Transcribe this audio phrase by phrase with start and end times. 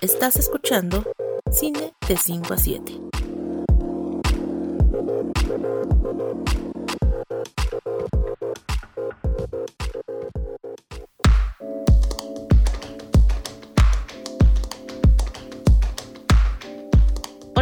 [0.00, 1.04] Estás escuchando
[1.50, 2.92] Cine de 5 a 7.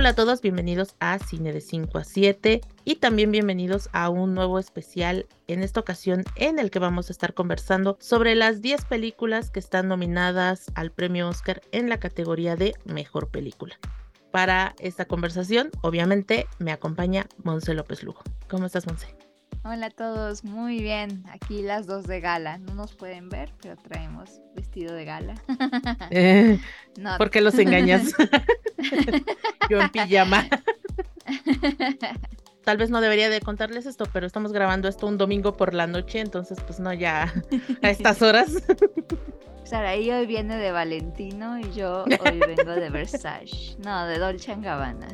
[0.06, 4.34] Hola a todos, bienvenidos a Cine de 5 a 7 y también bienvenidos a un
[4.34, 8.84] nuevo especial en esta ocasión en el que vamos a estar conversando sobre las 10
[8.84, 13.80] películas que están nominadas al premio Oscar en la categoría de Mejor Película.
[14.30, 18.22] Para esta conversación, obviamente, me acompaña Monse López Lugo.
[18.46, 19.25] ¿Cómo estás, Monse?
[19.68, 21.24] Hola a todos, muy bien.
[21.32, 22.58] Aquí las dos de gala.
[22.58, 25.34] No nos pueden ver, pero traemos vestido de gala.
[26.10, 26.60] Eh,
[27.18, 28.12] ¿Por qué los engañas?
[29.70, 30.46] Yo en pijama.
[32.64, 35.88] Tal vez no debería de contarles esto, pero estamos grabando esto un domingo por la
[35.88, 37.32] noche, entonces pues no, ya
[37.82, 38.52] a estas horas.
[39.66, 43.76] Saraí hoy viene de Valentino y yo hoy vengo de Versace.
[43.84, 45.08] No, de Dolce Gabbana.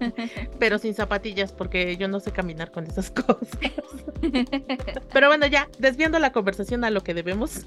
[0.60, 3.58] Pero sin zapatillas porque yo no sé caminar con esas cosas.
[5.12, 7.66] Pero bueno, ya, desviando la conversación a lo que debemos.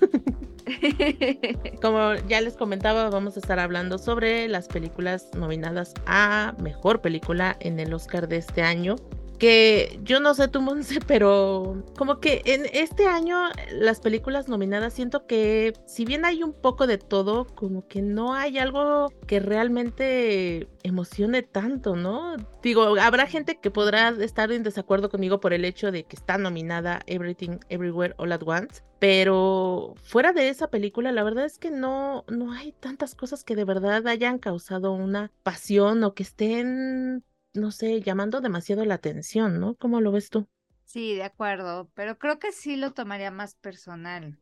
[1.82, 7.58] Como ya les comentaba, vamos a estar hablando sobre las películas nominadas a Mejor Película
[7.60, 8.96] en el Oscar de este año
[9.42, 14.94] que yo no sé tú, Monse, pero como que en este año las películas nominadas
[14.94, 19.40] siento que si bien hay un poco de todo, como que no hay algo que
[19.40, 22.38] realmente emocione tanto, ¿no?
[22.62, 26.38] Digo, habrá gente que podrá estar en desacuerdo conmigo por el hecho de que está
[26.38, 31.72] nominada Everything Everywhere All at Once, pero fuera de esa película, la verdad es que
[31.72, 37.24] no, no hay tantas cosas que de verdad hayan causado una pasión o que estén
[37.54, 39.76] no sé, llamando demasiado la atención, ¿no?
[39.76, 40.48] ¿Cómo lo ves tú?
[40.92, 44.38] Sí, de acuerdo, pero creo que sí lo tomaría más personal.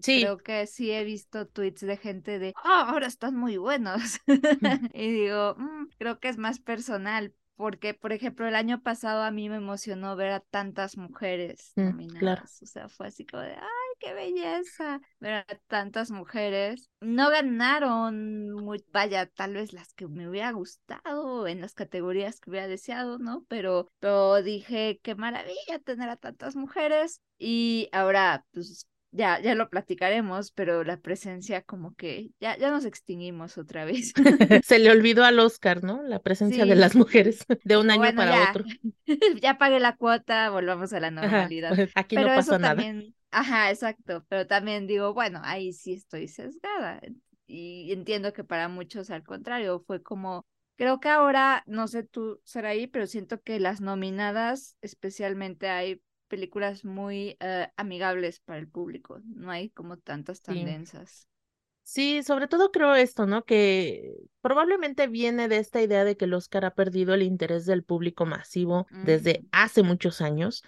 [0.00, 0.22] Sí.
[0.22, 4.18] Creo que sí he visto tweets de gente de, oh, ahora están muy buenos.
[4.94, 9.30] y digo, mm, creo que es más personal, porque, por ejemplo, el año pasado a
[9.30, 12.62] mí me emocionó ver a tantas mujeres mm, nominadas.
[12.62, 15.00] O sea, fue así como de, ¡ay, qué belleza!
[15.20, 16.90] Ver a tantas mujeres.
[17.00, 22.50] No ganaron, muy, vaya, tal vez las que me hubiera gustado en las categorías que
[22.50, 23.44] hubiera deseado, ¿no?
[23.48, 27.20] Pero, pero dije, qué maravilla tener a tantas mujeres.
[27.38, 32.84] Y ahora, pues ya, ya lo platicaremos, pero la presencia como que ya, ya nos
[32.84, 34.12] extinguimos otra vez.
[34.64, 36.02] Se le olvidó al Oscar, ¿no?
[36.02, 38.64] La presencia de las mujeres de un año para otro.
[39.40, 41.74] ya pagué la cuota, volvamos a la normalidad.
[41.74, 42.76] Pues, aquí no pasa nada.
[42.76, 43.14] También...
[43.30, 47.00] Ajá, exacto, pero también digo, bueno, ahí sí estoy sesgada
[47.46, 50.46] y entiendo que para muchos al contrario fue como
[50.80, 56.86] Creo que ahora, no sé tú, ahí, pero siento que las nominadas, especialmente hay películas
[56.86, 61.28] muy eh, amigables para el público, no hay como tantas tan densas.
[61.92, 63.44] Sí, sobre todo creo esto, ¿no?
[63.44, 67.82] Que probablemente viene de esta idea de que el Oscar ha perdido el interés del
[67.82, 70.62] público masivo desde hace muchos años.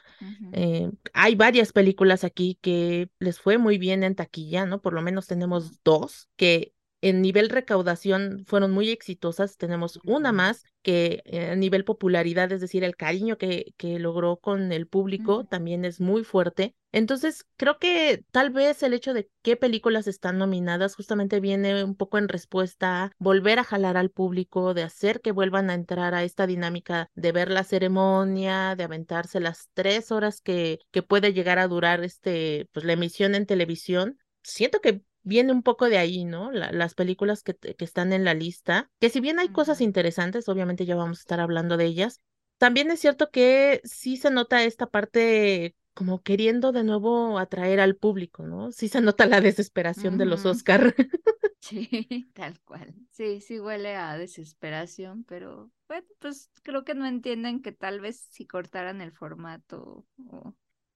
[0.52, 4.82] Eh, hay varias películas aquí que les fue muy bien en taquilla, ¿no?
[4.82, 9.56] Por lo menos tenemos dos que en nivel recaudación fueron muy exitosas.
[9.56, 14.36] Tenemos una más que eh, a nivel popularidad, es decir, el cariño que, que logró
[14.38, 16.74] con el público también es muy fuerte.
[16.92, 21.96] Entonces, creo que tal vez el hecho de qué películas están nominadas justamente viene un
[21.96, 26.14] poco en respuesta a volver a jalar al público, de hacer que vuelvan a entrar
[26.14, 31.32] a esta dinámica de ver la ceremonia, de aventarse las tres horas que, que puede
[31.32, 34.18] llegar a durar este, pues la emisión en televisión.
[34.42, 36.50] Siento que viene un poco de ahí, ¿no?
[36.52, 40.84] las películas que, que, están en la lista, que si bien hay cosas interesantes, obviamente
[40.86, 42.20] ya vamos a estar hablando de ellas,
[42.58, 47.96] también es cierto que sí se nota esta parte como queriendo de nuevo atraer al
[47.96, 48.72] público, ¿no?
[48.72, 50.94] Sí se nota la desesperación de los Oscar.
[51.64, 52.92] Sí, tal cual.
[53.12, 58.26] Sí, sí huele a desesperación, pero bueno, pues creo que no entienden que tal vez
[58.30, 60.54] si cortaran el formato o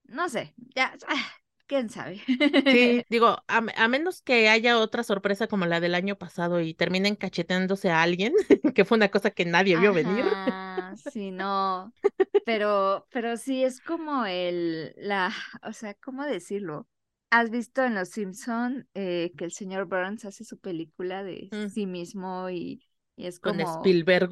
[0.08, 1.32] no sé, ya, ah,
[1.66, 2.22] quién sabe.
[2.26, 7.16] Sí, digo, a, menos que haya otra sorpresa como la del año pasado y terminen
[7.16, 8.32] cacheteándose a alguien,
[8.74, 10.24] que fue una cosa que nadie vio venir.
[11.12, 11.92] Sí, no,
[12.44, 15.32] pero, pero sí es como el, la,
[15.62, 16.88] o sea, ¿cómo decirlo?
[17.30, 21.68] ¿Has visto en Los Simpson eh, que el señor Burns hace su película de mm.
[21.68, 22.82] sí mismo y,
[23.16, 23.64] y es como...
[23.64, 24.30] Con Spielberg.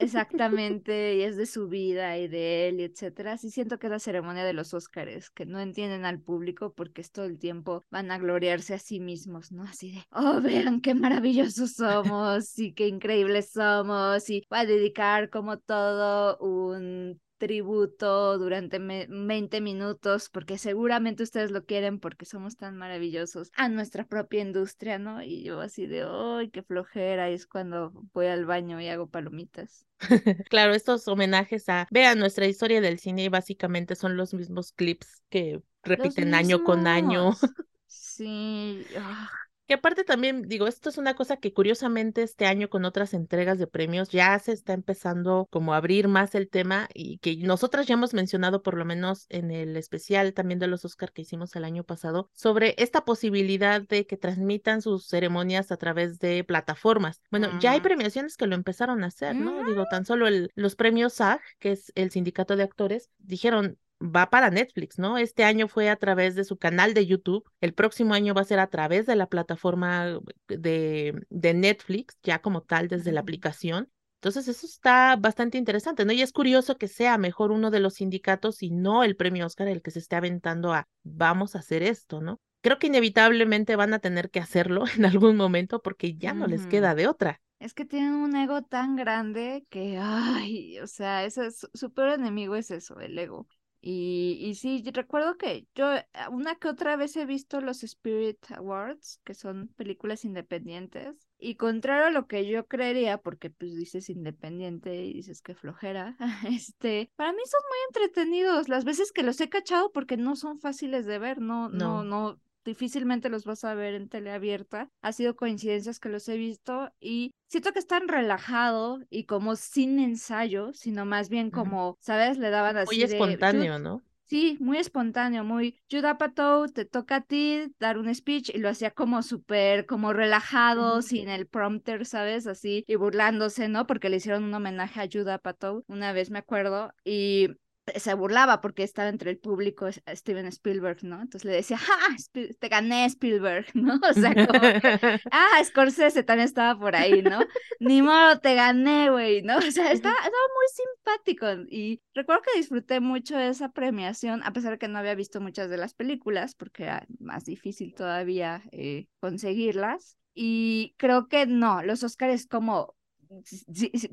[0.00, 3.36] Exactamente, y es de su vida y de él, y etcétera.
[3.36, 7.00] Sí siento que es la ceremonia de los Óscares, que no entienden al público porque
[7.00, 9.64] es todo el tiempo van a gloriarse a sí mismos, ¿no?
[9.64, 15.30] Así de, oh, vean qué maravillosos somos y qué increíbles somos, y va a dedicar
[15.30, 22.76] como todo un tributo durante 20 minutos, porque seguramente ustedes lo quieren porque somos tan
[22.76, 25.22] maravillosos a nuestra propia industria, ¿no?
[25.22, 27.30] Y yo así de, ¡ay, qué flojera!
[27.30, 29.86] Y es cuando voy al baño y hago palomitas.
[30.50, 35.22] claro, estos homenajes a, vean, nuestra historia del cine y básicamente son los mismos clips
[35.30, 37.32] que repiten año con año.
[37.90, 38.84] Sí.
[38.96, 39.30] Ah.
[39.68, 43.58] Que aparte también, digo, esto es una cosa que curiosamente este año con otras entregas
[43.58, 47.86] de premios ya se está empezando como a abrir más el tema y que nosotras
[47.86, 51.54] ya hemos mencionado por lo menos en el especial también de los Oscar que hicimos
[51.54, 57.20] el año pasado sobre esta posibilidad de que transmitan sus ceremonias a través de plataformas.
[57.30, 59.66] Bueno, ya hay premiaciones que lo empezaron a hacer, ¿no?
[59.66, 64.30] Digo, tan solo el, los premios SAG, que es el sindicato de actores, dijeron, va
[64.30, 65.18] para Netflix, ¿no?
[65.18, 68.44] Este año fue a través de su canal de YouTube, el próximo año va a
[68.44, 73.88] ser a través de la plataforma de, de Netflix, ya como tal desde la aplicación.
[74.20, 76.12] Entonces eso está bastante interesante, ¿no?
[76.12, 79.68] Y es curioso que sea mejor uno de los sindicatos y no el premio Oscar
[79.68, 82.40] el que se esté aventando a vamos a hacer esto, ¿no?
[82.60, 86.66] Creo que inevitablemente van a tener que hacerlo en algún momento porque ya no les
[86.66, 87.40] queda de otra.
[87.60, 92.10] Es que tienen un ego tan grande que, ay, o sea, ese es, su peor
[92.10, 93.48] enemigo es eso, el ego.
[93.80, 98.38] Y, y sí, recuerdo que yo eh, una que otra vez he visto los Spirit
[98.50, 104.10] Awards, que son películas independientes, y contrario a lo que yo creería, porque pues dices
[104.10, 106.16] independiente y dices que flojera,
[106.48, 110.58] este, para mí son muy entretenidos las veces que los he cachado porque no son
[110.58, 114.90] fáciles de ver, no, no, no, no difícilmente los vas a ver en tele abierta.
[115.02, 119.98] Ha sido coincidencias que los he visto y siento que están relajados y como sin
[119.98, 122.38] ensayo, sino más bien como, ¿sabes?
[122.38, 122.96] Le daban así.
[122.96, 124.02] Muy espontáneo, ¿no?
[124.28, 125.80] Sí, muy espontáneo, muy
[126.18, 131.00] Pato, te toca a ti dar un speech y lo hacía como súper, como relajado,
[131.00, 132.46] sin el prompter, ¿sabes?
[132.46, 133.86] Así, y burlándose, ¿no?
[133.86, 137.48] Porque le hicieron un homenaje a Pato una vez me acuerdo, y
[137.96, 141.20] se burlaba porque estaba entre el público Steven Spielberg, ¿no?
[141.20, 142.16] Entonces le decía, ¡ah!
[142.32, 144.00] Te gané Spielberg, ¿no?
[144.08, 144.60] O sea, como,
[145.30, 145.64] ¡ah!
[145.64, 147.40] Scorsese también estaba por ahí, ¿no?
[147.80, 149.58] Ni modo, te gané, güey, ¿no?
[149.68, 154.78] O sea, estaba, muy simpático y recuerdo que disfruté mucho esa premiación, a pesar de
[154.78, 160.16] que no había visto muchas de las películas, porque era más difícil todavía eh, conseguirlas.
[160.34, 162.94] Y creo que no, los Oscars como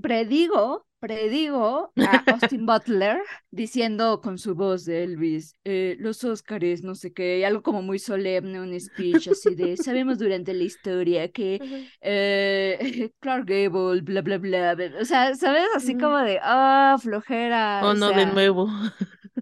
[0.01, 3.21] predigo, predigo a Austin Butler
[3.51, 7.99] diciendo con su voz de Elvis, eh, los Óscares, no sé qué, algo como muy
[7.99, 11.59] solemne, un speech así de, sabemos durante la historia que
[12.01, 15.67] eh, Clark Gable, bla, bla, bla, o sea, ¿sabes?
[15.75, 17.81] Así como de, ah, flojera.
[17.83, 18.69] Oh, no, de nuevo.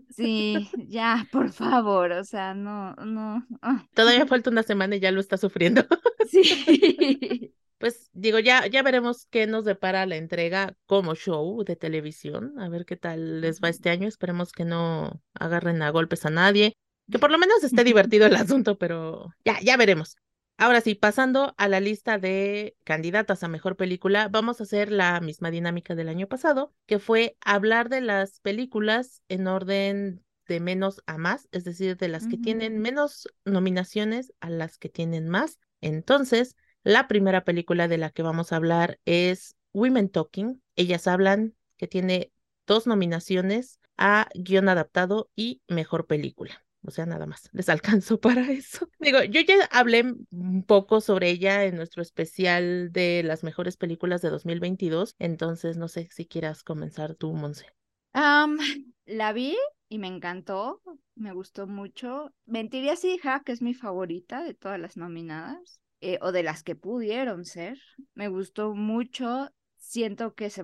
[0.10, 3.46] Sí, ya, por favor, o sea, no, no.
[3.64, 3.84] Ah.
[3.96, 5.84] Todavía falta una semana y ya lo está sufriendo.
[6.30, 7.52] Sí
[7.84, 12.70] pues digo, ya, ya veremos qué nos depara la entrega como show de televisión, a
[12.70, 16.78] ver qué tal les va este año, esperemos que no agarren a golpes a nadie,
[17.12, 20.16] que por lo menos esté divertido el asunto, pero ya, ya veremos.
[20.56, 25.20] Ahora sí, pasando a la lista de candidatas a mejor película, vamos a hacer la
[25.20, 31.02] misma dinámica del año pasado, que fue hablar de las películas en orden de menos
[31.06, 35.60] a más, es decir, de las que tienen menos nominaciones a las que tienen más.
[35.82, 40.62] Entonces, la primera película de la que vamos a hablar es Women Talking.
[40.76, 42.32] Ellas hablan que tiene
[42.68, 46.64] dos nominaciones a guion adaptado y mejor película.
[46.86, 48.90] O sea, nada más, les alcanzo para eso.
[49.00, 54.22] Digo, yo ya hablé un poco sobre ella en nuestro especial de las mejores películas
[54.22, 57.68] de 2022, entonces no sé si quieras comenzar tú, Monse.
[59.06, 59.58] la vi
[59.90, 60.82] y me encantó,
[61.16, 62.34] me gustó mucho.
[62.46, 65.80] Mentiría si hija que es mi favorita de todas las nominadas.
[66.06, 67.80] Eh, o de las que pudieron ser.
[68.14, 69.50] Me gustó mucho.
[69.78, 70.62] Siento que se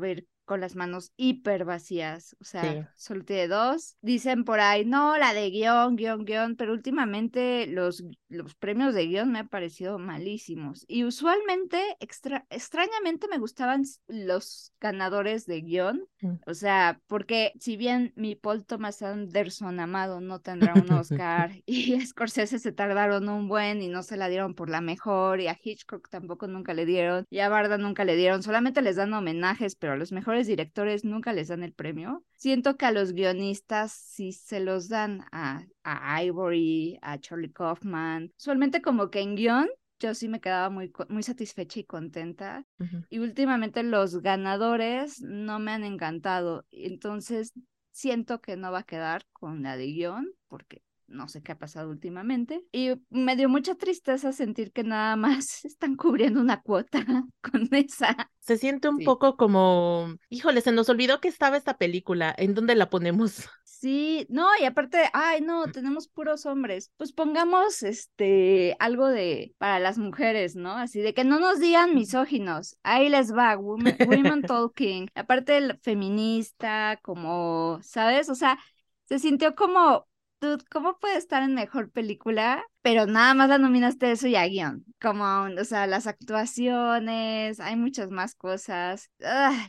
[0.50, 3.98] con las manos hiper vacías, o sea, solo tiene dos.
[4.02, 9.06] Dicen por ahí, no, la de guion, guion, guion, pero últimamente los, los premios de
[9.06, 10.86] guion me han parecido malísimos.
[10.88, 16.38] Y usualmente, extra, extrañamente, me gustaban los ganadores de guion, mm.
[16.48, 22.02] o sea, porque si bien mi Paul Thomas Anderson amado no tendrá un Oscar y
[22.02, 25.56] Scorsese se tardaron un buen y no se la dieron por la mejor y a
[25.62, 29.76] Hitchcock tampoco nunca le dieron y a Barda nunca le dieron, solamente les dan homenajes,
[29.76, 32.24] pero a los mejores directores nunca les dan el premio.
[32.36, 38.32] Siento que a los guionistas sí se los dan a, a Ivory, a Charlie Kaufman.
[38.38, 39.70] Usualmente como que en guion
[40.00, 42.66] yo sí me quedaba muy, muy satisfecha y contenta.
[43.10, 46.66] Y últimamente los ganadores no me han encantado.
[46.72, 47.54] Entonces
[47.92, 51.58] siento que no va a quedar con la de guion porque no sé qué ha
[51.58, 52.64] pasado últimamente.
[52.72, 57.06] Y me dio mucha tristeza sentir que nada más están cubriendo una cuota
[57.42, 58.32] con esa.
[58.40, 62.76] Se siente un poco como, híjole, se nos olvidó que estaba esta película, ¿en dónde
[62.76, 63.46] la ponemos?
[63.80, 66.92] Sí, no, y aparte, ay, no, tenemos puros hombres.
[66.98, 70.74] Pues pongamos este algo de para las mujeres, ¿no?
[70.74, 72.76] Así de que no nos digan misóginos.
[72.84, 75.08] Ahí les va, women, women talking.
[75.16, 78.28] Aparte el feminista, como, ¿sabes?
[78.28, 78.60] O sea,
[79.06, 80.09] se sintió como
[80.42, 82.64] Dude, ¿cómo puede estar en mejor película?
[82.82, 84.86] Pero nada más la nominaste eso y a guion.
[85.02, 85.24] Como,
[85.60, 89.10] o sea, las actuaciones, hay muchas más cosas.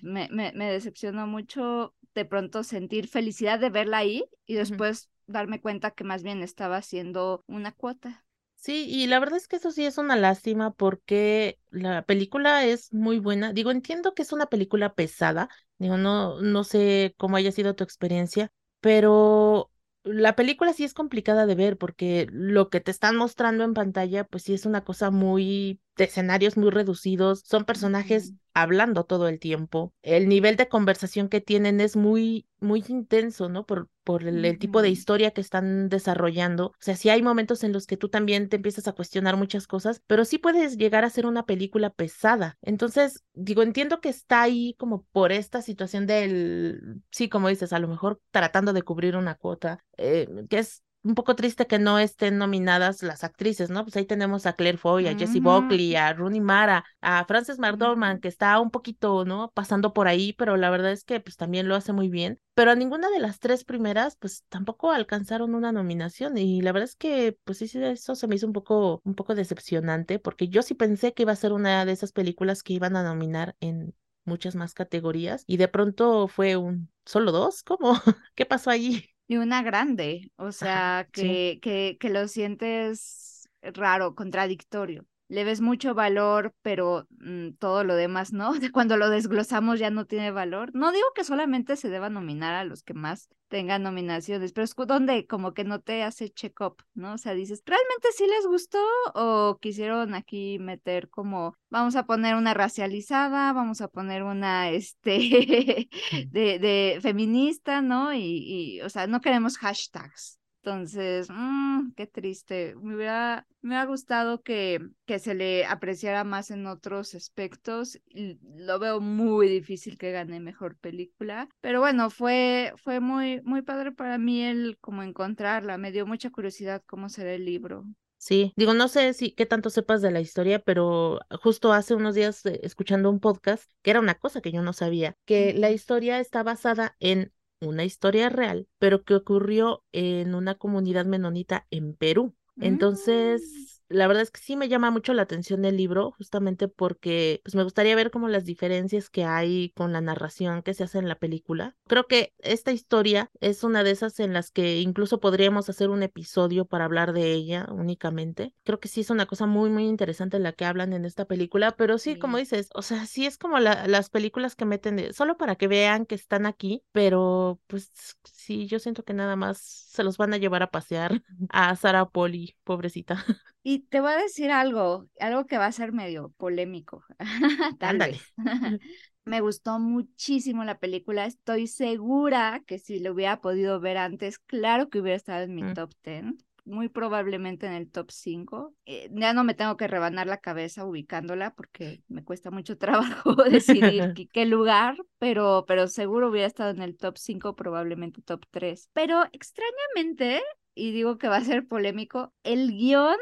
[0.02, 5.60] me, me, me decepcionó mucho de pronto sentir felicidad de verla ahí y después darme
[5.60, 8.24] cuenta que más bien estaba haciendo una cuota.
[8.56, 12.92] Sí, y la verdad es que eso sí es una lástima porque la película es
[12.92, 13.52] muy buena.
[13.54, 15.48] Digo, entiendo que es una película pesada.
[15.78, 19.70] Digo, no, no sé cómo haya sido tu experiencia, pero
[20.02, 24.24] la película sí es complicada de ver porque lo que te están mostrando en pantalla,
[24.24, 29.38] pues sí es una cosa muy de escenarios muy reducidos, son personajes hablando todo el
[29.38, 29.92] tiempo.
[30.02, 33.66] El nivel de conversación que tienen es muy, muy intenso, ¿no?
[33.66, 36.66] Por, por el, tipo de historia que están desarrollando.
[36.66, 39.68] O sea, sí hay momentos en los que tú también te empiezas a cuestionar muchas
[39.68, 42.58] cosas, pero sí puedes llegar a ser una película pesada.
[42.60, 47.78] Entonces, digo, entiendo que está ahí como por esta situación del, sí, como dices, a
[47.78, 51.98] lo mejor tratando de cubrir una cuota, eh, que es un poco triste que no
[51.98, 53.84] estén nominadas las actrices, ¿no?
[53.84, 58.20] Pues ahí tenemos a Claire Foy, a Jessie Buckley, a Rooney Mara, a Frances McDormand,
[58.20, 59.50] que está un poquito, ¿no?
[59.54, 62.38] Pasando por ahí, pero la verdad es que pues también lo hace muy bien.
[62.54, 66.36] Pero a ninguna de las tres primeras, pues tampoco alcanzaron una nominación.
[66.36, 69.14] Y la verdad es que, pues sí, sí, eso se me hizo un poco, un
[69.14, 72.74] poco decepcionante, porque yo sí pensé que iba a ser una de esas películas que
[72.74, 75.44] iban a nominar en muchas más categorías.
[75.46, 77.62] Y de pronto fue un solo dos.
[77.62, 77.94] ¿Cómo?
[78.34, 79.09] ¿Qué pasó allí?
[79.30, 85.94] Y una grande, o sea, que, que, que lo sientes raro, contradictorio le ves mucho
[85.94, 88.52] valor, pero mm, todo lo demás no.
[88.72, 90.70] Cuando lo desglosamos ya no tiene valor.
[90.74, 94.74] No digo que solamente se deba nominar a los que más tengan nominaciones, pero es
[94.74, 97.14] donde como que no te hace check-up, ¿no?
[97.14, 98.80] O sea, dices, ¿realmente sí les gustó
[99.14, 105.88] o quisieron aquí meter como, vamos a poner una racializada, vamos a poner una, este,
[106.28, 108.12] de, de feminista, ¿no?
[108.14, 112.74] Y, y, o sea, no queremos hashtags, entonces, mmm, qué triste.
[112.82, 117.98] Me hubiera, me ha gustado que, que se le apreciara más en otros aspectos.
[118.12, 121.48] Lo veo muy difícil que gane mejor película.
[121.60, 125.78] Pero bueno, fue, fue muy, muy padre para mí el como encontrarla.
[125.78, 127.86] Me dio mucha curiosidad cómo será el libro.
[128.18, 132.14] Sí, digo, no sé si qué tanto sepas de la historia, pero justo hace unos
[132.14, 135.70] días eh, escuchando un podcast, que era una cosa que yo no sabía, que la
[135.70, 141.94] historia está basada en una historia real, pero que ocurrió en una comunidad menonita en
[141.94, 142.34] Perú.
[142.60, 146.68] Entonces, mm la verdad es que sí me llama mucho la atención el libro, justamente
[146.68, 150.84] porque pues me gustaría ver como las diferencias que hay con la narración que se
[150.84, 151.76] hace en la película.
[151.88, 156.04] Creo que esta historia es una de esas en las que incluso podríamos hacer un
[156.04, 158.54] episodio para hablar de ella únicamente.
[158.62, 161.72] Creo que sí es una cosa muy, muy interesante la que hablan en esta película,
[161.72, 165.56] pero sí, como dices, o sea, sí es como las películas que meten solo para
[165.56, 167.90] que vean que están aquí, pero pues
[168.24, 172.08] sí, yo siento que nada más se los van a llevar a pasear a Sarah
[172.08, 173.24] Poli, pobrecita.
[173.62, 177.04] Y te voy a decir algo, algo que va a ser medio polémico.
[177.78, 177.98] Tal
[179.24, 181.26] Me gustó muchísimo la película.
[181.26, 185.62] Estoy segura que si lo hubiera podido ver antes, claro que hubiera estado en mi
[185.62, 185.74] mm.
[185.74, 186.24] top 10
[186.64, 188.74] muy probablemente en el top 5.
[188.86, 192.78] Eh, ya no me tengo que rebanar la cabeza ubicándola porque me cuesta mucho
[193.24, 198.44] trabajo decidir qué, lugar, pero, pero seguro hubiera estado en el top 5, probablemente top
[198.50, 198.88] 3.
[198.92, 200.42] Pero extrañamente,
[200.74, 203.16] y digo que va a ser polémico, el guion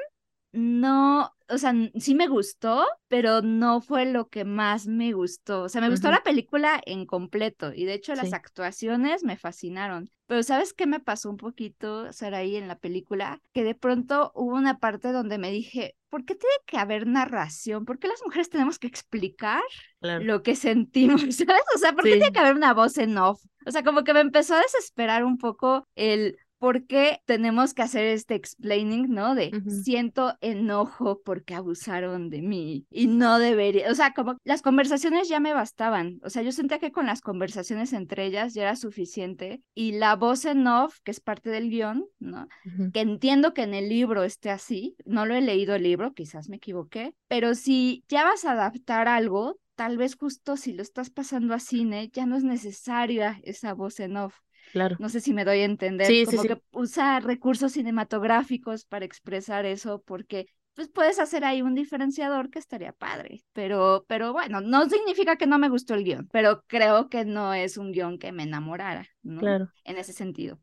[0.52, 5.62] no, o sea, sí me gustó, pero no fue lo que más me gustó.
[5.62, 10.10] O sea, me gustó la película en completo y de hecho las actuaciones me fascinaron.
[10.26, 13.40] Pero ¿sabes qué me pasó un poquito, ahí en la película?
[13.52, 17.84] Que de pronto hubo una parte donde me dije, ¿por qué tiene que haber narración?
[17.84, 19.62] ¿Por qué las mujeres tenemos que explicar
[20.00, 21.20] lo que sentimos?
[21.30, 21.62] ¿Sabes?
[21.74, 23.42] O sea, ¿por qué tiene que haber una voz en off?
[23.66, 27.82] O sea, como que me empezó a desesperar un poco el ¿por qué tenemos que
[27.82, 29.34] hacer este explaining, no?
[29.34, 29.50] De
[29.84, 35.40] siento enojo porque abusaron de mí y no debería, o sea, como las conversaciones ya
[35.40, 39.62] me bastaban, o sea, yo sentía que con las conversaciones entre ellas ya era suficiente
[39.74, 42.48] y la voz en off, que es parte del guion, ¿no?
[42.92, 46.48] Que entiendo que en el libro esté así, no lo he leído el libro, quizás
[46.48, 51.10] me equivoqué, pero si ya vas a adaptar algo, tal vez justo si lo estás
[51.10, 54.34] pasando a cine, ya no es necesaria esa voz en off
[54.72, 54.96] Claro.
[54.98, 56.06] No sé si me doy a entender.
[56.06, 61.60] Sí, como sí, que usa recursos cinematográficos para expresar eso, porque pues puedes hacer ahí
[61.60, 63.42] un diferenciador que estaría padre.
[63.52, 67.52] Pero, pero bueno, no significa que no me gustó el guion, pero creo que no
[67.52, 69.40] es un guion que me enamorara, ¿no?
[69.40, 69.70] Claro.
[69.82, 70.60] En ese sentido.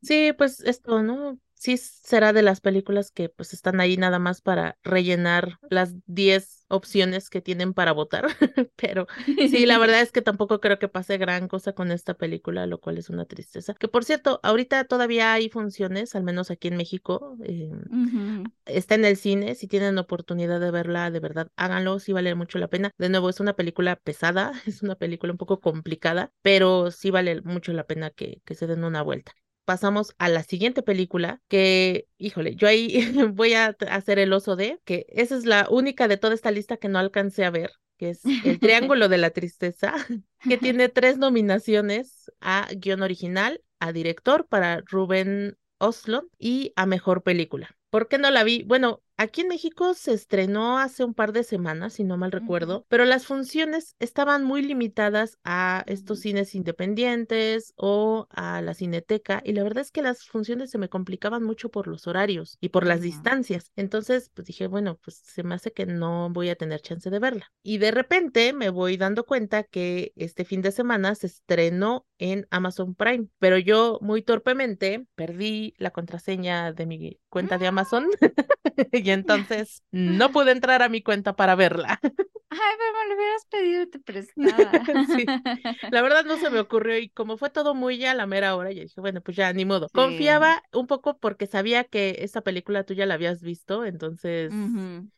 [0.00, 1.38] Sí, pues esto, ¿no?
[1.62, 6.64] Sí será de las películas que pues están ahí nada más para rellenar las 10
[6.66, 8.26] opciones que tienen para votar,
[8.74, 12.66] pero sí, la verdad es que tampoco creo que pase gran cosa con esta película,
[12.66, 13.74] lo cual es una tristeza.
[13.74, 17.70] Que por cierto, ahorita todavía hay funciones, al menos aquí en México, eh,
[18.66, 22.58] está en el cine, si tienen oportunidad de verla, de verdad, háganlo, sí vale mucho
[22.58, 22.90] la pena.
[22.98, 27.40] De nuevo, es una película pesada, es una película un poco complicada, pero sí vale
[27.42, 29.32] mucho la pena que, que se den una vuelta
[29.64, 32.90] pasamos a la siguiente película que, híjole, yo ahí
[33.34, 36.76] voy a hacer el oso de, que esa es la única de toda esta lista
[36.76, 39.94] que no alcancé a ver, que es El Triángulo de la Tristeza,
[40.40, 47.22] que tiene tres nominaciones a guion original, a director para Rubén Oslon y a mejor
[47.22, 47.76] película.
[47.90, 48.62] ¿Por qué no la vi?
[48.62, 52.84] Bueno, aquí en México se estrenó hace un par de semanas, si no mal recuerdo,
[52.88, 59.52] pero las funciones estaban muy limitadas a estos cines independientes o a la cineteca y
[59.52, 62.84] la verdad es que las funciones se me complicaban mucho por los horarios y por
[62.84, 63.70] las distancias.
[63.76, 67.18] Entonces, pues dije, bueno, pues se me hace que no voy a tener chance de
[67.18, 67.52] verla.
[67.62, 72.46] Y de repente me voy dando cuenta que este fin de semana se estrenó en
[72.50, 78.06] Amazon Prime, pero yo muy torpemente perdí la contraseña de mi cuenta de Amazon
[78.92, 81.98] y entonces no pude entrar a mi cuenta para verla.
[82.54, 84.70] Ay, pero me lo hubieras pedido te prestaba.
[85.16, 85.24] sí.
[85.90, 88.54] La verdad no se me ocurrió y como fue todo muy ya a la mera
[88.54, 89.88] hora, yo dije, bueno, pues ya ni modo.
[89.92, 94.52] Confiaba un poco porque sabía que esa película tú ya la habías visto, entonces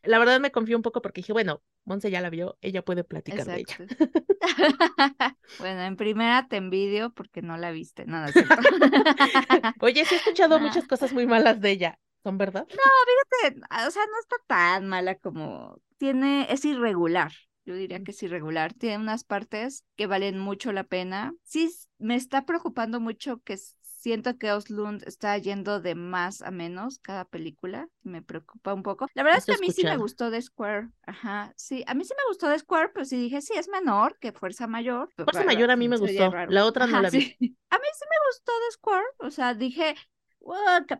[0.01, 3.03] la verdad me confió un poco porque dije, bueno, Monse ya la vio, ella puede
[3.03, 3.77] platicar de ella.
[5.59, 8.31] bueno, en primera te envidio porque no la viste, nada.
[9.79, 11.99] Oye, sí he escuchado muchas cosas muy malas de ella.
[12.23, 12.65] ¿Son verdad?
[12.67, 17.31] No, fíjate, o sea, no está tan mala como tiene, es irregular.
[17.65, 18.73] Yo diría que es irregular.
[18.73, 21.33] Tiene unas partes que valen mucho la pena.
[21.43, 23.57] Sí, me está preocupando mucho que
[24.05, 27.87] siento que Oslund está yendo de más a menos cada película.
[28.03, 29.07] Me preocupa un poco.
[29.15, 30.89] La verdad es que a mí sí me gustó The Square.
[31.07, 34.19] Ajá, sí, a mí sí me gustó The Square, pero sí dije, sí, es menor
[34.19, 35.09] que Fuerza Mayor.
[35.15, 36.31] Fuerza Mayor a mí me gustó.
[36.49, 37.17] La otra no la vi.
[37.71, 39.05] A mí sí me gustó The Square.
[39.17, 39.95] O sea, dije,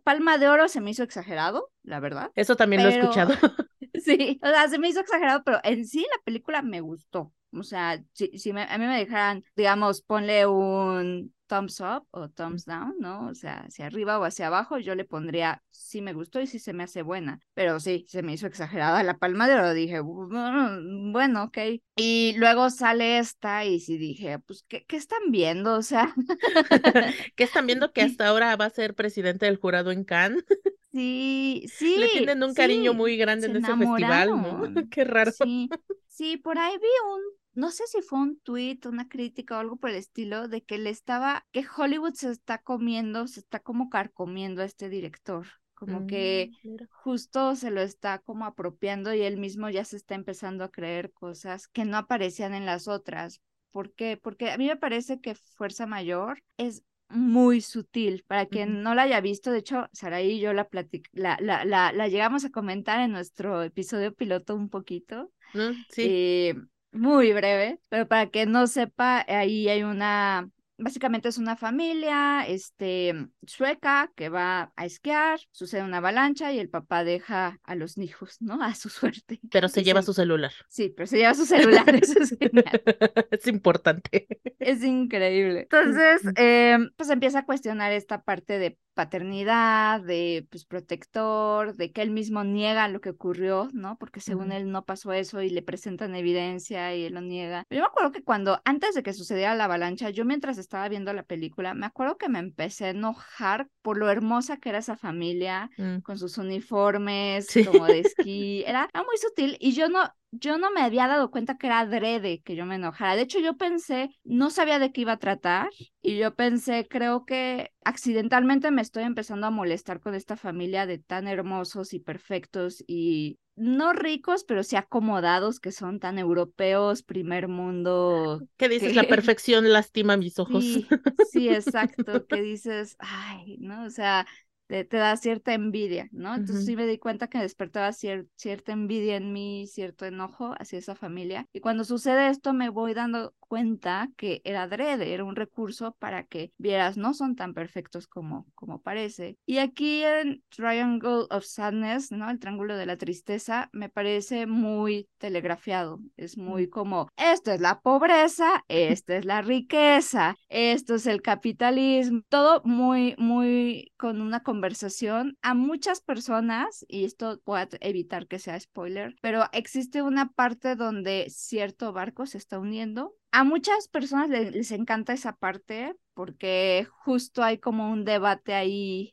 [0.03, 2.31] Palma de Oro se me hizo exagerado, la verdad.
[2.33, 3.33] Eso también lo he escuchado.
[4.03, 7.31] sí, o sea, se me hizo exagerado, pero en sí la película me gustó.
[7.59, 12.65] O sea, si, si a mí me dejaran, digamos, ponle un thumbs up o thumbs
[12.65, 13.27] down, ¿no?
[13.27, 15.61] O sea, hacia arriba o hacia abajo, yo le pondría
[15.95, 17.39] sí me gustó y sí se me hace buena.
[17.53, 19.73] Pero sí, se me hizo exagerada la palma de oro.
[19.73, 21.57] Dije, bueno, ok.
[21.95, 25.75] Y luego sale esta y sí dije, pues, ¿qué, qué están viendo?
[25.75, 26.13] O sea,
[27.35, 30.43] ¿qué están viendo que hasta ahora va a ser presidente del jurado en Cannes?
[30.91, 31.97] Sí, sí.
[31.97, 34.89] Le tienen un cariño muy grande en ese festival, ¿no?
[34.89, 35.31] Qué raro.
[35.31, 35.69] Sí,
[36.07, 37.21] sí, por ahí vi un
[37.55, 40.77] no sé si fue un tweet, una crítica o algo por el estilo, de que
[40.77, 45.47] le estaba, que Hollywood se está comiendo, se está como carcomiendo a este director.
[45.73, 50.15] Como que mm, justo se lo está como apropiando y él mismo ya se está
[50.15, 53.41] empezando a creer cosas que no aparecían en las otras.
[53.71, 54.17] ¿Por qué?
[54.17, 58.23] Porque a mí me parece que Fuerza Mayor es muy sutil.
[58.25, 60.67] Para quien no la haya visto, de hecho, Saraí y yo la,
[61.11, 65.31] la, la, la, la, llegamos a comentar en nuestro episodio piloto un poquito.
[65.53, 66.01] Mm, sí.
[66.05, 66.55] Eh,
[66.95, 73.13] muy breve, pero para que no sepa, ahí hay una, básicamente es una familia, este,
[73.45, 78.37] sueca que va a esquiar, sucede una avalancha y el papá deja a los hijos,
[78.41, 78.61] ¿no?
[78.63, 79.39] A su suerte.
[79.51, 80.51] Pero se lleva su celular.
[80.69, 82.81] Sí, pero se lleva su celular, eso es genial.
[83.31, 84.27] Es importante.
[84.59, 85.61] Es increíble.
[85.71, 92.01] Entonces, eh, pues empieza a cuestionar esta parte de paternidad, de pues protector, de que
[92.01, 93.97] él mismo niega lo que ocurrió, ¿no?
[93.99, 97.63] Porque según él no pasó eso y le presentan evidencia y él lo niega.
[97.69, 101.13] Yo me acuerdo que cuando, antes de que sucediera la avalancha, yo mientras estaba viendo
[101.13, 104.95] la película, me acuerdo que me empecé a enojar por lo hermosa que era esa
[104.95, 105.99] familia, mm.
[105.99, 110.71] con sus uniformes, como de esquí, era, era muy sutil y yo no, yo no
[110.71, 113.15] me había dado cuenta que era adrede que yo me enojara.
[113.15, 115.69] De hecho, yo pensé, no sabía de qué iba a tratar
[116.01, 120.97] y yo pensé, creo que accidentalmente me estoy empezando a molestar con esta familia de
[120.97, 127.47] tan hermosos y perfectos y no ricos, pero sí acomodados, que son tan europeos, primer
[127.47, 128.41] mundo.
[128.57, 128.95] ¿Qué dices?
[128.95, 130.63] La perfección lastima mis ojos.
[130.63, 130.87] Sí,
[131.31, 132.25] sí, exacto.
[132.27, 133.85] que dices, ay, ¿no?
[133.85, 134.27] O sea,
[134.67, 136.33] te, da cierta envidia, ¿no?
[136.35, 140.95] Entonces sí me di cuenta que despertaba cierta envidia en mí, cierto enojo hacia esa
[140.95, 141.47] familia.
[141.53, 146.23] Y cuando sucede esto me voy dando cuenta que era adrede, era un recurso para
[146.23, 149.37] que vieras, no son tan perfectos como, como parece.
[149.45, 152.29] Y aquí en Triangle of Sadness, ¿no?
[152.29, 155.99] El triángulo de la tristeza, me parece muy telegrafiado.
[156.17, 156.69] Es muy mm.
[156.69, 163.15] como, esto es la pobreza, esta es la riqueza, esto es el capitalismo, todo muy,
[163.17, 169.43] muy con una conversación a muchas personas, y esto puede evitar que sea spoiler, pero
[169.51, 175.35] existe una parte donde cierto barco se está uniendo a muchas personas les, encanta esa
[175.35, 179.11] parte porque justo hay como un debate ahí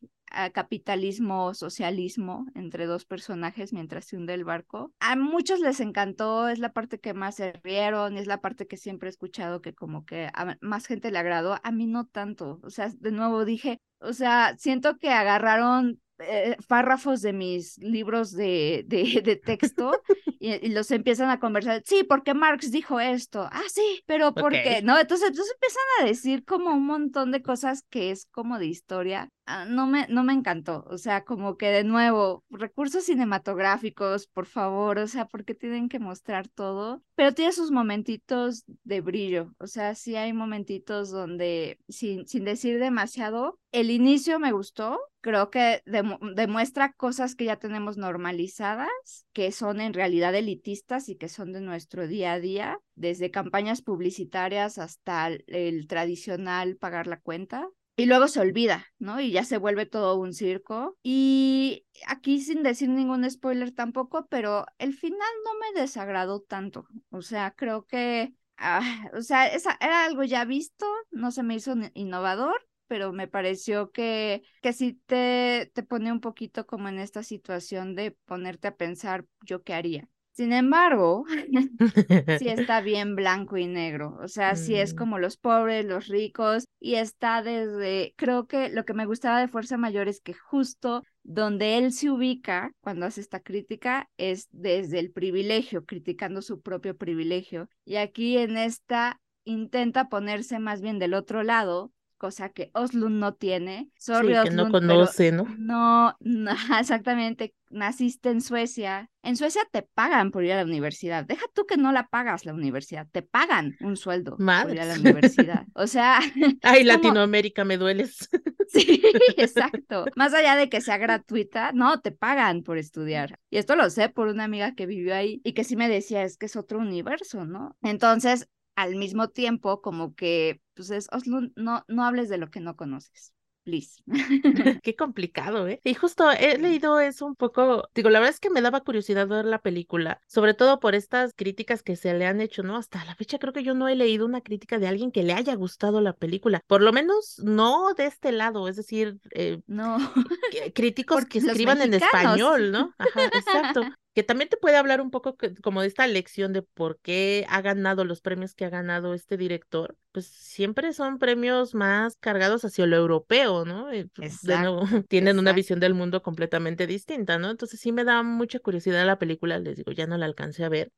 [0.52, 4.92] capitalismo, socialismo entre dos personajes mientras se hunde el barco.
[5.00, 8.76] A muchos les encantó, es la parte que más se rieron, es la parte que
[8.76, 12.60] siempre he escuchado que como que a más gente le agradó, a mí no tanto.
[12.62, 18.32] O sea, de nuevo dije, o sea, siento que agarraron eh, párrafos de mis libros
[18.32, 19.92] de, de, texto
[20.38, 21.82] y, los empiezan a conversar.
[21.84, 23.48] Sí, porque Marx dijo esto.
[23.50, 24.82] Ah, sí, pero ¿por qué?
[24.82, 24.98] ¿No?
[24.98, 29.30] Entonces, entonces empiezan a decir como un montón de cosas que es como de historia.
[29.44, 30.84] Ah, no, me, no me encantó.
[30.88, 34.98] O sea, como que de nuevo, recursos cinematográficos, por favor.
[34.98, 37.02] O sea, porque tienen que mostrar todo.
[37.16, 39.54] Pero tiene sus momentitos de brillo.
[39.58, 45.50] O sea, sí hay momentitos donde, sin, sin decir demasiado, el inicio me gustó, creo
[45.50, 48.88] que demuestra cosas que ya tenemos normalizadas,
[49.32, 53.80] que son en realidad elitistas y que son de nuestro día a día, desde campañas
[53.80, 57.66] publicitarias hasta el, tradicional pagar la cuenta.
[57.96, 59.20] Y luego se olvida, ¿no?
[59.20, 60.98] Y ya se vuelve todo un circo.
[61.02, 66.86] Y aquí sin decir ningún spoiler tampoco, pero el final no me desagradó tanto.
[67.10, 71.54] O sea, creo que ah, o sea, esa, era algo ya visto, no se me
[71.56, 76.98] hizo innovador, pero me pareció que, que sí te, te pone un poquito como en
[76.98, 80.08] esta situación de ponerte a pensar yo qué haría.
[80.32, 81.24] Sin embargo,
[82.38, 84.96] sí está bien blanco y negro, o sea, sí es mm.
[84.96, 89.48] como los pobres, los ricos, y está desde, creo que lo que me gustaba de
[89.48, 94.98] Fuerza Mayor es que justo donde él se ubica cuando hace esta crítica es desde
[94.98, 101.14] el privilegio, criticando su propio privilegio, y aquí en esta intenta ponerse más bien del
[101.14, 101.92] otro lado
[102.22, 103.90] cosa que Oslund no tiene.
[103.98, 105.44] Sorry, que no conoce, ¿no?
[105.58, 106.16] ¿no?
[106.20, 107.52] No, exactamente.
[107.72, 109.10] Naciste en Suecia.
[109.22, 111.24] En Suecia te pagan por ir a la universidad.
[111.24, 113.08] Deja tú que no la pagas la universidad.
[113.10, 115.66] Te pagan un sueldo por ir a la universidad.
[115.74, 116.20] O sea.
[116.62, 118.28] Ay, Latinoamérica, me dueles.
[118.72, 119.02] Sí,
[119.36, 120.06] exacto.
[120.16, 123.38] Más allá de que sea gratuita, no, te pagan por estudiar.
[123.50, 126.22] Y esto lo sé por una amiga que vivió ahí y que sí me decía,
[126.22, 127.76] es que es otro universo, ¿no?
[127.82, 132.74] Entonces, al mismo tiempo como que, pues es, no, no hables de lo que no
[132.74, 134.02] conoces please.
[134.82, 135.80] Qué complicado, ¿eh?
[135.84, 139.26] Y justo he leído eso un poco, digo, la verdad es que me daba curiosidad
[139.28, 142.76] ver la película, sobre todo por estas críticas que se le han hecho, ¿no?
[142.76, 145.32] Hasta la fecha creo que yo no he leído una crítica de alguien que le
[145.32, 149.98] haya gustado la película, por lo menos no de este lado, es decir, eh, no.
[150.74, 152.94] críticos que escriban en español, ¿no?
[152.98, 153.82] Ajá, exacto
[154.14, 157.62] que también te puede hablar un poco como de esta lección de por qué ha
[157.62, 162.86] ganado los premios que ha ganado este director, pues siempre son premios más cargados hacia
[162.86, 163.88] lo europeo, ¿no?
[164.14, 167.50] Pues, de nuevo, tienen una visión del mundo completamente distinta, ¿no?
[167.50, 170.68] Entonces sí me da mucha curiosidad la película, les digo, ya no la alcancé a
[170.68, 170.92] ver,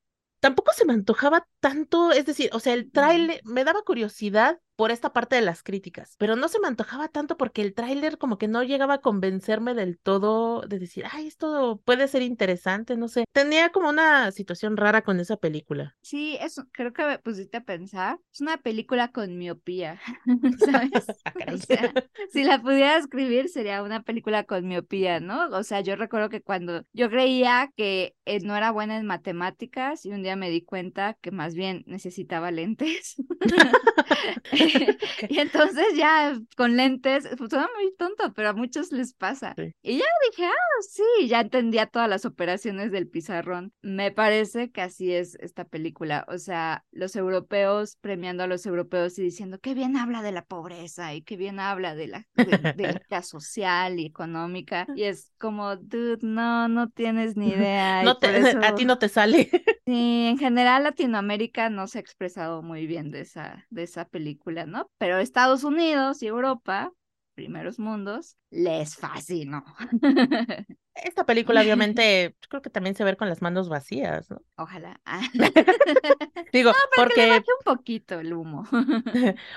[0.44, 4.90] tampoco se me antojaba tanto, es decir, o sea, el tráiler me daba curiosidad por
[4.90, 8.38] esta parte de las críticas, pero no se me antojaba tanto porque el tráiler como
[8.38, 13.08] que no llegaba a convencerme del todo de decir, ay, esto puede ser interesante, no
[13.08, 13.24] sé.
[13.32, 15.96] Tenía como una situación rara con esa película.
[16.02, 18.18] Sí, eso creo que me pusiste a pensar.
[18.32, 20.00] Es una película con miopía,
[20.58, 21.06] ¿sabes?
[21.46, 21.92] Ah,
[22.32, 25.48] si la pudiera escribir sería una película con miopía, ¿no?
[25.48, 30.04] O sea, yo recuerdo que cuando yo creía que eh, no era buena en matemáticas
[30.06, 33.16] y un día me di cuenta que más bien necesitaba lentes.
[35.29, 39.55] y entonces ya con lentes, pues suena muy tonto, pero a muchos les pasa.
[39.83, 43.72] Y ya dije, ah, sí, ya entendía todas las operaciones del pizarrón.
[43.83, 46.24] Me parece que así es esta película.
[46.29, 50.44] O sea, los europeos premiando a los europeos y diciendo qué bien habla de la
[50.44, 54.87] pobreza y qué bien habla de la de, la social y económica.
[54.94, 58.03] Y es como, dude, no, no tienes ni idea.
[58.03, 58.18] No
[58.62, 59.50] A ti no te sale.
[59.87, 64.53] Sí, en general Latinoamérica no se ha expresado muy bien de esa, de esa película,
[64.98, 66.92] Pero Estados Unidos y Europa,
[67.34, 69.64] primeros mundos, les fascinó.
[70.94, 74.40] esta película obviamente yo creo que también se ve con las manos vacías, ¿no?
[74.57, 75.00] Ojalá.
[75.04, 75.22] Ah.
[76.52, 78.64] digo, porque le un poquito el humo.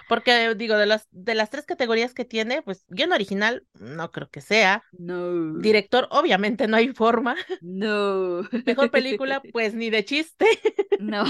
[0.09, 4.29] porque digo, de las de las tres categorías que tiene, pues guion original no creo
[4.29, 4.83] que sea.
[4.91, 5.57] No.
[5.59, 7.35] Director, obviamente no hay forma.
[7.61, 8.41] No.
[8.65, 10.45] Mejor película, pues ni de chiste.
[10.99, 11.23] No.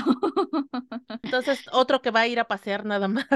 [1.24, 3.28] Entonces, otro que va a ir a pasear nada más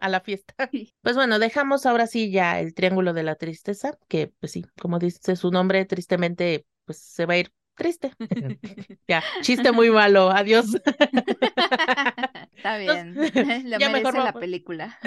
[0.00, 0.54] a la fiesta.
[1.02, 4.98] Pues bueno, dejamos ahora sí ya el triángulo de la tristeza, que pues sí, como
[4.98, 8.12] dice su nombre, tristemente, pues se va a ir triste.
[9.08, 10.74] ya, chiste muy malo, adiós.
[12.56, 14.98] Está bien, le ya mejor la película.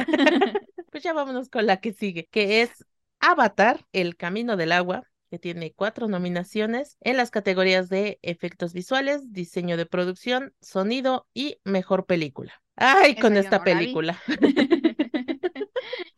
[0.92, 2.86] pues ya vámonos con la que sigue, que es
[3.20, 9.34] Avatar, El Camino del Agua, que tiene cuatro nominaciones en las categorías de efectos visuales,
[9.34, 12.62] diseño de producción, sonido y mejor película.
[12.76, 14.20] Ay, con esta película.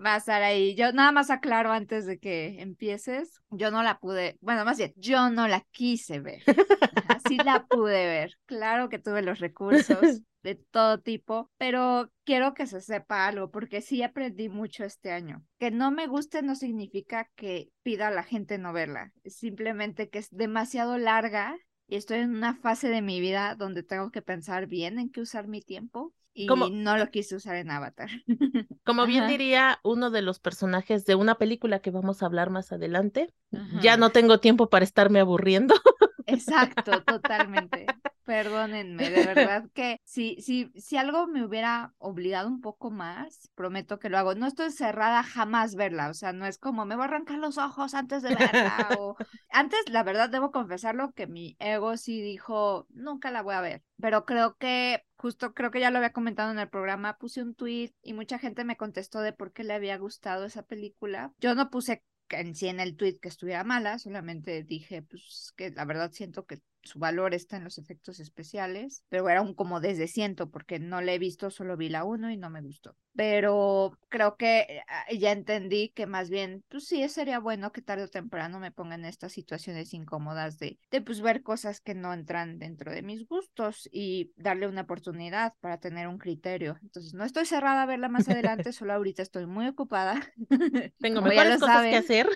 [0.05, 0.75] Va a estar ahí.
[0.75, 3.41] Yo nada más aclaro antes de que empieces.
[3.49, 6.43] Yo no la pude, bueno, más bien, yo no la quise ver.
[7.07, 8.33] Así la pude ver.
[8.45, 13.81] Claro que tuve los recursos de todo tipo, pero quiero que se sepa algo, porque
[13.81, 15.43] sí aprendí mucho este año.
[15.57, 20.19] Que no me guste no significa que pida a la gente no verla, simplemente que
[20.19, 24.67] es demasiado larga y estoy en una fase de mi vida donde tengo que pensar
[24.67, 28.09] bien en qué usar mi tiempo y no lo quise usar en Avatar.
[28.83, 32.71] Como bien diría uno de los personajes de una película que vamos a hablar más
[32.71, 33.33] adelante,
[33.81, 35.73] ya no tengo tiempo para estarme aburriendo.
[36.27, 37.87] Exacto, totalmente.
[38.25, 43.99] Perdónenme, de verdad que si, si, si algo me hubiera obligado un poco más, prometo
[43.99, 44.33] que lo hago.
[44.33, 47.57] No estoy cerrada jamás verla, o sea, no es como me voy a arrancar los
[47.57, 48.89] ojos antes de verla.
[48.99, 49.15] o...
[49.51, 53.83] Antes, la verdad, debo confesarlo que mi ego sí dijo, nunca la voy a ver.
[54.01, 57.53] Pero creo que, justo creo que ya lo había comentado en el programa, puse un
[57.53, 61.31] tweet y mucha gente me contestó de por qué le había gustado esa película.
[61.39, 65.71] Yo no puse en sí en el tweet que estuviera mala, solamente dije, pues que
[65.71, 69.79] la verdad siento que su valor está en los efectos especiales, pero era un como
[69.79, 72.95] desde ciento porque no la he visto, solo vi la uno y no me gustó.
[73.15, 78.03] Pero creo que ah, ya entendí que más bien, pues sí, sería bueno que tarde
[78.03, 82.13] o temprano me pongan en estas situaciones incómodas de, de pues ver cosas que no
[82.13, 86.77] entran dentro de mis gustos y darle una oportunidad para tener un criterio.
[86.81, 90.21] Entonces, no estoy cerrada a verla más adelante, solo ahorita estoy muy ocupada.
[90.99, 92.27] Tengo mejores cosas que hacer.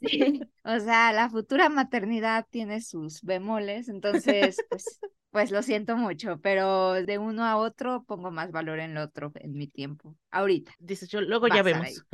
[0.08, 6.40] sí, o sea, la futura maternidad tiene sus bemoles entonces, pues, pues lo siento mucho,
[6.40, 10.16] pero de uno a otro pongo más valor en el otro en mi tiempo.
[10.30, 10.72] Ahorita.
[10.78, 12.04] Dices, yo luego ya vemos.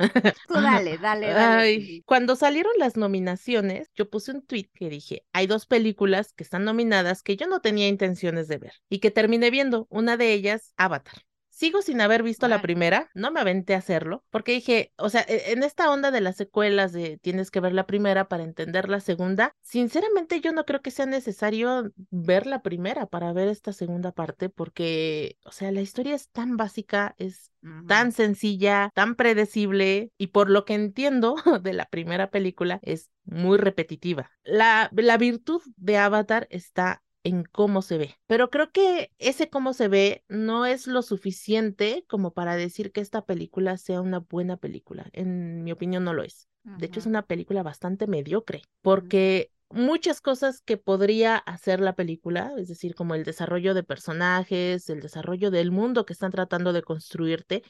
[0.47, 2.03] Tú dale, dale, dale.
[2.05, 6.65] cuando salieron las nominaciones, yo puse un tweet que dije, hay dos películas que están
[6.65, 9.87] nominadas que yo no tenía intenciones de ver y que terminé viendo.
[9.89, 11.23] Una de ellas, Avatar.
[11.53, 15.21] Sigo sin haber visto la primera, no me aventé a hacerlo, porque dije, o sea,
[15.21, 18.89] e, en esta onda de las secuelas de tienes que ver la primera para entender
[18.89, 23.71] la segunda, sinceramente yo no creo que sea necesario ver la primera para ver esta
[23.71, 27.51] segunda parte, porque, o sea, la historia es tan básica, es
[27.87, 33.59] tan sencilla, tan predecible, y por lo que entiendo de la primera película, es muy
[33.59, 34.31] repetitiva.
[34.43, 38.15] La, la virtud de Avatar está en cómo se ve.
[38.27, 43.01] Pero creo que ese cómo se ve no es lo suficiente como para decir que
[43.01, 45.07] esta película sea una buena película.
[45.13, 46.47] En mi opinión no lo es.
[46.63, 52.53] De hecho, es una película bastante mediocre, porque muchas cosas que podría hacer la película,
[52.57, 56.81] es decir, como el desarrollo de personajes, el desarrollo del mundo que están tratando de
[56.81, 57.63] construirte,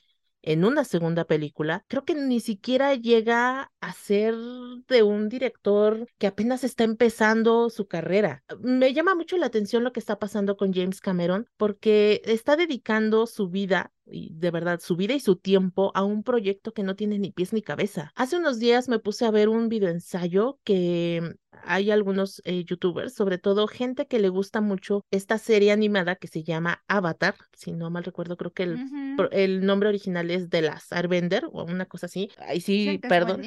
[0.43, 4.35] en una segunda película, creo que ni siquiera llega a ser
[4.87, 8.43] de un director que apenas está empezando su carrera.
[8.59, 13.25] Me llama mucho la atención lo que está pasando con James Cameron porque está dedicando
[13.25, 16.95] su vida y de verdad su vida y su tiempo a un proyecto que no
[16.95, 18.11] tiene ni pies ni cabeza.
[18.15, 21.35] Hace unos días me puse a ver un video ensayo que
[21.65, 26.27] hay algunos eh, youtubers, sobre todo gente que le gusta mucho esta serie animada que
[26.27, 28.79] se llama Avatar, si no mal recuerdo, creo que el,
[29.31, 32.29] el nombre original es de las Airbender o una cosa así.
[32.37, 33.41] Ahí sí, perdón.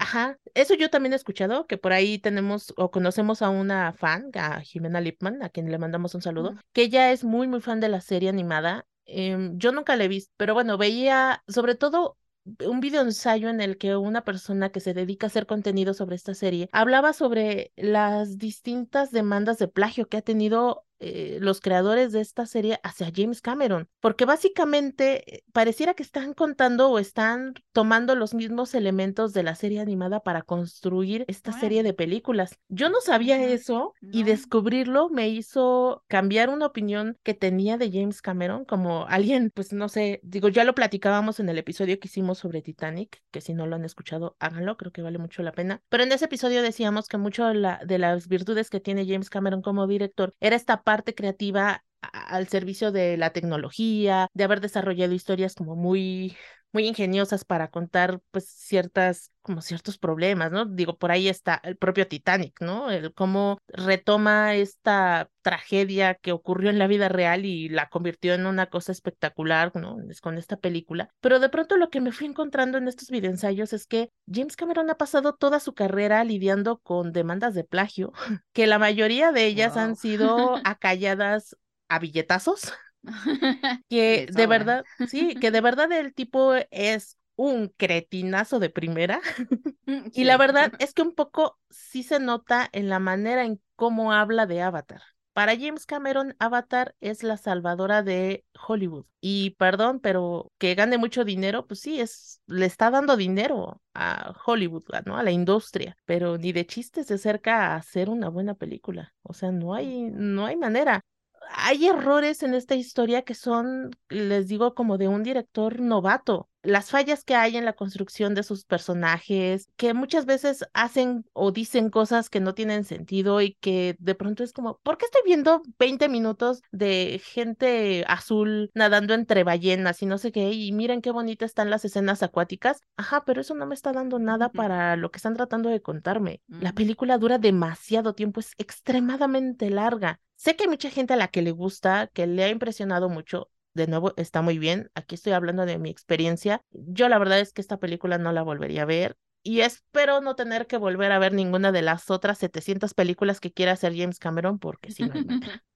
[0.00, 4.30] Ajá, eso yo también he escuchado, que por ahí tenemos o conocemos a una fan,
[4.34, 7.80] a Jimena Lipman, a quien le mandamos un saludo, que ella es muy, muy fan
[7.80, 12.18] de la serie animada Em, yo nunca la he visto, pero bueno, veía sobre todo
[12.66, 16.16] un video ensayo en el que una persona que se dedica a hacer contenido sobre
[16.16, 22.12] esta serie hablaba sobre las distintas demandas de plagio que ha tenido eh, los creadores
[22.12, 27.54] de esta serie hacia James Cameron, porque básicamente eh, pareciera que están contando o están
[27.72, 32.58] tomando los mismos elementos de la serie animada para construir esta serie de películas.
[32.68, 38.22] Yo no sabía eso y descubrirlo me hizo cambiar una opinión que tenía de James
[38.22, 42.38] Cameron como alguien, pues no sé, digo, ya lo platicábamos en el episodio que hicimos
[42.38, 45.82] sobre Titanic, que si no lo han escuchado, háganlo, creo que vale mucho la pena.
[45.88, 49.30] Pero en ese episodio decíamos que mucho de, la, de las virtudes que tiene James
[49.30, 55.12] Cameron como director era esta parte creativa al servicio de la tecnología, de haber desarrollado
[55.14, 56.36] historias como muy
[56.74, 60.64] muy ingeniosas para contar pues ciertas como ciertos problemas, ¿no?
[60.64, 62.90] Digo, por ahí está el propio Titanic, ¿no?
[62.90, 68.46] El cómo retoma esta tragedia que ocurrió en la vida real y la convirtió en
[68.46, 69.98] una cosa espectacular, ¿no?
[70.10, 71.10] Es con esta película.
[71.20, 74.90] Pero de pronto lo que me fui encontrando en estos videoensayos es que James Cameron
[74.90, 78.12] ha pasado toda su carrera lidiando con demandas de plagio,
[78.52, 81.56] que la mayoría de ellas han sido acalladas
[81.88, 82.72] a billetazos
[83.88, 89.20] que de verdad, sí, que de verdad el tipo es un cretinazo de primera.
[89.86, 93.60] Mm, y la verdad es que un poco sí se nota en la manera en
[93.76, 95.02] cómo habla de Avatar.
[95.34, 99.04] Para James Cameron, Avatar es la salvadora de Hollywood.
[99.20, 104.32] Y perdón, pero que gane mucho dinero, pues sí, es, le está dando dinero a
[104.46, 105.18] Hollywood, ¿no?
[105.18, 109.12] A la industria, pero ni de chistes se acerca a hacer una buena película.
[109.22, 111.02] O sea, no hay, no hay manera
[111.50, 116.48] hay errores en esta historia que son, les digo, como de un director novato.
[116.64, 121.52] Las fallas que hay en la construcción de sus personajes, que muchas veces hacen o
[121.52, 125.20] dicen cosas que no tienen sentido y que de pronto es como, ¿por qué estoy
[125.24, 130.52] viendo 20 minutos de gente azul nadando entre ballenas y no sé qué?
[130.52, 132.80] Y miren qué bonitas están las escenas acuáticas.
[132.96, 136.40] Ajá, pero eso no me está dando nada para lo que están tratando de contarme.
[136.48, 140.20] La película dura demasiado tiempo, es extremadamente larga.
[140.36, 143.50] Sé que hay mucha gente a la que le gusta, que le ha impresionado mucho.
[143.74, 144.90] De nuevo, está muy bien.
[144.94, 146.60] Aquí estoy hablando de mi experiencia.
[146.70, 150.34] Yo la verdad es que esta película no la volvería a ver y espero no
[150.34, 154.18] tener que volver a ver ninguna de las otras 700 películas que quiera hacer James
[154.18, 155.26] Cameron porque si no hay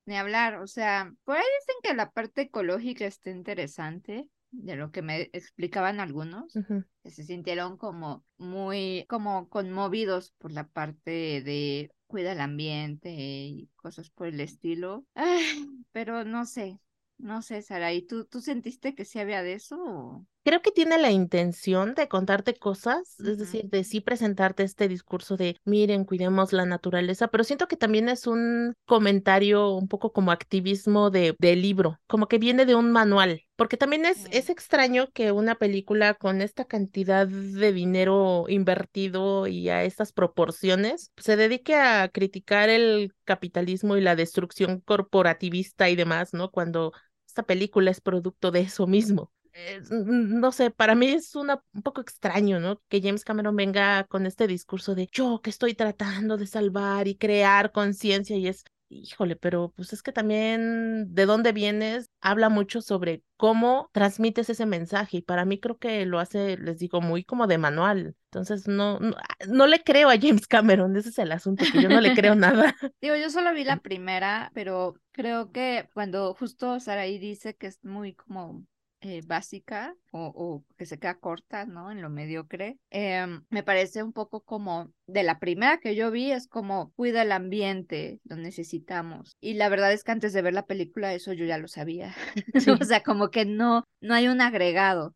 [0.06, 4.90] Ni hablar, o sea, por ahí dicen que la parte ecológica está interesante, de lo
[4.90, 6.50] que me explicaban algunos,
[7.04, 13.68] que se sintieron como muy, como conmovidos por la parte de cuida el ambiente y
[13.76, 15.04] cosas por el estilo.
[15.92, 16.78] pero no sé,
[17.18, 20.26] no sé, Sara, ¿y tú, tú sentiste que sí había de eso?
[20.48, 25.36] creo que tiene la intención de contarte cosas, es decir, de sí presentarte este discurso
[25.36, 30.32] de, miren, cuidemos la naturaleza, pero siento que también es un comentario un poco como
[30.32, 35.32] activismo de, libro, como que viene de un manual, porque también es, es extraño que
[35.32, 42.08] una película con esta cantidad de dinero invertido y a estas proporciones se dedique a
[42.08, 46.50] criticar el capitalismo y la destrucción corporativista y demás, ¿no?
[46.50, 46.92] Cuando
[47.38, 49.30] esta película es producto de eso mismo.
[49.52, 52.82] Eh, no sé, para mí es una, un poco extraño, ¿no?
[52.88, 57.16] Que James Cameron venga con este discurso de yo que estoy tratando de salvar y
[57.16, 62.80] crear conciencia y es, híjole, pero pues es que también de dónde vienes habla mucho
[62.80, 67.24] sobre cómo transmites ese mensaje y para mí creo que lo hace, les digo, muy
[67.24, 68.16] como de manual.
[68.30, 69.16] Entonces no, no,
[69.48, 72.34] no le creo a James Cameron, ese es el asunto, que yo no le creo
[72.34, 72.74] nada.
[73.00, 77.82] Digo, yo solo vi la primera, pero creo que cuando justo Saraí dice que es
[77.84, 78.64] muy como
[79.00, 81.92] eh, básica o, que se queda corta, ¿no?
[81.92, 82.78] En lo mediocre.
[82.90, 87.22] Em, me parece un poco como de la primera que yo vi, es como cuida
[87.22, 89.36] el ambiente, lo necesitamos.
[89.40, 92.14] Y la verdad es que antes de ver la película, eso yo ya lo sabía.
[92.82, 95.14] o sea, como que no, no hay un agregado.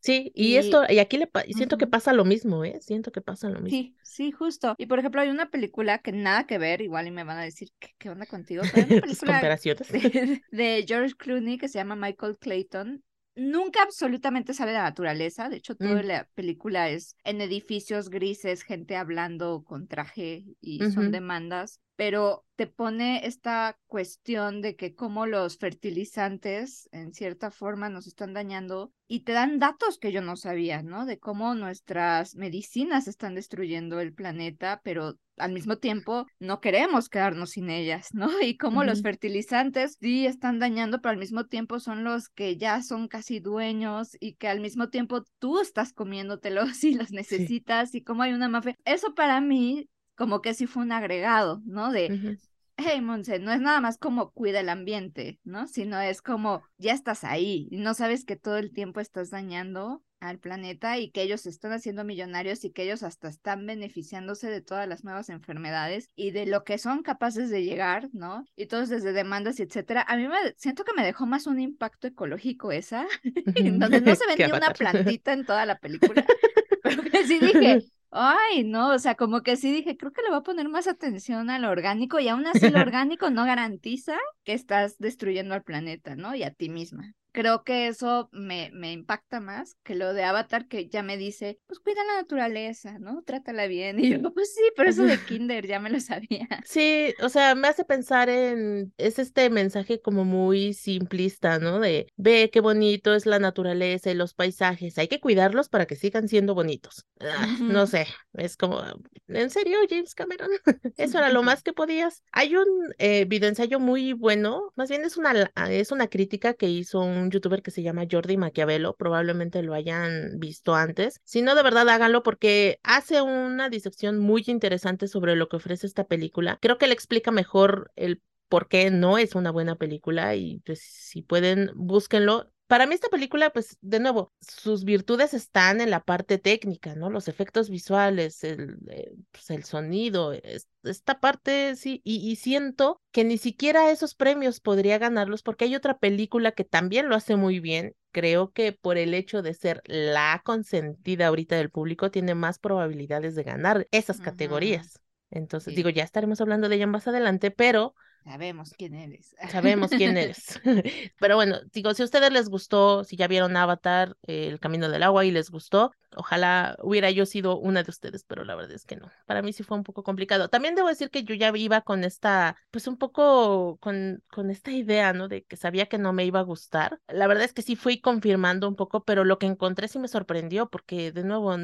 [0.00, 2.78] Sí, y, esto, y aquí le siento que pasa lo mismo, ¿eh?
[2.80, 3.78] Siento que pasa lo mismo.
[3.78, 4.74] Sí, sí, justo.
[4.78, 7.42] Y por ejemplo, hay una película que nada que ver, igual y me van a
[7.42, 8.62] decir, ¿qué, qué onda contigo?
[8.72, 9.40] Pero hay una película
[10.50, 13.02] de George Clooney que se llama Michael Clayton
[13.38, 15.48] nunca absolutamente sale de la naturaleza.
[15.48, 16.06] De hecho, toda mm.
[16.06, 21.80] la película es en edificios grises, gente hablando con traje y son demandas.
[21.98, 28.34] Pero te pone esta cuestión de que cómo los fertilizantes en cierta forma nos están
[28.34, 31.06] dañando y te dan datos que yo no sabía, ¿no?
[31.06, 37.50] De cómo nuestras medicinas están destruyendo el planeta, pero al mismo tiempo no queremos quedarnos
[37.50, 38.28] sin ellas, ¿no?
[38.46, 42.80] Y cómo los fertilizantes sí están dañando, pero al mismo tiempo son los que ya
[42.80, 48.02] son casi dueños y que al mismo tiempo tú estás comiéndotelos y los necesitas y
[48.02, 48.76] cómo hay una mafia.
[48.84, 51.92] Eso para mí como que sí fue un agregado, ¿no?
[51.92, 52.36] De,
[52.76, 55.68] hey, Monse, no es nada más como cuida el ambiente, ¿no?
[55.68, 60.02] Sino es como, ya estás ahí y no sabes que todo el tiempo estás dañando
[60.18, 64.50] al planeta y que ellos se están haciendo millonarios y que ellos hasta están beneficiándose
[64.50, 68.44] de todas las nuevas enfermedades y de lo que son capaces de llegar, ¿no?
[68.56, 70.04] Y todos desde demandas y etcétera.
[70.08, 73.06] A mí me siento que me dejó más un impacto ecológico esa,
[73.62, 76.26] donde no se ve ni una plantita en toda la película.
[76.82, 80.28] Pero que sí dije, Ay, no, o sea, como que sí dije, creo que le
[80.30, 84.54] voy a poner más atención al orgánico y aún así lo orgánico no garantiza que
[84.54, 86.34] estás destruyendo al planeta, ¿no?
[86.34, 90.66] Y a ti misma creo que eso me, me, impacta más que lo de Avatar
[90.66, 93.22] que ya me dice, pues cuida la naturaleza, ¿no?
[93.22, 93.98] Trátala bien.
[94.08, 96.48] Y yo, pues sí, pero eso de Kinder ya me lo sabía.
[96.64, 101.80] Sí, o sea, me hace pensar en, es este mensaje como muy simplista, ¿no?
[101.80, 105.96] De, ve qué bonito es la naturaleza y los paisajes, hay que cuidarlos para que
[105.96, 107.06] sigan siendo bonitos.
[107.20, 108.82] Ah, no sé, es como,
[109.26, 110.50] ¿en serio, James Cameron?
[110.96, 112.22] eso era lo más que podías.
[112.32, 112.66] Hay un
[112.98, 117.62] eh, videoensayo muy bueno, más bien es una, es una crítica que hizo un youtuber
[117.62, 121.20] que se llama Jordi Maquiavelo, probablemente lo hayan visto antes.
[121.24, 125.86] Si no, de verdad háganlo porque hace una disección muy interesante sobre lo que ofrece
[125.86, 126.58] esta película.
[126.60, 130.80] Creo que le explica mejor el por qué no es una buena película y pues
[130.80, 132.50] si pueden, búsquenlo.
[132.68, 137.08] Para mí esta película, pues de nuevo, sus virtudes están en la parte técnica, ¿no?
[137.08, 140.34] Los efectos visuales, el, eh, pues, el sonido,
[140.82, 145.98] esta parte, sí, y, siento que ni siquiera esos premios podría ganarlos porque hay otra
[145.98, 147.94] película que también lo hace muy bien.
[148.12, 153.34] Creo que por el hecho de ser la consentida ahorita del público, tiene más probabilidades
[153.34, 155.00] de ganar esas categorías.
[155.30, 157.94] Entonces, digo, ya estaremos hablando de ella más adelante, pero
[158.24, 159.34] Sabemos quién eres.
[159.50, 160.60] Sabemos quién eres.
[161.18, 165.02] Pero bueno, digo, si a ustedes les gustó, si ya vieron Avatar, El Camino del
[165.02, 168.84] Agua y les gustó, ojalá hubiera yo sido una de ustedes, pero la verdad es
[168.84, 169.10] que no.
[169.26, 170.48] Para mí sí fue un poco complicado.
[170.48, 174.70] También debo decir que yo ya iba con esta, pues un poco con, con esta
[174.72, 175.28] idea, ¿no?
[175.28, 177.00] De que sabía que no me iba a gustar.
[177.08, 180.08] La verdad es que sí fui confirmando un poco, pero lo que encontré sí me
[180.08, 181.54] sorprendió porque de nuevo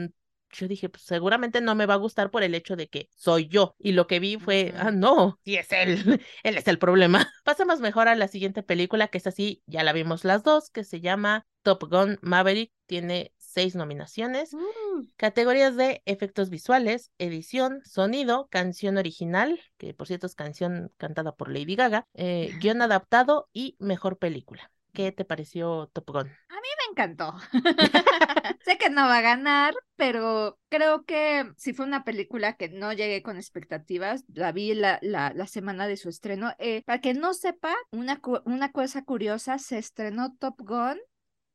[0.61, 3.49] yo dije, pues seguramente no me va a gustar por el hecho de que soy
[3.49, 3.75] yo.
[3.79, 7.31] Y lo que vi fue, ah, no, sí es él, él es el problema.
[7.45, 10.85] Pasemos mejor a la siguiente película, que es así, ya la vimos las dos, que
[10.85, 12.73] se llama Top Gun Maverick.
[12.87, 14.53] Tiene seis nominaciones.
[14.53, 15.07] Mm.
[15.17, 21.49] Categorías de efectos visuales, edición, sonido, canción original, que por cierto es canción cantada por
[21.51, 24.71] Lady Gaga, eh, guion adaptado y mejor película.
[24.95, 26.28] ¿Qué te pareció Top Gun?
[26.28, 27.34] A mí me encantó.
[28.64, 32.92] sé que no va a ganar, pero creo que sí fue una película que no
[32.92, 34.24] llegué con expectativas.
[34.32, 36.55] La vi la, la, semana de su estreno.
[36.59, 41.01] Eh, para que no sepa, una, una cosa curiosa, se estrenó Top Gun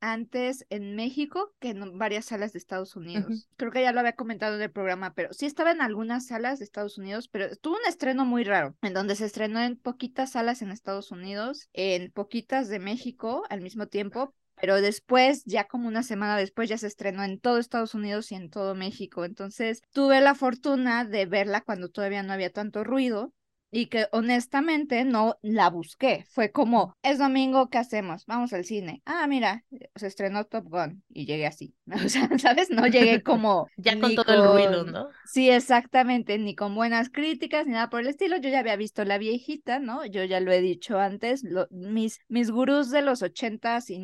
[0.02, 3.48] antes en México que en varias salas de Estados Unidos.
[3.58, 6.60] Creo que ya lo había comentado en el programa, pero sí estaba en algunas salas
[6.60, 10.32] de Estados Unidos, pero tuvo un estreno muy raro, en donde se estrenó en poquitas
[10.32, 15.88] salas en Estados Unidos, en poquitas de México al mismo tiempo, pero después, ya como
[15.88, 19.24] una semana después, ya se estrenó en todo Estados Unidos y en todo México.
[19.24, 23.34] Entonces, tuve la fortuna de verla cuando todavía no había tanto ruido
[23.72, 26.26] y que honestamente no la busqué.
[26.30, 28.26] Fue como, es domingo, ¿qué hacemos?
[28.26, 29.02] Vamos al cine.
[29.06, 29.64] Ah, mira,
[29.96, 31.76] se estrenó Top Gun y llegué así.
[32.06, 32.70] O sea, ¿sabes?
[32.70, 33.68] No llegué como...
[33.78, 35.10] ya con todo el ruido, ¿no?
[35.26, 38.38] Sí, exactamente, ni con buenas críticas, ni nada por el estilo.
[38.38, 40.06] Yo ya había visto La Viejita, ¿no?
[40.06, 43.96] Yo ya lo he dicho antes, mis, mis gurús de los ochentas y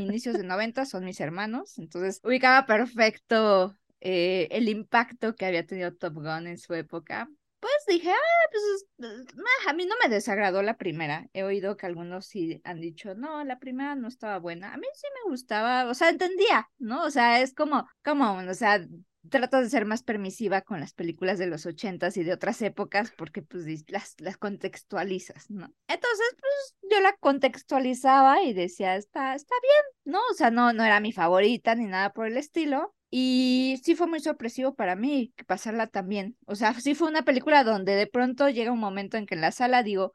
[0.00, 5.92] inicios de noventas son mis hermanos, entonces ubicaba perfecto eh, el impacto que había tenido
[5.94, 7.28] Top Gun en su época
[7.60, 9.34] pues dije, ah, pues
[9.68, 11.28] a mí no me desagradó la primera.
[11.32, 14.72] He oído que algunos sí han dicho, no, la primera no estaba buena.
[14.72, 17.04] A mí sí me gustaba, o sea, entendía, ¿no?
[17.04, 18.80] O sea, es como, como, o sea,
[19.28, 23.12] trato de ser más permisiva con las películas de los ochentas y de otras épocas
[23.16, 25.72] porque pues las, las contextualizas, ¿no?
[25.88, 30.20] Entonces, pues yo la contextualizaba y decía, está, está bien, ¿no?
[30.30, 34.06] O sea, no, no era mi favorita ni nada por el estilo, y sí fue
[34.06, 36.36] muy sorpresivo para mí pasarla también.
[36.46, 39.40] O sea, sí fue una película donde de pronto llega un momento en que en
[39.40, 40.12] la sala digo,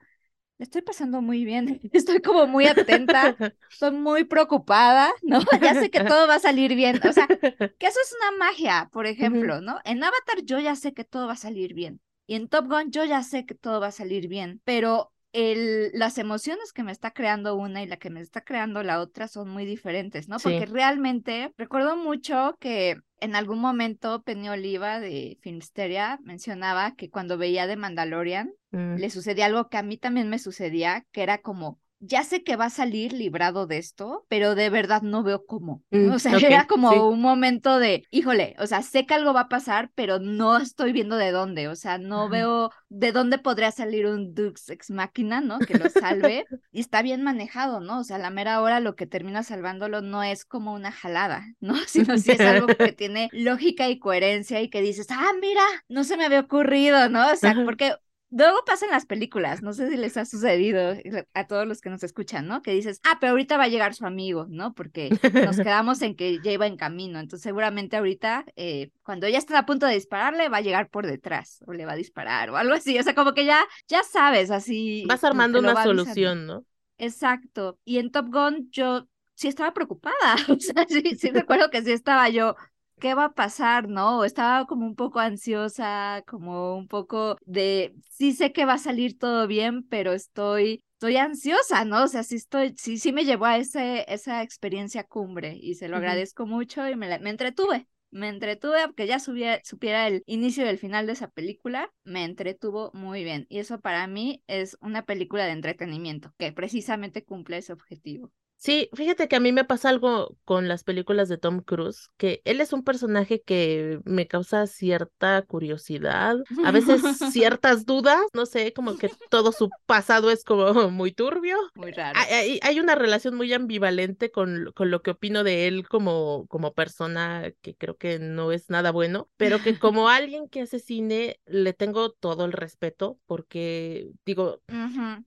[0.60, 3.36] estoy pasando muy bien, estoy como muy atenta,
[3.70, 5.40] estoy muy preocupada, ¿no?
[5.62, 7.00] Ya sé que todo va a salir bien.
[7.08, 9.80] O sea, que eso es una magia, por ejemplo, ¿no?
[9.84, 12.02] En Avatar yo ya sé que todo va a salir bien.
[12.28, 15.92] Y en Top Gun yo ya sé que todo va a salir bien, pero el,
[15.94, 19.28] las emociones que me está creando una y la que me está creando la otra
[19.28, 20.38] son muy diferentes, ¿no?
[20.40, 27.38] Porque realmente recuerdo mucho que en algún momento Penny Oliva de Filmsteria mencionaba que cuando
[27.38, 28.96] veía de Mandalorian mm.
[28.96, 32.56] le sucedía algo que a mí también me sucedía, que era como ya sé que
[32.56, 35.84] va a salir librado de esto, pero de verdad no veo cómo.
[35.96, 39.42] Mm, o sea, era como un momento de, híjole, o sea, sé que algo va
[39.42, 41.70] a pasar, pero no estoy viendo de dónde.
[41.70, 45.60] O sea, no veo de dónde podría salir un Dux ex máquina, ¿no?
[45.60, 46.46] Que lo salve.
[46.74, 48.00] y está bien manejado, ¿no?
[48.00, 51.46] O sea, a la mera hora lo que termina salvándolo no es como una jalada,
[51.62, 51.78] ¿no?
[51.88, 56.04] Sino si es algo que tiene lógica y coherencia y que dices, ah, mira, no
[56.04, 57.32] se me había ocurrido, ¿no?
[57.32, 57.94] O sea, porque
[58.38, 60.94] Luego pasa en las películas, no sé si les ha sucedido
[61.34, 62.62] a todos los que nos escuchan, ¿no?
[62.62, 64.74] Que dices, ah, pero ahorita va a llegar su amigo, ¿no?
[64.74, 67.20] Porque nos quedamos en que ya iba en camino.
[67.20, 71.08] Entonces, seguramente ahorita, eh, cuando ya está a punto de dispararle, va a llegar por
[71.08, 73.00] detrás o le va a disparar o algo así.
[73.00, 75.06] O sea, como que ya, ya sabes, así.
[75.08, 76.66] Vas armando una solución, ¿no?
[76.98, 77.80] Exacto.
[77.86, 80.14] Y en Top Gun, yo sí estaba preocupada.
[80.50, 82.58] O sea, sí, sí recuerdo que sí estaba yo
[83.00, 83.88] ¿qué va a pasar?
[83.90, 84.24] ¿No?
[84.24, 89.18] Estaba como un poco ansiosa, como un poco de, sí sé que va a salir
[89.18, 92.04] todo bien, pero estoy, estoy ansiosa, ¿no?
[92.04, 95.88] O sea, sí estoy, sí, sí me llevó a ese, esa experiencia cumbre y se
[95.88, 97.88] lo agradezco mucho y me, me entretuve.
[98.12, 102.92] Me entretuve, porque ya supiera el inicio y el final de esa película, me entretuvo
[102.94, 103.46] muy bien.
[103.50, 108.32] Y eso para mí es una película de entretenimiento, que precisamente cumple ese objetivo.
[108.66, 112.42] Sí, fíjate que a mí me pasa algo con las películas de Tom Cruise, que
[112.46, 117.00] él es un personaje que me causa cierta curiosidad, a veces
[117.32, 121.58] ciertas dudas, no sé, como que todo su pasado es como muy turbio.
[121.76, 122.20] Muy raro.
[122.20, 126.74] Hay, hay una relación muy ambivalente con, con, lo que opino de él como, como
[126.74, 131.40] persona, que creo que no es nada bueno, pero que como alguien que hace cine
[131.46, 134.64] le tengo todo el respeto, porque digo,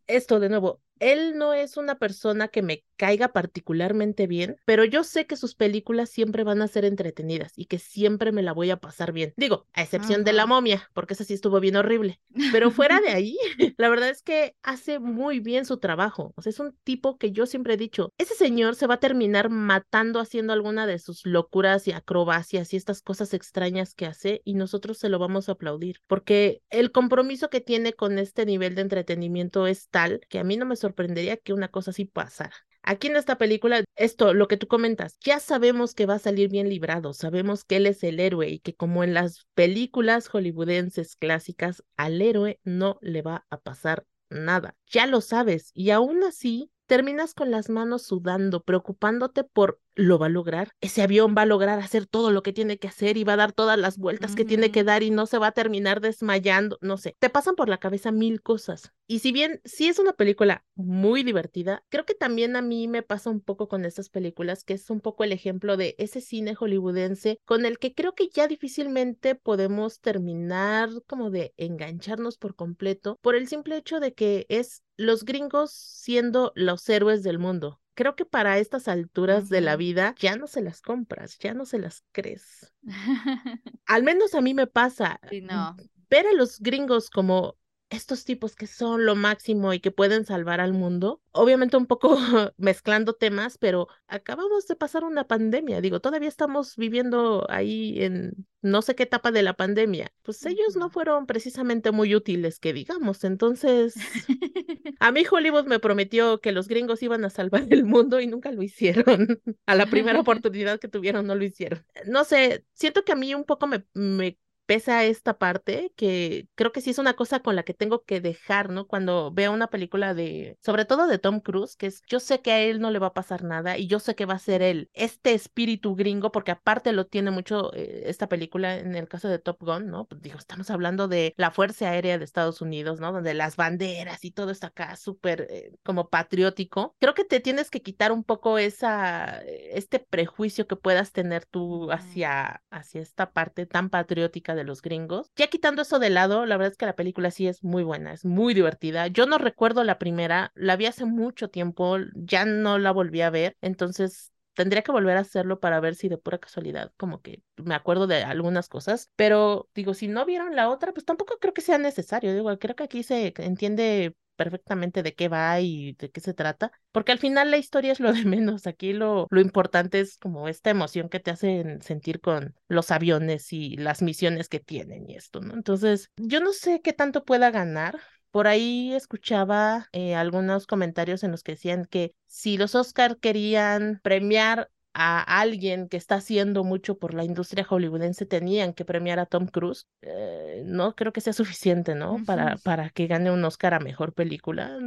[0.09, 5.05] esto de nuevo, él no es una persona que me caiga particularmente bien, pero yo
[5.05, 8.70] sé que sus películas siempre van a ser entretenidas y que siempre me la voy
[8.70, 9.32] a pasar bien.
[9.36, 12.20] Digo, a excepción de La momia, porque esa sí estuvo bien horrible.
[12.53, 13.38] Pero fuera de ahí,
[13.78, 16.32] la verdad es que hace muy bien su trabajo.
[16.36, 19.01] O sea, es un tipo que yo siempre he dicho, ese señor se va a
[19.01, 24.42] terminar matando haciendo alguna de sus locuras y acrobacias y estas cosas extrañas que hace
[24.44, 28.74] y nosotros se lo vamos a aplaudir, porque el compromiso que tiene con este nivel
[28.74, 32.55] de entretenimiento es tal que a mí no me sorprendería que una cosa así pasara.
[32.82, 36.49] Aquí en esta película, esto, lo que tú comentas, ya sabemos que va a salir
[36.49, 41.16] bien librado, sabemos que él es el héroe y que como en las películas hollywoodenses
[41.16, 44.74] clásicas, al héroe no le va a pasar nada.
[44.86, 50.26] Ya lo sabes y aún así terminas con las manos sudando, preocupándote por lo va
[50.26, 50.70] a lograr.
[50.80, 53.36] Ese avión va a lograr hacer todo lo que tiene que hacer y va a
[53.36, 56.78] dar todas las vueltas que tiene que dar y no se va a terminar desmayando.
[56.80, 58.92] No sé, te pasan por la cabeza mil cosas.
[59.09, 63.03] Y si bien sí es una película muy divertida, creo que también a mí me
[63.03, 66.55] pasa un poco con estas películas, que es un poco el ejemplo de ese cine
[66.55, 73.18] hollywoodense con el que creo que ya difícilmente podemos terminar como de engancharnos por completo
[73.20, 78.14] por el simple hecho de que es los gringos siendo los héroes del mundo creo
[78.14, 81.80] que para estas alturas de la vida ya no se las compras, ya no se
[81.80, 82.72] las crees.
[83.86, 85.18] Al menos a mí me pasa.
[85.42, 85.76] no.
[86.09, 87.57] Ver a los gringos como
[87.91, 91.22] estos tipos que son lo máximo y que pueden salvar al mundo.
[91.32, 92.16] Obviamente un poco
[92.57, 95.80] mezclando temas, pero acabamos de pasar una pandemia.
[95.80, 100.12] Digo, todavía estamos viviendo ahí en no sé qué etapa de la pandemia.
[100.22, 103.24] Pues ellos no fueron precisamente muy útiles, que digamos.
[103.24, 103.95] Entonces,
[105.01, 108.53] a mí Hollywood me prometió que los gringos iban a salvar el mundo y nunca
[108.53, 109.41] lo hicieron.
[109.66, 111.84] a la primera oportunidad que tuvieron no lo hicieron.
[112.07, 114.39] No sé, siento que a mí un poco me, me
[114.69, 118.21] pesa esta parte que creo que sí es una cosa con la que tengo que
[118.21, 118.87] dejar, ¿no?
[118.87, 122.53] Cuando veo una película de, sobre todo de Tom Cruise, que es, yo sé que
[122.53, 124.61] a él no le va a pasar nada y yo sé que va a ser
[124.61, 129.29] él, este espíritu gringo, porque aparte lo tiene mucho eh, esta película en el caso
[129.29, 130.05] de Top Gun, ¿no?
[130.05, 133.11] Pues digo, estamos hablando de la Fuerza Aérea de Estados Unidos, ¿no?
[133.11, 136.95] Donde las banderas y todo está acá súper eh, como patriótico.
[137.01, 141.91] Creo que te tienes que quitar un poco esa, este prejuicio que puedas tener tú
[141.91, 145.31] hacia, hacia esta parte tan patriótica de los gringos.
[145.37, 148.13] Ya quitando eso de lado, la verdad es que la película sí es muy buena,
[148.13, 149.07] es muy divertida.
[149.07, 153.31] Yo no recuerdo la primera, la vi hace mucho tiempo, ya no la volví a
[153.31, 157.43] ver, entonces tendría que volver a hacerlo para ver si de pura casualidad como que
[157.57, 161.55] me acuerdo de algunas cosas, pero digo, si no vieron la otra, pues tampoco creo
[161.55, 166.11] que sea necesario, digo, creo que aquí se entiende perfectamente de qué va y de
[166.11, 169.41] qué se trata, porque al final la historia es lo de menos, aquí lo, lo
[169.41, 174.49] importante es como esta emoción que te hacen sentir con los aviones y las misiones
[174.49, 175.55] que tienen y esto, ¿no?
[175.55, 177.99] Entonces, yo no sé qué tanto pueda ganar,
[178.30, 184.01] por ahí escuchaba eh, algunos comentarios en los que decían que si los Oscar querían
[184.03, 189.26] premiar a alguien que está haciendo mucho por la industria hollywoodense tenían que premiar a
[189.26, 192.18] Tom Cruise, eh, no creo que sea suficiente, ¿no?
[192.26, 194.78] Para, para que gane un Oscar a mejor película.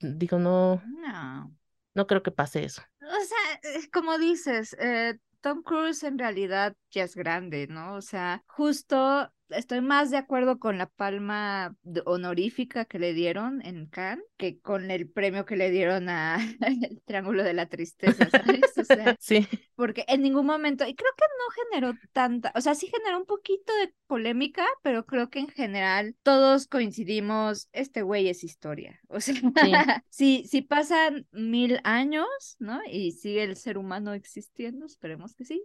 [0.00, 1.54] digo, no, no,
[1.94, 2.82] no creo que pase eso.
[3.00, 7.94] O sea, eh, como dices, eh, Tom Cruise en realidad ya es grande, ¿no?
[7.94, 13.86] O sea, justo estoy más de acuerdo con la palma honorífica que le dieron en
[13.86, 18.76] Cannes que con el premio que le dieron a el Triángulo de la Tristeza, ¿sabes?
[18.76, 19.46] O sea, sí.
[19.76, 23.26] Porque en ningún momento, y creo que no generó tanta, o sea, sí generó un
[23.26, 29.00] poquito de polémica, pero creo que en general todos coincidimos, este güey es historia.
[29.08, 29.34] O sea,
[30.08, 32.80] si, si pasan mil años, ¿no?
[32.90, 35.62] Y sigue el ser humano existiendo, esperemos que sí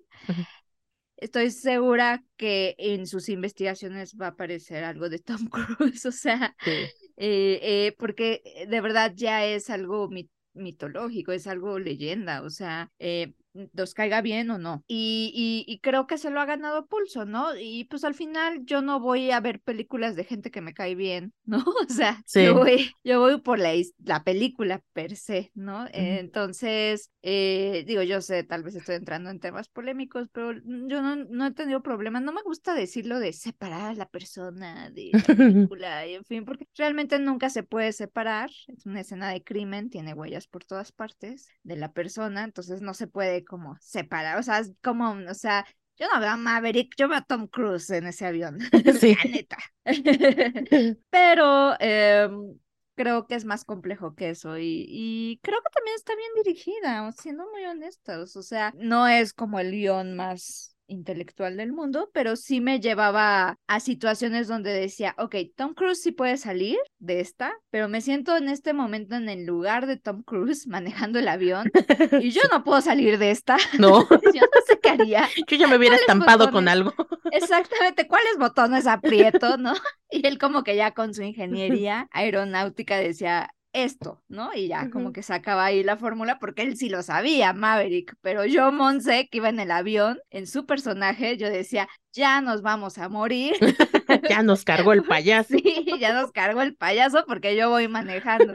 [1.18, 6.56] estoy segura que en sus investigaciones va a aparecer algo de Tom Cruise, o sea,
[6.66, 10.10] eh, eh, porque de verdad ya es algo
[10.54, 13.34] mitológico, es algo leyenda, o sea, eh,
[13.74, 14.84] nos caiga bien o no.
[14.88, 17.58] Y, y, creo que se lo ha ganado pulso, ¿no?
[17.58, 20.96] Y pues al final yo no voy a ver películas de gente que me cae
[20.96, 21.64] bien, ¿no?
[21.88, 25.88] O sea, yo, voy, yo voy por la, la película per se, ¿no?
[25.92, 31.16] entonces, eh, digo, yo sé, tal vez estoy entrando en temas polémicos, pero yo no,
[31.16, 32.22] no he tenido problemas.
[32.22, 35.24] No me gusta decirlo de separar a la persona de la
[35.70, 38.50] película, y en fin, porque realmente nunca se puede separar.
[38.68, 42.94] Es una escena de crimen, tiene huellas por todas partes de la persona, entonces no
[42.94, 45.66] se puede como separar, o sea, como, o sea,
[45.98, 48.60] yo no veo a Maverick, yo veo a Tom Cruise en ese avión,
[49.02, 49.16] sí.
[49.16, 49.58] la neta.
[51.10, 52.60] Pero em,
[52.96, 57.12] creo que es más complejo que eso y, y, creo que también está bien dirigida,
[57.14, 62.36] siendo muy honestos, o sea, no es como el guion más intelectual del mundo, pero
[62.36, 67.54] sí me llevaba a situaciones donde decía, ok, Tom Cruise sí puede salir de esta,
[67.70, 71.72] pero me siento en este momento en el lugar de Tom Cruise manejando el avión
[72.22, 73.58] y yo no puedo salir de esta.
[73.78, 74.08] No.
[74.10, 75.28] yo no sé qué haría.
[75.48, 76.94] Yo ya me hubiera estampado con algo.
[77.32, 79.74] Exactamente, ¿cuáles botones aprieto, no?
[80.10, 83.54] Y él como que ya con su ingeniería aeronáutica decía,
[83.84, 84.54] esto, ¿no?
[84.54, 88.46] Y ya como que sacaba ahí la fórmula porque él sí lo sabía, Maverick, pero
[88.46, 92.98] yo, Monse, que iba en el avión, en su personaje, yo decía, ya nos vamos
[92.98, 93.54] a morir.
[94.30, 95.50] ya nos cargó el payaso.
[95.50, 98.54] Sí, ya nos cargó el payaso porque yo voy manejando.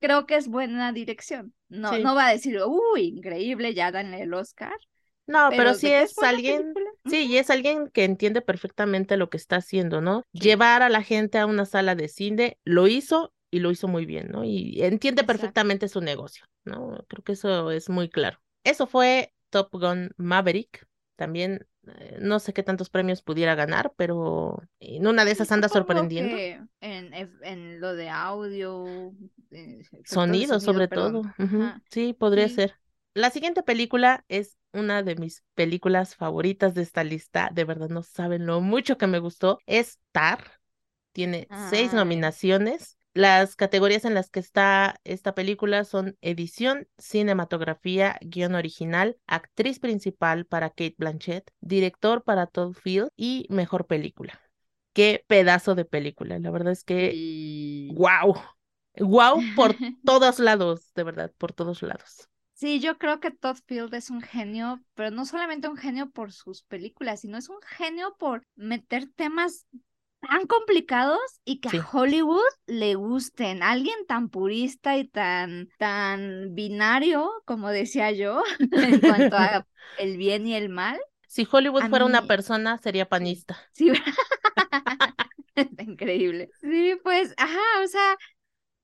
[0.00, 1.54] Creo que es buena dirección.
[1.68, 4.74] No, no va a decir, uy, increíble, ya danle el Oscar.
[5.26, 9.56] No, pero, sí es, alguien, sí, y es alguien que entiende perfectamente lo que está
[9.56, 10.24] haciendo, ¿no?
[10.32, 14.06] Llevar a la gente a una sala de cine, lo hizo y lo hizo muy
[14.06, 14.44] bien, ¿no?
[14.44, 17.04] Y entiende perfectamente su negocio, ¿no?
[17.08, 18.40] Creo que eso es muy claro.
[18.64, 20.86] Eso fue Top Gun Maverick.
[21.16, 25.68] También eh, no sé qué tantos premios pudiera ganar, pero en una de esas anda
[25.68, 26.36] sorprendiendo.
[26.80, 29.12] En, en, lo de audio,
[29.50, 31.22] eh, sonido, sobre todo.
[31.90, 32.76] Sí, podría ser.
[33.14, 37.50] La siguiente película es una de mis películas favoritas de esta lista.
[37.52, 39.58] De verdad no saben lo mucho que me gustó.
[39.66, 40.60] Es Tar.
[41.12, 42.96] Tiene seis nominaciones.
[43.12, 50.46] Las categorías en las que está esta película son edición, cinematografía, guion original, actriz principal
[50.46, 54.40] para Kate Blanchett, director para Todd Field y mejor película.
[54.92, 58.36] Qué pedazo de película, la verdad es que wow.
[58.98, 62.28] Wow por todos lados, de verdad, por todos lados.
[62.54, 66.30] Sí, yo creo que Todd Field es un genio, pero no solamente un genio por
[66.30, 69.66] sus películas, sino es un genio por meter temas
[70.20, 73.62] tan complicados y que a Hollywood le gusten.
[73.62, 78.42] Alguien tan purista y tan, tan binario, como decía yo,
[78.72, 79.66] en cuanto a
[79.98, 80.98] el bien y el mal.
[81.26, 83.58] Si Hollywood fuera una persona, sería panista.
[83.72, 83.92] Sí,
[85.78, 86.48] increíble.
[86.60, 88.16] Sí, pues, ajá, o sea,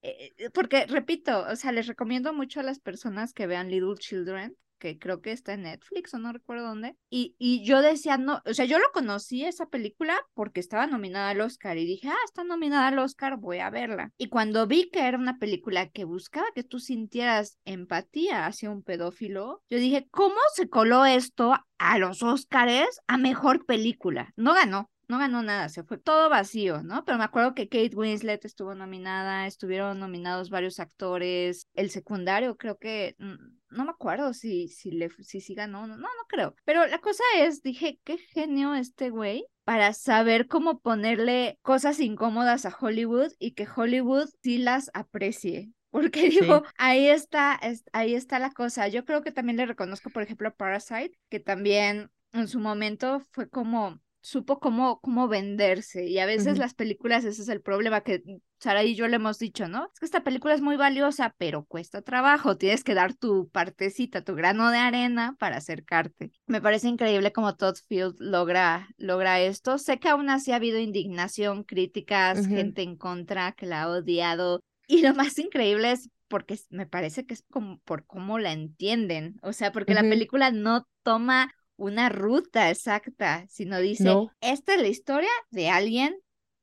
[0.02, 4.56] eh, porque repito, o sea, les recomiendo mucho a las personas que vean Little Children,
[4.78, 6.96] que creo que está en Netflix o no recuerdo dónde.
[7.10, 11.30] Y, y yo decía, no, o sea, yo lo conocí esa película porque estaba nominada
[11.30, 14.12] al Oscar y dije, ah, está nominada al Oscar, voy a verla.
[14.18, 18.82] Y cuando vi que era una película que buscaba que tú sintieras empatía hacia un
[18.82, 24.32] pedófilo, yo dije, ¿cómo se coló esto a los Oscars a mejor película?
[24.36, 27.04] No ganó, no ganó nada, se fue todo vacío, ¿no?
[27.04, 32.76] Pero me acuerdo que Kate Winslet estuvo nominada, estuvieron nominados varios actores, el secundario creo
[32.76, 36.54] que, mm, no me acuerdo si, si, le, si, si ganó, no, no, no creo.
[36.64, 42.66] Pero la cosa es, dije, qué genio este güey para saber cómo ponerle cosas incómodas
[42.66, 45.72] a Hollywood y que Hollywood sí las aprecie.
[45.90, 47.58] Porque digo, ahí está,
[47.92, 48.86] ahí está la cosa.
[48.88, 53.20] Yo creo que también le reconozco, por ejemplo, a Parasite, que también en su momento
[53.32, 56.04] fue como supo cómo, cómo venderse.
[56.04, 58.22] Y a veces las películas, ese es el problema que
[58.58, 59.90] Sara y yo le hemos dicho, ¿no?
[59.92, 62.56] Es que esta película es muy valiosa, pero cuesta trabajo.
[62.56, 66.30] Tienes que dar tu partecita, tu grano de arena para acercarte.
[66.46, 69.78] Me parece increíble cómo Todd Field logra, logra esto.
[69.78, 74.60] Sé que aún así ha habido indignación, críticas, gente en contra que la ha odiado.
[74.86, 79.38] Y lo más increíble es porque me parece que es como por cómo la entienden,
[79.42, 84.88] o sea, porque la película no toma una ruta exacta, sino dice, esta es la
[84.88, 86.16] historia de alguien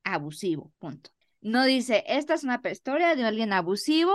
[0.03, 1.11] abusivo, punto.
[1.43, 4.13] No dice, esta es una historia de alguien abusivo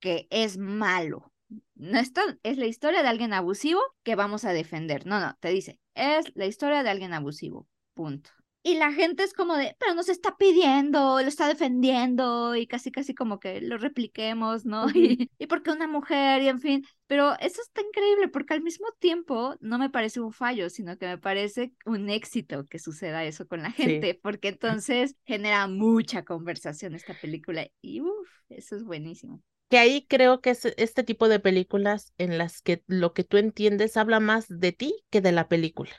[0.00, 1.32] que es malo.
[1.76, 5.06] No, esto es la historia de alguien abusivo que vamos a defender.
[5.06, 8.30] No, no, te dice, es la historia de alguien abusivo, punto.
[8.66, 12.90] Y la gente es como de, pero nos está pidiendo, lo está defendiendo y casi,
[12.90, 14.86] casi como que lo repliquemos, ¿no?
[14.94, 16.84] y, y porque una mujer y en fin.
[17.06, 21.06] Pero eso está increíble porque al mismo tiempo no me parece un fallo, sino que
[21.06, 26.96] me parece un éxito que suceda eso con la gente, porque entonces genera mucha conversación
[26.96, 31.40] esta película y uff, eso es buenísimo que ahí creo que es este tipo de
[31.40, 35.48] películas en las que lo que tú entiendes habla más de ti que de la
[35.48, 35.90] película.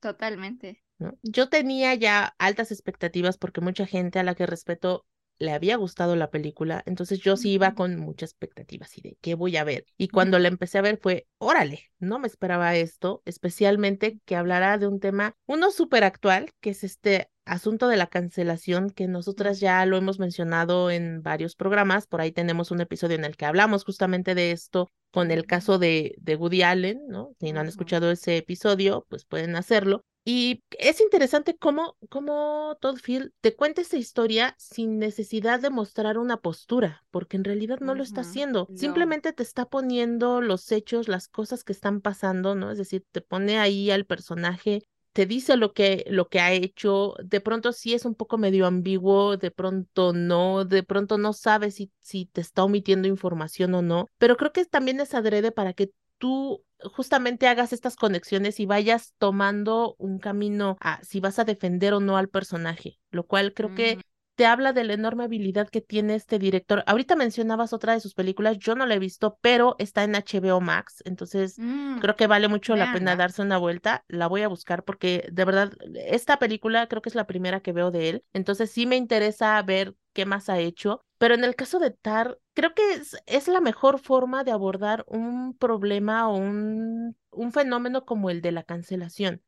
[0.00, 0.81] totalmente.
[1.22, 5.04] Yo tenía ya altas expectativas porque mucha gente a la que respeto
[5.38, 9.34] le había gustado la película, entonces yo sí iba con muchas expectativas y de qué
[9.34, 9.84] voy a ver.
[9.98, 14.78] Y cuando la empecé a ver fue, órale, no me esperaba esto, especialmente que hablará
[14.78, 19.58] de un tema, uno súper actual, que es este asunto de la cancelación, que nosotras
[19.58, 23.46] ya lo hemos mencionado en varios programas, por ahí tenemos un episodio en el que
[23.46, 27.34] hablamos justamente de esto con el caso de, de Woody Allen, ¿no?
[27.40, 30.04] Si no han escuchado ese episodio, pues pueden hacerlo.
[30.24, 36.16] Y es interesante cómo, cómo Todd Field te cuenta esta historia sin necesidad de mostrar
[36.16, 38.68] una postura, porque en realidad no lo está haciendo.
[38.76, 42.70] Simplemente te está poniendo los hechos, las cosas que están pasando, ¿no?
[42.70, 47.14] Es decir, te pone ahí al personaje, te dice lo que, lo que ha hecho,
[47.22, 51.74] de pronto sí es un poco medio ambiguo, de pronto no, de pronto no sabes
[51.74, 55.72] si, si te está omitiendo información o no, pero creo que también es adrede para
[55.74, 61.44] que tú justamente hagas estas conexiones y vayas tomando un camino a si vas a
[61.44, 63.98] defender o no al personaje, lo cual creo que
[64.34, 66.82] te habla de la enorme habilidad que tiene este director.
[66.86, 70.60] Ahorita mencionabas otra de sus películas, yo no la he visto, pero está en HBO
[70.60, 74.04] Max, entonces mm, creo que vale mucho la pena darse una vuelta.
[74.08, 77.72] La voy a buscar porque de verdad esta película creo que es la primera que
[77.72, 81.04] veo de él, entonces sí me interesa ver qué más ha hecho.
[81.18, 85.04] Pero en el caso de Tar, creo que es, es la mejor forma de abordar
[85.08, 89.42] un problema o un, un fenómeno como el de la cancelación,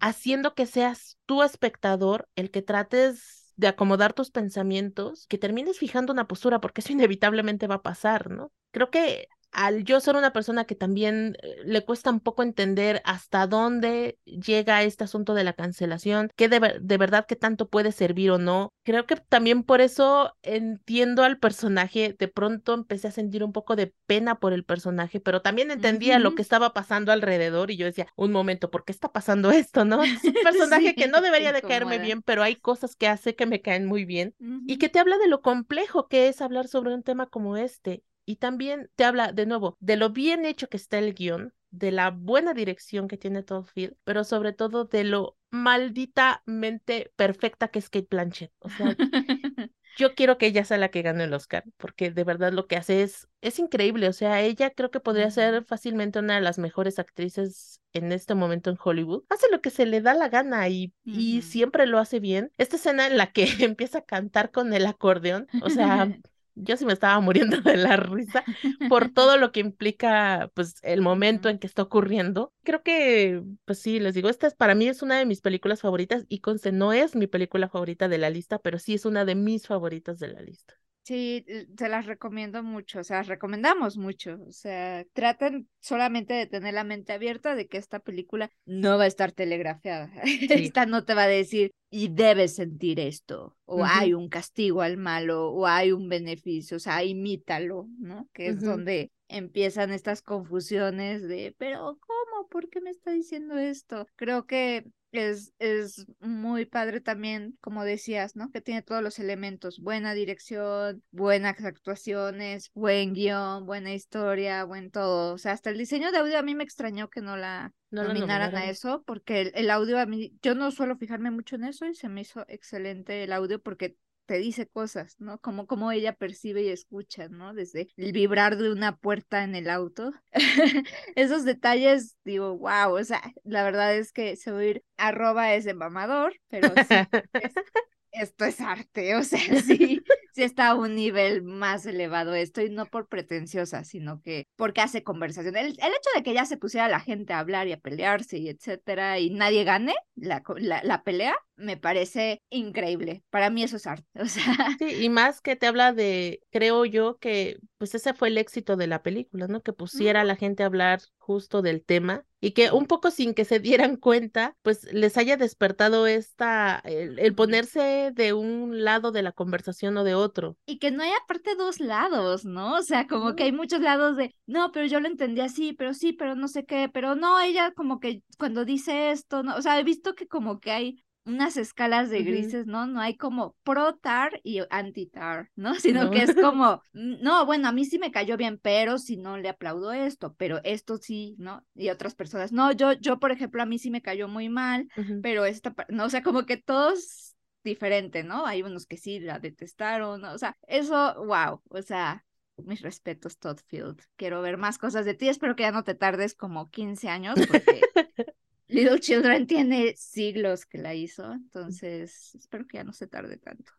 [0.00, 6.12] haciendo que seas tu espectador el que trates de acomodar tus pensamientos, que termines fijando
[6.12, 8.52] una postura, porque eso inevitablemente va a pasar, ¿no?
[8.72, 13.00] Creo que al yo ser una persona que también eh, le cuesta un poco entender
[13.04, 17.92] hasta dónde llega este asunto de la cancelación, qué de, de, verdad que tanto puede
[17.92, 23.12] servir o no, creo que también por eso entiendo al personaje, de pronto empecé a
[23.12, 27.12] sentir un poco de pena por el personaje, pero también entendía lo que estaba pasando
[27.12, 30.02] alrededor y yo decía, un momento, ¿por qué está pasando esto, no?
[30.02, 33.46] Es un personaje que no debería de caerme bien, pero hay cosas que hace que
[33.46, 34.34] me caen muy bien
[34.66, 38.02] y que te habla de lo complejo que es hablar sobre un tema como este
[38.24, 41.90] y también te habla de nuevo de lo bien hecho que está el guion, de
[41.90, 47.80] la buena dirección que tiene Todd Field, pero sobre todo de lo malditamente perfecta que
[47.80, 48.52] es Kate Blanchett.
[48.60, 48.94] O sea,
[49.96, 52.76] yo quiero que ella sea la que gane el Oscar, porque de verdad lo que
[52.76, 54.08] hace es, es increíble.
[54.08, 58.34] O sea, ella creo que podría ser fácilmente una de las mejores actrices en este
[58.34, 59.24] momento en Hollywood.
[59.28, 62.50] Hace lo que se le da la gana y, y siempre lo hace bien.
[62.56, 66.08] Esta escena en la que empieza a cantar con el acordeón, o sea,
[66.54, 68.44] yo sí me estaba muriendo de la risa
[68.86, 72.52] por todo lo que implica pues el momento en que está ocurriendo.
[72.62, 75.80] Creo que pues sí, les digo, esta es para mí es una de mis películas
[75.80, 79.24] favoritas y conste no es mi película favorita de la lista, pero sí es una
[79.24, 80.74] de mis favoritas de la lista.
[81.04, 81.44] Sí,
[81.76, 86.82] se las recomiendo mucho, o sea, recomendamos mucho, o sea, traten solamente de tener la
[86.82, 90.10] mente abierta de que esta película no va a estar telegrafiada.
[90.72, 94.96] Esta no te va a decir y debes sentir esto, o hay un castigo al
[94.96, 98.26] malo, o hay un beneficio, o sea, imítalo, ¿no?
[98.32, 102.48] Que es donde empiezan estas confusiones de, pero ¿cómo?
[102.48, 104.06] ¿Por qué me está diciendo esto?
[104.16, 108.50] Creo que es, es muy padre también, como decías, ¿no?
[108.50, 115.34] Que tiene todos los elementos, buena dirección, buenas actuaciones, buen guion, buena historia, buen todo.
[115.34, 118.56] O sea, hasta el diseño de audio a mí me extrañó que no la nominaran
[118.56, 121.94] a eso, porque el, audio a mí, yo no suelo fijarme mucho en eso y
[121.94, 123.96] se me hizo excelente el audio porque
[124.26, 125.38] te dice cosas, ¿no?
[125.38, 127.54] Como, como ella percibe y escucha, ¿no?
[127.54, 130.12] Desde el vibrar de una puerta en el auto.
[131.14, 135.74] Esos detalles, digo, wow, o sea, la verdad es que se oír arroba es de
[135.74, 136.94] mamador, pero sí,
[138.12, 140.02] esto es arte, o sea, sí,
[140.34, 144.80] sí está a un nivel más elevado esto y no por pretenciosa, sino que porque
[144.80, 145.56] hace conversación.
[145.56, 148.48] El, hecho de que ya se pusiera la gente a hablar y a pelearse y
[148.48, 153.22] etcétera y nadie gane la, la, pelea, me parece increíble.
[153.30, 154.06] Para mí eso es arte.
[154.24, 154.76] O sea.
[154.78, 158.76] Sí, y más que te habla de, creo yo que pues ese fue el éxito
[158.76, 159.62] de la película, ¿no?
[159.62, 163.32] Que pusiera a la gente a hablar justo del tema y que un poco sin
[163.32, 169.22] que se dieran cuenta, pues les haya despertado esta, el, ponerse de un lado de
[169.22, 170.23] la conversación o de otro.
[170.66, 172.74] Y que no haya aparte dos lados, ¿no?
[172.76, 175.94] O sea, como que hay muchos lados de, no, pero yo lo entendí así, pero
[175.94, 179.62] sí, pero no sé qué, pero no, ella como que cuando dice esto, no, o
[179.62, 182.86] sea, he visto que como que hay unas escalas de grises, ¿no?
[182.86, 185.74] No hay como pro-tar y anti-tar, ¿no?
[185.80, 189.38] Sino que es como, no, bueno, a mí sí me cayó bien, pero si no
[189.38, 191.64] le aplaudo esto, pero esto sí, ¿no?
[191.74, 194.88] Y otras personas, no, yo, yo, por ejemplo, a mí sí me cayó muy mal,
[195.22, 197.33] pero esta, no, o sea, como que todos
[197.64, 198.46] diferente, ¿no?
[198.46, 200.32] Hay unos que sí la detestaron, ¿no?
[200.32, 202.24] o sea, eso, wow, o sea,
[202.58, 204.00] mis respetos, Todd Field.
[204.16, 205.28] Quiero ver más cosas de ti.
[205.28, 207.80] Espero que ya no te tardes como 15 años, porque
[208.68, 213.72] Little Children tiene siglos que la hizo, entonces espero que ya no se tarde tanto.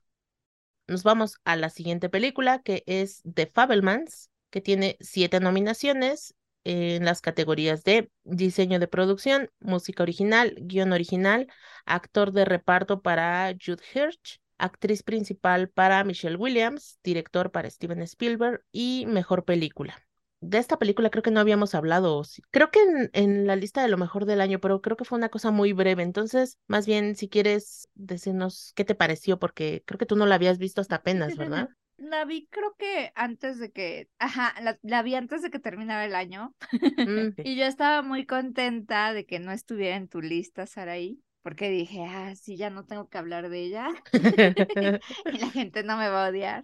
[0.88, 6.36] Nos vamos a la siguiente película, que es The Fabelmans, que tiene siete nominaciones
[6.66, 11.48] en las categorías de diseño de producción, música original, guion original,
[11.86, 18.62] actor de reparto para Jude Hirsch, actriz principal para Michelle Williams, director para Steven Spielberg
[18.74, 20.06] y mejor película
[20.50, 22.22] de esta película creo que no habíamos hablado.
[22.52, 22.80] Creo que
[23.14, 25.74] en, la lista de lo mejor del año, pero creo que fue una cosa muy
[25.74, 26.04] breve.
[26.04, 30.36] Entonces, más bien, si quieres decirnos qué te pareció, porque creo que tú no la
[30.36, 31.70] habías visto hasta apenas, ¿verdad?
[31.98, 36.16] La vi creo que antes de que, ajá, la, vi antes de que terminara el
[36.16, 36.54] año.
[36.72, 41.70] Mm, y yo estaba muy contenta de que no estuviera en tu lista, Saraí porque
[41.70, 43.90] dije, ah, sí, ya no tengo que hablar de ella
[45.32, 46.64] y la gente no me va a odiar.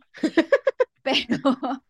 [1.04, 1.38] Pero,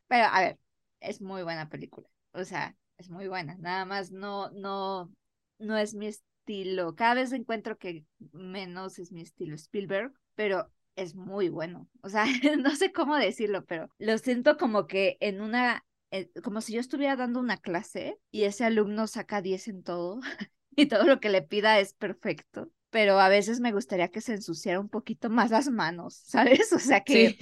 [0.07, 0.59] pero, a ver,
[0.99, 2.09] es muy buena película.
[2.33, 3.55] O sea, es muy buena.
[3.55, 5.09] Nada más no, no,
[5.57, 6.93] no es mi estilo.
[6.95, 11.87] Cada vez encuentro que menos es mi estilo Spielberg, pero es muy bueno.
[12.01, 12.25] O sea,
[12.59, 16.79] no sé cómo decirlo, pero lo siento como que en una, eh, como si yo
[16.79, 20.19] estuviera dando una clase y ese alumno saca 10 en todo
[20.75, 22.71] y todo lo que le pida es perfecto.
[22.91, 26.71] Pero a veces me gustaría que se ensuciara un poquito más las manos, ¿sabes?
[26.73, 27.35] O sea, que,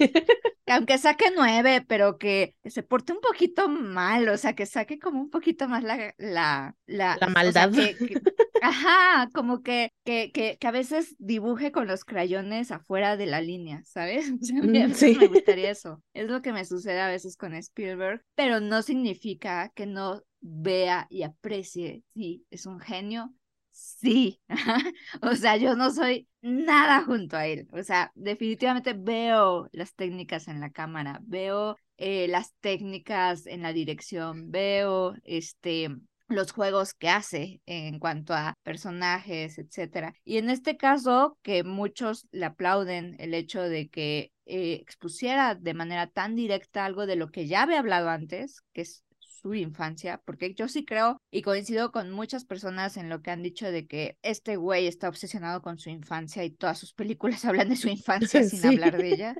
[0.66, 5.20] aunque saque nueve, pero que, se porte un poquito mal, o sea, que saque como
[5.20, 7.72] un poquito más la, la, la, maldad.
[8.62, 13.40] ajá, como que, que, que, que, a veces dibuje con los crayones afuera de la
[13.40, 14.30] línea, ¿sabes?
[14.30, 15.16] Mm, sí.
[15.18, 16.02] me gustaría eso.
[16.14, 21.06] Es lo que me sucede a veces con Spielberg, pero no significa que no vea
[21.10, 23.34] y aprecie, sí, es un genio,
[23.80, 24.40] sí,
[25.22, 30.48] o sea, yo no soy nada junto a él, o sea, definitivamente veo las técnicas
[30.48, 35.90] en la cámara, veo eh, las técnicas en la dirección, veo este
[36.30, 40.14] los juegos que hace en cuanto a personajes, etcétera.
[40.24, 45.74] Y en este caso, que muchos le aplauden el hecho de que eh, expusiera de
[45.74, 49.04] manera tan directa algo de lo que ya había hablado antes, que es
[49.40, 53.42] su infancia, porque yo sí creo y coincido con muchas personas en lo que han
[53.42, 57.68] dicho de que este güey está obsesionado con su infancia y todas sus películas hablan
[57.68, 59.36] de su infancia sin hablar de ella.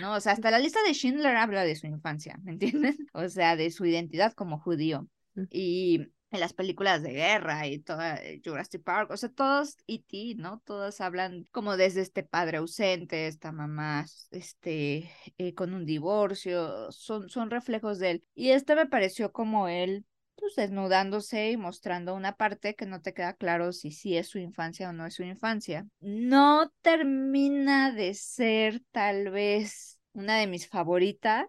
[0.00, 0.14] ¿No?
[0.14, 2.96] O sea, hasta la lista de Schindler habla de su infancia, ¿me entienden?
[3.12, 5.08] O sea, de su identidad como judío.
[5.34, 5.44] Mm.
[5.50, 10.34] Y en las películas de guerra y toda eh, Jurassic Park, o sea, todos E.T.,
[10.36, 10.60] ¿no?
[10.64, 17.28] Todos hablan como desde este padre ausente, esta mamá, este, eh, con un divorcio, son,
[17.28, 18.24] son reflejos de él.
[18.34, 20.04] Y este me pareció como él,
[20.36, 24.38] pues, desnudándose y mostrando una parte que no te queda claro si sí es su
[24.38, 25.86] infancia o no es su infancia.
[26.00, 31.46] No termina de ser tal vez una de mis favoritas,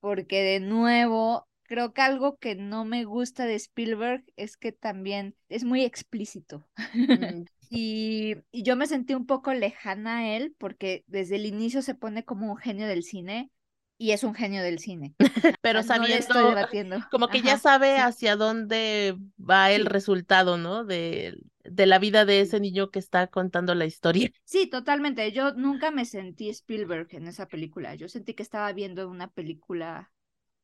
[0.00, 5.36] porque de nuevo Creo que algo que no me gusta de Spielberg es que también
[5.48, 6.66] es muy explícito.
[7.30, 7.44] Mm.
[7.70, 12.24] y, yo me sentí un poco lejana a él porque desde el inicio se pone
[12.24, 13.52] como un genio del cine
[13.96, 15.14] y es un genio del cine.
[15.62, 20.84] Pero sabiendo, como que ya sabe hacia dónde va el resultado, ¿no?
[20.84, 24.32] De, de la vida de ese niño que está contando la historia.
[24.44, 25.30] Sí, totalmente.
[25.30, 27.94] Yo nunca me sentí Spielberg en esa película.
[27.94, 30.10] Yo sentí que estaba viendo una película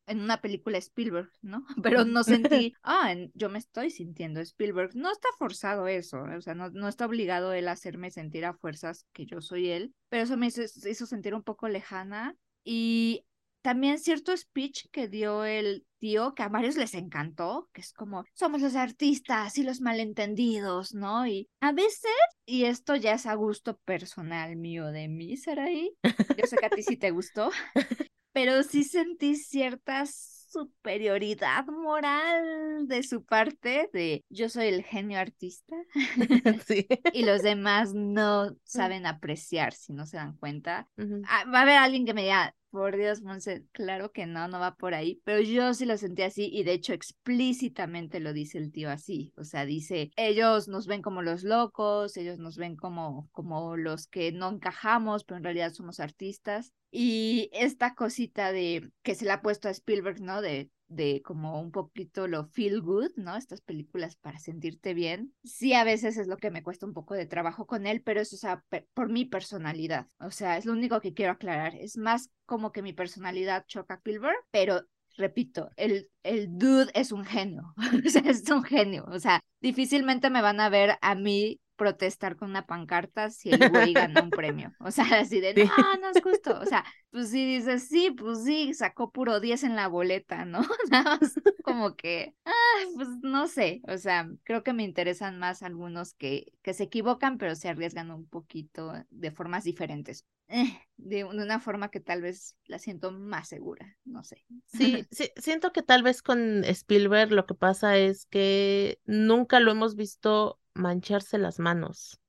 [0.07, 1.65] en una película Spielberg, ¿no?
[1.83, 2.23] Pero no
[2.63, 4.95] sentí, ah, yo me estoy sintiendo Spielberg.
[4.95, 8.53] No está forzado eso, o sea, no, no está obligado él a hacerme sentir a
[8.53, 13.25] fuerzas que yo soy él, pero eso me hizo, sentir un poco lejana y
[13.61, 18.23] también cierto speech que dio el tío que a varios les encantó, que es como,
[18.33, 21.27] somos los artistas y los malentendidos, ¿no?
[21.27, 22.11] Y a veces,
[22.45, 26.69] y esto ya es a gusto personal mío de mí, ahí yo sé que a
[26.69, 27.51] ti sí te gustó,
[28.37, 35.75] pero sí sentí ciertas superioridad moral de su parte de yo soy el genio artista
[37.13, 40.87] y los demás no saben apreciar si no se dan cuenta.
[41.27, 44.59] Ah, va a haber alguien que me diga, por Dios, Monse, claro que no, no
[44.59, 48.57] va por ahí, pero yo sí lo sentí así y de hecho explícitamente lo dice
[48.57, 52.75] el tío así, o sea, dice, ellos nos ven como los locos, ellos nos ven
[52.75, 56.73] como, como los que no encajamos, pero en realidad somos artistas.
[56.89, 60.41] Y esta cosita de que se le ha puesto a Spielberg, ¿no?
[60.41, 63.35] De de como un poquito lo feel good, ¿no?
[63.35, 65.33] Estas películas para sentirte bien.
[65.43, 68.21] Sí, a veces es lo que me cuesta un poco de trabajo con él, pero
[68.21, 70.07] eso es por mi personalidad.
[70.19, 71.75] O sea, es lo único que quiero aclarar.
[71.75, 74.83] Es más como que mi personalidad choca a Spielberg, pero
[75.17, 77.73] repito, el, el dude es un genio,
[78.03, 82.65] es un genio, o sea, difícilmente me van a ver a mí protestar con una
[82.65, 84.73] pancarta si el güey gana un premio.
[84.79, 86.59] O sea, así de, no, no es justo.
[86.59, 90.59] O sea, pues si dices, sí, pues sí, sacó puro 10 en la boleta, ¿no?
[90.91, 93.81] Nada más como que, ah, pues no sé.
[93.87, 98.11] O sea, creo que me interesan más algunos que, que se equivocan, pero se arriesgan
[98.11, 100.25] un poquito de formas diferentes.
[100.49, 104.45] Eh, de una forma que tal vez la siento más segura, no sé.
[104.65, 109.71] Sí, sí, siento que tal vez con Spielberg lo que pasa es que nunca lo
[109.71, 112.19] hemos visto mancharse las manos.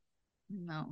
[0.48, 0.90] No.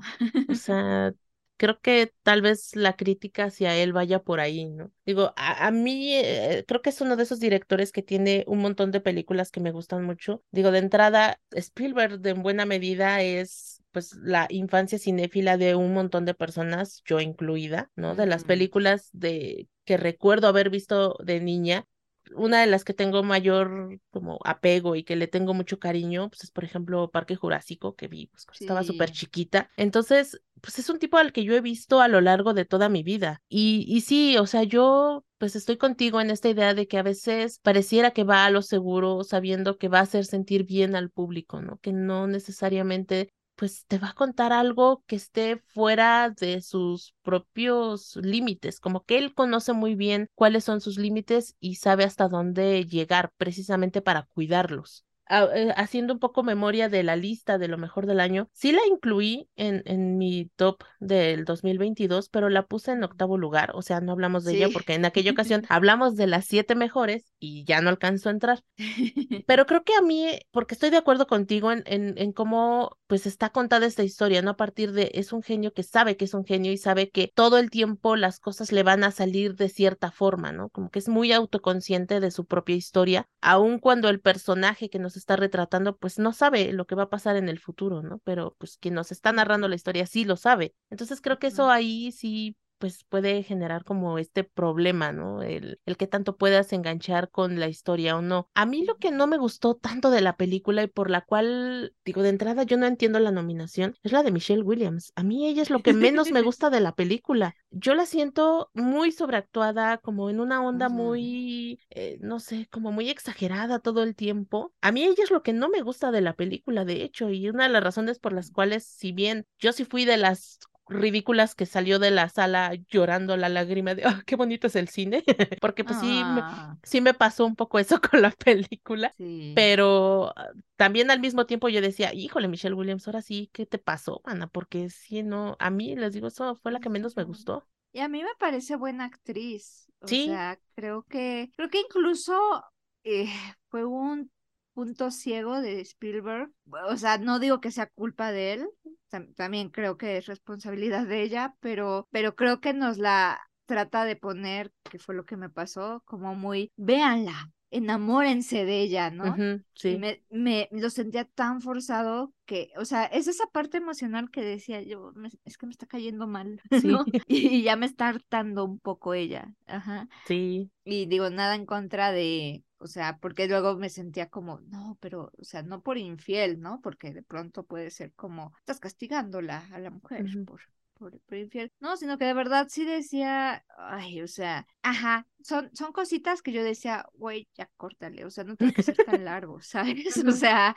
[0.48, 1.12] O sea,
[1.56, 4.92] creo que tal vez la crítica hacia él vaya por ahí, ¿no?
[5.04, 8.90] Digo, a, mí eh, creo que es uno de esos directores que tiene un montón
[8.90, 10.42] de películas que me gustan mucho.
[10.50, 15.94] Digo, de entrada, Spielberg de en buena medida es pues la infancia cinéfila de un
[15.94, 18.14] montón de personas, yo incluida, ¿no?
[18.14, 21.86] De las películas de que recuerdo haber visto de niña,
[22.34, 26.44] una de las que tengo mayor como apego y que le tengo mucho cariño, pues
[26.44, 29.70] es por ejemplo Parque Jurásico, que vi pues cuando estaba súper chiquita.
[29.76, 32.88] Entonces, pues es un tipo al que yo he visto a lo largo de toda
[32.88, 33.42] mi vida.
[33.48, 37.02] Y, y sí, o sea, yo pues estoy contigo en esta idea de que a
[37.02, 41.10] veces pareciera que va a lo seguro sabiendo que va a hacer sentir bien al
[41.10, 41.78] público, ¿no?
[41.78, 48.16] Que no necesariamente pues te va a contar algo que esté fuera de sus propios
[48.16, 52.84] límites, como que él conoce muy bien cuáles son sus límites y sabe hasta dónde
[52.86, 55.04] llegar precisamente para cuidarlos.
[55.28, 58.80] Eh, haciendo un poco memoria de la lista de lo mejor del año, sí la
[58.88, 64.00] incluí en, en mi top del 2022, pero la puse en octavo lugar, o sea,
[64.00, 67.80] no hablamos de ella porque en aquella ocasión hablamos de las siete mejores y ya
[67.80, 68.62] no alcanzó a entrar.
[69.46, 73.26] Pero creo que a mí, porque estoy de acuerdo contigo en, en, en cómo pues
[73.26, 74.52] está contada esta historia, ¿no?
[74.52, 77.30] A partir de, es un genio que sabe que es un genio y sabe que
[77.34, 80.70] todo el tiempo las cosas le van a salir de cierta forma, ¿no?
[80.70, 85.15] Como que es muy autoconsciente de su propia historia, aun cuando el personaje que nos
[85.16, 88.18] está retratando, pues no sabe lo que va a pasar en el futuro, ¿no?
[88.24, 90.74] Pero pues quien nos está narrando la historia sí lo sabe.
[90.90, 95.42] Entonces creo que eso ahí sí pues puede generar como este problema, ¿no?
[95.42, 98.48] El, el que tanto puedas enganchar con la historia o no.
[98.54, 101.94] A mí lo que no me gustó tanto de la película y por la cual,
[102.04, 105.12] digo, de entrada yo no entiendo la nominación, es la de Michelle Williams.
[105.16, 107.54] A mí ella es lo que menos me gusta de la película.
[107.70, 113.10] Yo la siento muy sobreactuada, como en una onda muy, eh, no sé, como muy
[113.10, 114.72] exagerada todo el tiempo.
[114.80, 117.48] A mí ella es lo que no me gusta de la película, de hecho, y
[117.48, 120.58] una de las razones por las cuales, si bien yo sí fui de las
[120.88, 124.88] ridículas que salió de la sala llorando la lágrima de, oh, qué bonito es el
[124.88, 125.24] cine,
[125.60, 126.76] porque pues sí, ah.
[126.82, 129.14] sí me pasó un poco eso con la película,
[129.54, 133.78] pero ah, también al mismo tiempo yo decía, híjole, Michelle Williams, ahora sí, ¿qué te
[133.78, 134.46] pasó, Ana?
[134.46, 137.66] Porque si no, a mí les digo, eso fue la que menos me gustó.
[137.92, 139.90] Y a mí me parece buena actriz.
[140.00, 142.62] O sea, creo que, creo que incluso
[143.04, 143.32] eh,
[143.70, 144.30] fue un
[144.74, 146.52] punto ciego de Spielberg.
[146.90, 148.68] O sea, no digo que sea culpa de él,
[149.08, 154.16] también creo que es responsabilidad de ella, pero, pero creo que nos la trata de
[154.16, 159.36] poner, que fue lo que me pasó, como muy, véanla, enamórense de ella, ¿no?
[159.74, 159.98] sí.
[159.98, 164.80] me, me lo sentía tan forzado que, o sea, es esa parte emocional que decía
[164.80, 165.12] yo,
[165.44, 166.60] es que me está cayendo mal,
[167.00, 167.04] ¿no?
[167.26, 170.08] Y, ya me está hartando un poco ella, ajá.
[170.26, 170.70] Sí.
[170.84, 175.32] Y digo, nada en contra de, o sea, porque luego me sentía como, no, pero,
[175.38, 176.80] o sea, no por infiel, ¿no?
[176.82, 180.62] Porque de pronto puede ser como, estás castigándola a la mujer por,
[180.98, 181.72] por, por, infiel.
[181.80, 186.52] No, sino que de verdad sí decía, ay, o sea, ajá, son, son cositas que
[186.52, 190.16] yo decía, güey, ya córtale, o sea, no tiene que ser tan largo, ¿sabes?
[190.26, 190.74] O sea,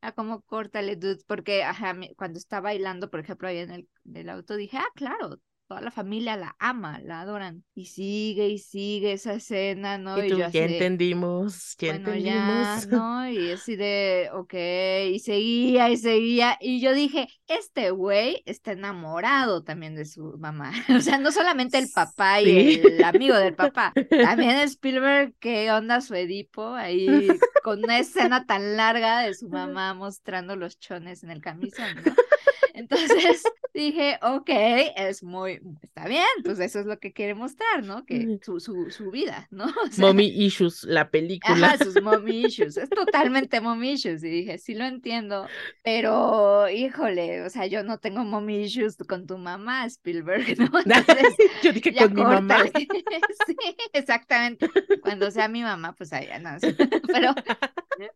[0.00, 4.16] a como córtale, dude, porque, ajá, cuando está bailando, por ejemplo, ahí en el, en
[4.16, 5.38] el auto, dije, ah, claro,
[5.72, 7.64] toda la familia la ama, la adoran.
[7.74, 10.22] Y sigue y sigue esa escena, ¿no?
[10.22, 12.86] Y, tú, ya entendimos, ya bueno, entendimos.
[12.86, 13.30] Ya, ¿no?
[13.30, 14.52] Y así de, ok,
[15.14, 16.58] y seguía y seguía.
[16.60, 20.72] Y yo dije, este güey está enamorado también de su mamá.
[20.94, 26.02] O sea, no solamente el papá y el amigo del papá, también Spielberg, ¿qué onda
[26.02, 26.74] su Edipo?
[26.74, 27.28] Ahí
[27.64, 32.12] con una escena tan larga de su mamá mostrando los chones en el camisón, ¿no?
[32.92, 33.42] Entonces
[33.74, 34.50] dije, ok,
[34.96, 38.04] es muy, está bien, pues eso es lo que quiere mostrar, ¿no?
[38.04, 39.66] Que su, su, su vida, ¿no?
[39.98, 41.72] mommy Issues, la película.
[41.72, 44.22] Ajá, sus Mommy Issues, es totalmente Mommy Issues.
[44.22, 45.46] Y dije, sí lo entiendo,
[45.82, 50.78] pero híjole, o sea, yo no tengo Mommy Issues con tu mamá, Spielberg, ¿no?
[50.78, 52.64] Entonces, yo dije con mi mamá.
[52.74, 53.56] sí,
[53.92, 54.70] exactamente.
[55.00, 56.50] Cuando sea mi mamá, pues allá no.
[57.06, 57.34] Pero,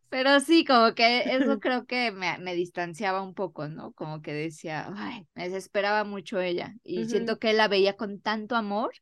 [0.09, 3.93] pero sí, como que eso creo que me, me distanciaba un poco, ¿no?
[3.93, 6.74] Como que decía, ay, me desesperaba mucho ella.
[6.83, 8.93] Y siento que él la veía con tanto amor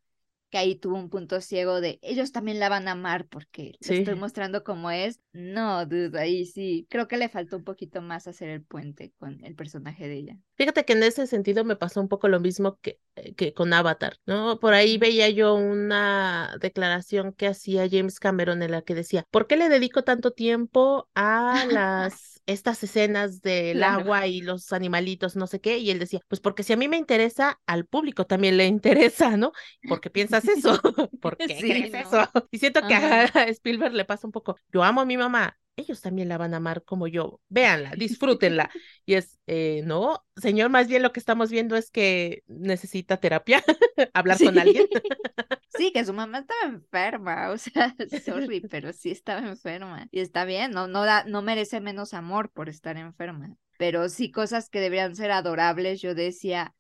[0.55, 3.99] que ahí tuvo un punto ciego de ellos también la van a amar porque le
[3.99, 5.19] estoy mostrando cómo es.
[5.33, 9.45] No, dude, ahí sí, creo que le faltó un poquito más hacer el puente con
[9.45, 10.39] el personaje de ella.
[10.55, 13.73] Fíjate que en ese sentido me pasó un poco lo mismo que, eh, que con
[13.73, 14.61] Avatar, ¿no?
[14.61, 19.49] Por ahí veía yo una declaración que hacía James Cameron en la que decía, ¿por
[19.49, 25.47] qué le dedico tanto tiempo a las estas escenas del agua y los animalitos, no
[25.47, 28.57] sé qué, y él decía, pues porque si a mí me interesa, al público también
[28.57, 29.53] le interesa, ¿no?
[29.89, 30.81] ¿Por qué piensas eso?
[31.21, 32.29] ¿Por qué crees eso?
[32.51, 36.01] Y siento que a Spielberg le pasa un poco, yo amo a mi mamá, ellos
[36.01, 37.41] también la van a amar como yo.
[37.49, 38.71] Véanla, disfrútenla.
[39.07, 43.63] Y es, eh, no, señor, más bien lo que estamos viendo es que necesita terapia,
[44.15, 44.87] hablar con alguien.
[45.77, 47.95] sí, que su mamá estaba enferma, o sea,
[48.25, 50.09] sorry, pero sí estaba enferma.
[50.11, 53.57] Y está bien, no, no, da, no merece menos amor por estar enferma.
[53.77, 56.75] Pero sí, cosas que deberían ser adorables, yo decía,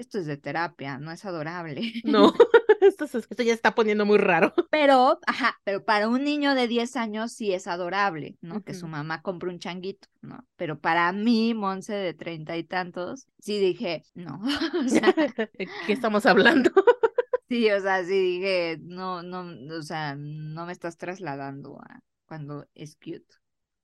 [0.00, 1.92] esto es de terapia, no es adorable.
[2.04, 2.32] No.
[2.80, 4.52] esto, esto ya está poniendo muy raro.
[4.70, 8.62] Pero, ajá, pero para un niño de 10 años sí es adorable, ¿no?
[8.62, 10.46] Que su mamá compre un changuito, ¿no?
[10.56, 14.40] Pero para mí, Monse de treinta y tantos, sí dije, no.
[14.84, 15.14] o sea,
[15.86, 16.70] ¿Qué estamos hablando?
[17.48, 22.66] sí, o sea, sí dije, no, no, o sea, no me estás trasladando a cuando
[22.74, 23.26] es cute.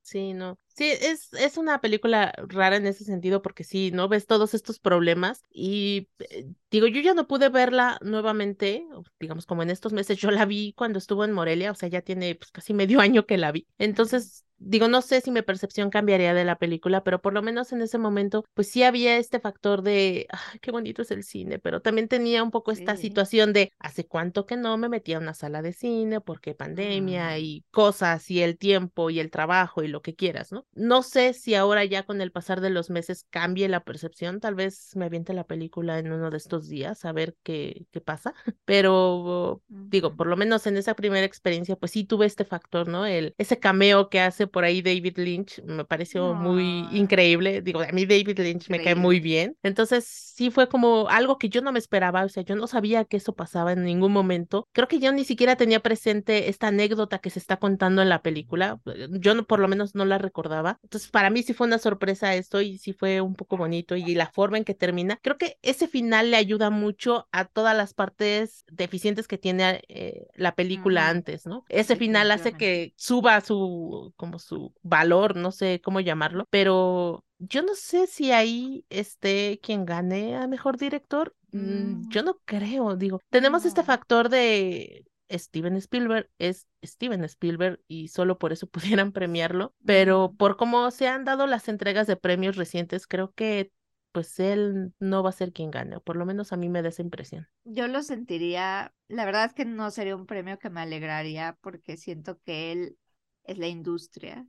[0.08, 0.56] Sí, no.
[0.68, 4.08] Sí, es, es una película rara en ese sentido porque sí, ¿no?
[4.08, 8.86] Ves todos estos problemas y eh, digo, yo ya no pude verla nuevamente,
[9.18, 12.02] digamos como en estos meses, yo la vi cuando estuvo en Morelia, o sea, ya
[12.02, 13.66] tiene pues, casi medio año que la vi.
[13.78, 17.72] Entonces, digo, no sé si mi percepción cambiaría de la película, pero por lo menos
[17.72, 21.58] en ese momento, pues sí había este factor de, ay, qué bonito es el cine,
[21.58, 25.20] pero también tenía un poco esta situación de, ¿hace cuánto que no me metía a
[25.20, 26.20] una sala de cine?
[26.20, 27.38] Porque pandemia mm.
[27.38, 30.66] y cosas y el tiempo y el trabajo y lo que quieras, ¿no?
[30.74, 34.54] No sé si ahora ya con el pasar de los meses cambie la percepción, tal
[34.54, 38.34] vez me aviente la película en uno de estos días a ver qué, qué pasa,
[38.64, 43.06] pero digo, por lo menos en esa primera experiencia, pues sí tuve este factor, ¿no?
[43.06, 47.62] El, ese cameo que hace por ahí David Lynch me pareció muy increíble.
[47.62, 49.56] Digo, a mí David Lynch me cae muy bien.
[49.62, 53.04] Entonces sí fue como algo que yo no me esperaba, o sea, yo no sabía
[53.04, 54.68] que eso pasaba en ningún momento.
[54.72, 58.22] Creo que yo ni siquiera tenía presente esta anécdota que se está contando en la
[58.22, 58.80] película.
[59.10, 60.78] Yo no, por lo menos no la recordaba.
[60.82, 64.14] Entonces para mí sí fue una sorpresa esto y sí fue un poco bonito y
[64.14, 65.18] la forma en que termina.
[65.22, 70.26] Creo que ese final le ayuda mucho a todas las partes deficientes que tiene eh,
[70.34, 71.64] la película antes, ¿no?
[71.68, 77.62] Ese final hace que suba su como su valor, no sé cómo llamarlo, pero yo
[77.62, 81.34] no sé si ahí esté quien gane a mejor director.
[81.52, 82.24] Mm, yo mm.
[82.24, 88.52] no creo, digo, tenemos este factor de Steven Spielberg es Steven Spielberg y solo por
[88.52, 88.66] eso
[89.00, 93.72] pudieran premiarlo, pero por cómo se han dado las entregas de premios recientes, creo que
[94.12, 96.80] pues él no va a ser quien gane, o por lo menos a mí me
[96.80, 97.48] da esa impresión.
[97.64, 101.98] Yo lo sentiría, la verdad es que no sería un premio que me alegraría porque
[101.98, 102.96] siento que él
[103.46, 104.46] es la industria.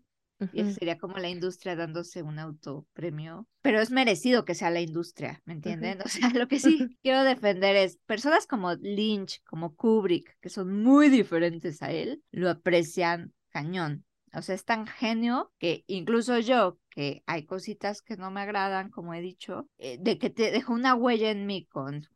[0.53, 3.47] Y sería como la industria dándose un autopremio.
[3.63, 5.99] Pero es merecido que sea la industria, ¿me entienden?
[6.05, 10.83] O sea, lo que sí quiero defender es personas como Lynch, como Kubrick, que son
[10.83, 14.05] muy diferentes a él, lo aprecian cañón.
[14.33, 18.89] O sea, es tan genio que incluso yo, que hay cositas que no me agradan,
[18.89, 22.07] como he dicho, eh, de que te dejó una huella en mí con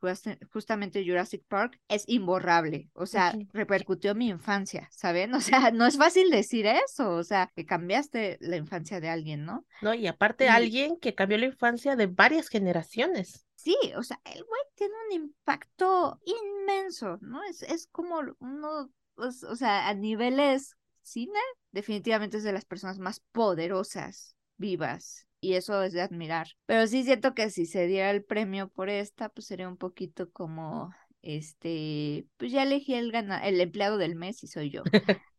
[0.51, 2.89] justamente Jurassic Park, es imborrable.
[2.93, 5.35] O sea, repercutió mi infancia, ¿saben?
[5.41, 9.45] O sea, no es fácil decir eso, o sea, que cambiaste la infancia de alguien,
[9.45, 9.67] ¿no?
[9.83, 13.45] No, y aparte alguien que cambió la infancia de varias generaciones.
[13.53, 17.43] Sí, o sea, el güey tiene un impacto inmenso, ¿no?
[17.43, 21.39] Es, es como uno, pues, o sea, a niveles cine,
[21.71, 26.47] definitivamente es de las personas más poderosas vivas y eso es de admirar.
[26.65, 30.31] Pero sí siento que si se diera el premio por esta, pues sería un poquito
[30.31, 34.83] como, este, pues ya elegí el, el empleado del mes y soy yo.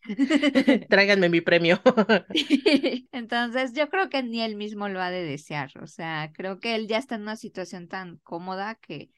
[0.88, 1.80] Tráiganme mi premio.
[3.12, 5.70] Entonces, yo creo que ni él mismo lo ha de desear.
[5.80, 9.10] O sea, creo que él ya está en una situación tan cómoda que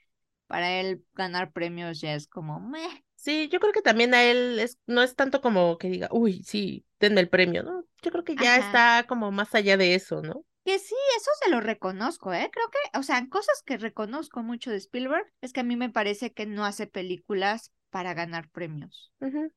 [0.47, 3.04] para él ganar premios ya es como, meh.
[3.25, 6.43] Sí, yo creo que también a él es, no es tanto como que diga, uy,
[6.43, 7.83] sí, denme el premio, ¿no?
[8.03, 10.45] Yo creo que ya está como más allá de eso, ¿no?
[10.63, 12.51] Que sí, eso se lo reconozco, ¿eh?
[12.53, 15.89] Creo que, o sea, cosas que reconozco mucho de Spielberg es que a mí me
[15.89, 19.11] parece que no hace películas para ganar premios.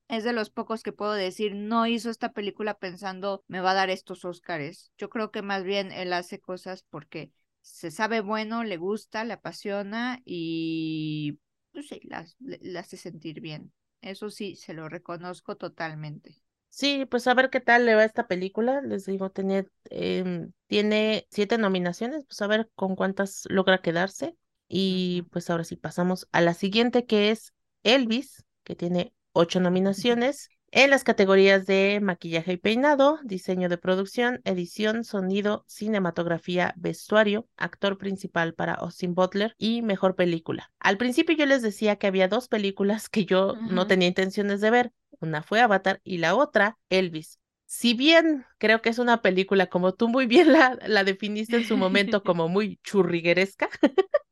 [0.07, 3.73] Es de los pocos que puedo decir, no hizo esta película pensando, me va a
[3.73, 4.93] dar estos Óscares.
[4.97, 9.33] Yo creo que más bien él hace cosas porque se sabe bueno, le gusta, le
[9.33, 11.39] apasiona y,
[11.77, 12.01] no sé,
[12.39, 13.71] le hace sentir bien.
[14.01, 16.41] Eso sí, se lo reconozco totalmente.
[16.69, 18.81] Sí, pues a ver qué tal le va esta película.
[18.81, 24.35] Les digo, tiene, em, tiene siete nominaciones, pues a ver con cuántas logra quedarse.
[24.67, 30.49] Y pues ahora sí pasamos a la siguiente que es Elvis, que tiene ocho nominaciones
[30.71, 37.97] en las categorías de maquillaje y peinado, diseño de producción, edición, sonido, cinematografía, vestuario, actor
[37.97, 40.71] principal para Austin Butler y mejor película.
[40.79, 44.71] Al principio yo les decía que había dos películas que yo no tenía intenciones de
[44.71, 44.91] ver.
[45.19, 47.39] Una fue Avatar y la otra Elvis.
[47.65, 51.65] Si bien creo que es una película, como tú muy bien la, la definiste en
[51.65, 53.69] su momento, como muy churrigueresca,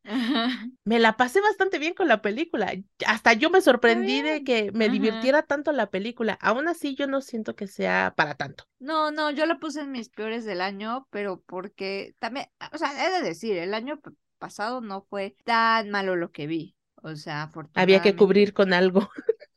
[0.83, 2.73] me la pasé bastante bien con la película.
[3.07, 6.37] Hasta yo me sorprendí de que me divirtiera tanto la película.
[6.41, 8.65] Aún así, yo no siento que sea para tanto.
[8.79, 12.91] No, no, yo la puse en mis peores del año, pero porque también, o sea,
[13.07, 13.99] he de decir, el año
[14.37, 16.75] pasado no fue tan malo lo que vi.
[17.01, 17.81] O sea, afortunadamente.
[17.81, 19.09] Había que cubrir con algo.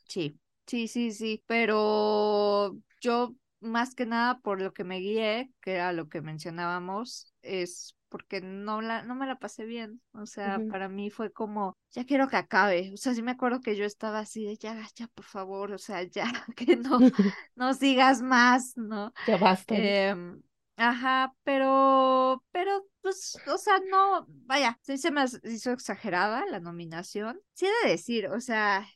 [0.06, 5.74] Sí, sí, sí, sí, pero yo más que nada por lo que me guié, que
[5.74, 10.01] era lo que mencionábamos, es porque no, la, no me la pasé bien.
[10.12, 12.90] O sea, para mí fue como, ya quiero que acabe.
[12.94, 15.78] O sea, sí me acuerdo que yo estaba así de, ya, ya, por favor, o
[15.78, 16.24] sea, ya,
[16.56, 16.98] que no,
[17.56, 19.12] no sigas más, ¿no?
[19.26, 19.74] Ya basta.
[19.76, 20.40] Em,
[20.76, 27.40] ajá, pero, pero, pues, o sea, no, vaya, sí se me hizo exagerada la nominación.
[27.52, 28.86] Sí he de decir, o sea,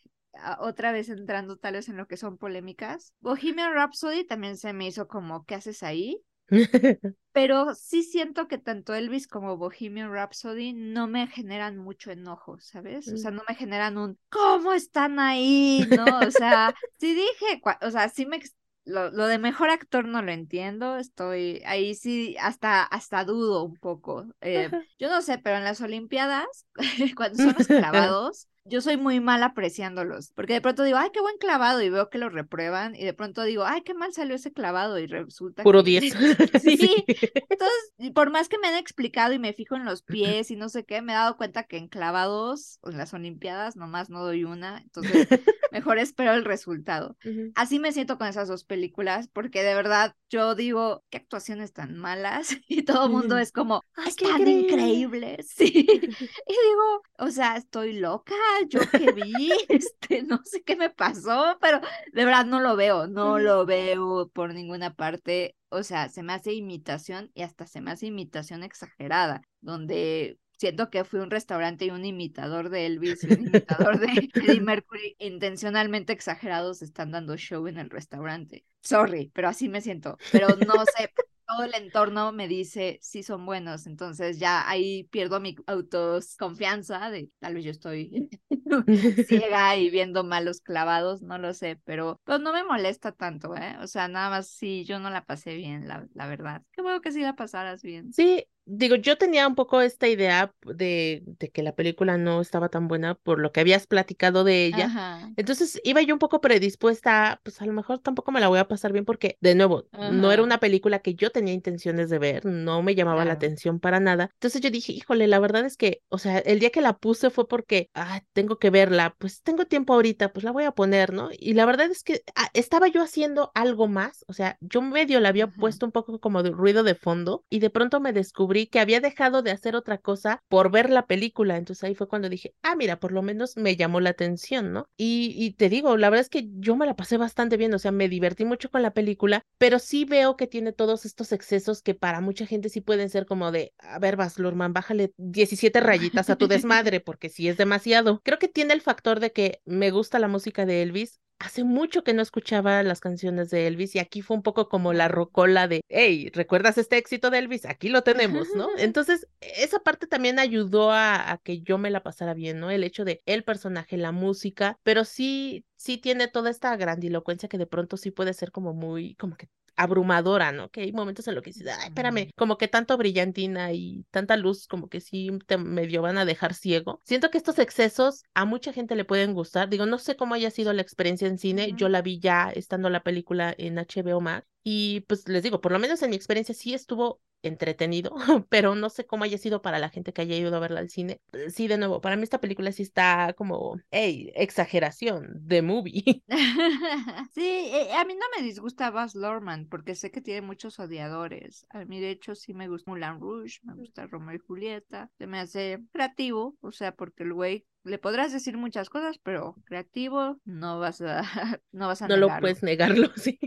[0.58, 3.12] otra vez entrando tal vez en lo que son polémicas.
[3.20, 6.22] Bohemian Rhapsody también se me hizo como, ¿qué haces ahí?
[7.32, 13.08] Pero sí siento que tanto Elvis como Bohemian Rhapsody no me generan mucho enojo, ¿sabes?
[13.08, 13.34] O sea, mm.
[13.34, 15.86] no me generan un ¿cómo están ahí?
[15.96, 16.04] ¿No?
[16.26, 18.40] O sea, sí dije, o sea, sí me
[18.84, 23.76] lo, lo, de mejor actor no lo entiendo, estoy ahí sí, hasta, hasta dudo un
[23.76, 24.26] poco.
[24.40, 26.66] Eh, yo no sé, pero en las Olimpiadas,
[27.16, 31.20] cuando son los clavados, yo soy muy mal apreciándolos, porque de pronto digo, ay, qué
[31.20, 34.36] buen clavado, y veo que lo reprueban, y de pronto digo, ay, qué mal salió
[34.36, 36.02] ese clavado, y resulta Puro 10.
[36.62, 37.04] sí.
[37.50, 40.68] Entonces, por más que me han explicado y me fijo en los pies y no
[40.68, 44.44] sé qué, me he dado cuenta que en clavados, en las Olimpiadas, nomás no doy
[44.44, 45.26] una, entonces
[45.72, 47.16] mejor espero el resultado.
[47.54, 51.96] Así me siento con esas dos películas, porque de verdad yo digo, qué actuaciones tan
[51.96, 55.72] malas, y todo el mundo es como, están increíbles, sí.
[55.74, 58.34] y digo, o sea, estoy loca,
[58.68, 61.80] yo que vi, este, no sé qué me pasó, pero
[62.12, 65.56] de verdad no lo veo, no lo veo por ninguna parte.
[65.68, 70.90] O sea, se me hace imitación y hasta se me hace imitación exagerada, donde siento
[70.90, 74.60] que fui a un restaurante y un imitador de Elvis y un imitador de Eddie
[74.60, 78.64] Mercury intencionalmente exagerados están dando show en el restaurante.
[78.80, 80.18] Sorry, pero así me siento.
[80.30, 81.10] Pero no sé,
[81.46, 87.30] todo el entorno me dice si son buenos, entonces ya ahí pierdo mi autoconfianza de
[87.40, 88.28] tal vez yo estoy
[89.22, 93.76] ciega y viendo malos clavados, no lo sé, pero pues no me molesta tanto, ¿eh?
[93.80, 96.62] O sea, nada más si yo no la pasé bien, la, la verdad.
[96.72, 98.12] Qué bueno que sí la pasaras bien.
[98.12, 102.68] Sí, digo, yo tenía un poco esta idea de, de, que la película no estaba
[102.68, 105.32] tan buena por lo que habías platicado de ella.
[105.36, 108.68] Entonces iba yo un poco predispuesta, pues a lo mejor tampoco me la voy a
[108.68, 112.44] pasar bien porque, de nuevo, no era una película que yo tenía intenciones de ver,
[112.46, 114.30] no me llamaba la atención para nada.
[114.34, 117.30] Entonces yo dije, híjole, la verdad es que, o sea, el día que la puse
[117.30, 121.12] fue porque, ah, tengo que verla, pues tengo tiempo ahorita, pues la voy a poner,
[121.12, 121.30] ¿no?
[121.36, 125.20] Y la verdad es que ah, estaba yo haciendo algo más, o sea, yo medio
[125.20, 128.51] la había puesto un poco como de ruido de fondo y de pronto me descubrí
[128.66, 131.56] que había dejado de hacer otra cosa por ver la película.
[131.56, 134.88] Entonces ahí fue cuando dije, ah, mira, por lo menos me llamó la atención, ¿no?
[134.96, 137.78] Y, y te digo, la verdad es que yo me la pasé bastante bien, o
[137.78, 141.82] sea, me divertí mucho con la película, pero sí veo que tiene todos estos excesos
[141.82, 145.80] que para mucha gente sí pueden ser como de, a ver, Bas Lurman, bájale 17
[145.80, 148.20] rayitas a tu desmadre, porque sí es demasiado.
[148.24, 152.04] Creo que tiene el factor de que me gusta la música de Elvis, hace mucho
[152.04, 155.66] que no escuchaba las canciones de Elvis y aquí fue un poco como la rocola
[155.66, 157.66] de, hey, ¿recuerdas este éxito de Elvis?
[157.66, 158.68] Aquí lo tenemos, ¿no?
[158.78, 162.70] Entonces, esa parte también ayudó a, a que yo me la pasara bien, ¿no?
[162.70, 167.58] El hecho de el personaje, la música, pero sí, sí tiene toda esta grandilocuencia que
[167.58, 170.70] de pronto sí puede ser como muy, como que abrumadora, ¿no?
[170.70, 174.36] Que hay momentos en los que dices, ay, espérame, como que tanto brillantina y tanta
[174.36, 177.00] luz como que sí te medio van a dejar ciego.
[177.04, 179.68] Siento que estos excesos a mucha gente le pueden gustar.
[179.68, 181.72] Digo, no sé cómo haya sido la experiencia en cine.
[181.76, 185.72] Yo la vi ya estando la película en HBO Max y pues les digo, por
[185.72, 188.14] lo menos en mi experiencia sí estuvo entretenido,
[188.48, 190.90] pero no sé cómo haya sido para la gente que haya ido a verla al
[190.90, 191.20] cine.
[191.32, 196.22] Eh, sí, de nuevo, para mí esta película sí está como, hey, exageración, de movie.
[197.34, 201.66] sí, eh, a mí no me disgusta Buzz Lorman porque sé que tiene muchos odiadores.
[201.70, 205.26] A mí, de hecho, sí me gusta Mulan Rouge, me gusta Romeo y Julieta, se
[205.26, 210.38] me hace creativo, o sea, porque el güey le podrás decir muchas cosas, pero creativo
[210.44, 211.22] no vas a
[211.72, 213.38] no vas a no lo puedes negarlo, sí.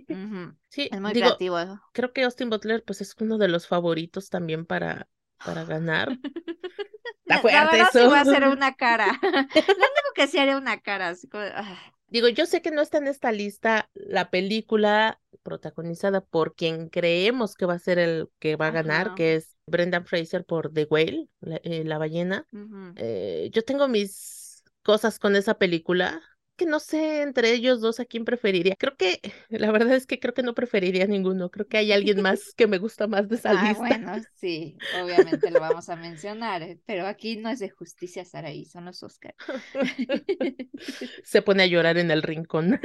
[0.70, 1.58] Sí, es muy creativo.
[1.94, 5.08] Creo que Austin Butler pues es uno de los favoritos también para
[5.44, 6.10] para ganar.
[7.28, 8.10] Está fuerte la eso.
[8.10, 9.20] Sí a hacer una cara.
[9.22, 11.44] Lo único que sí haría una cara, así como,
[12.08, 17.56] Digo, yo sé que no está en esta lista la película protagonizada por quien creemos
[17.56, 20.88] que va a ser el que va a ganar, que es Brendan Fraser por The
[20.90, 22.48] Whale, la, eh, ballena.
[22.96, 26.22] Eh, yo tengo mis cosas con esa película
[26.56, 28.76] que no sé entre ellos dos a quién preferiría.
[28.78, 29.20] Creo que,
[29.50, 31.50] la verdad es que creo que no preferiría a ninguno.
[31.50, 33.80] Creo que hay alguien más que me gusta más de esa ah, lista.
[33.80, 38.66] Bueno, sí, obviamente lo vamos a mencionar, eh, pero aquí no es de justicia, Saraí,
[38.66, 39.36] son los Oscars.
[41.24, 42.80] Se pone a llorar en el rincón.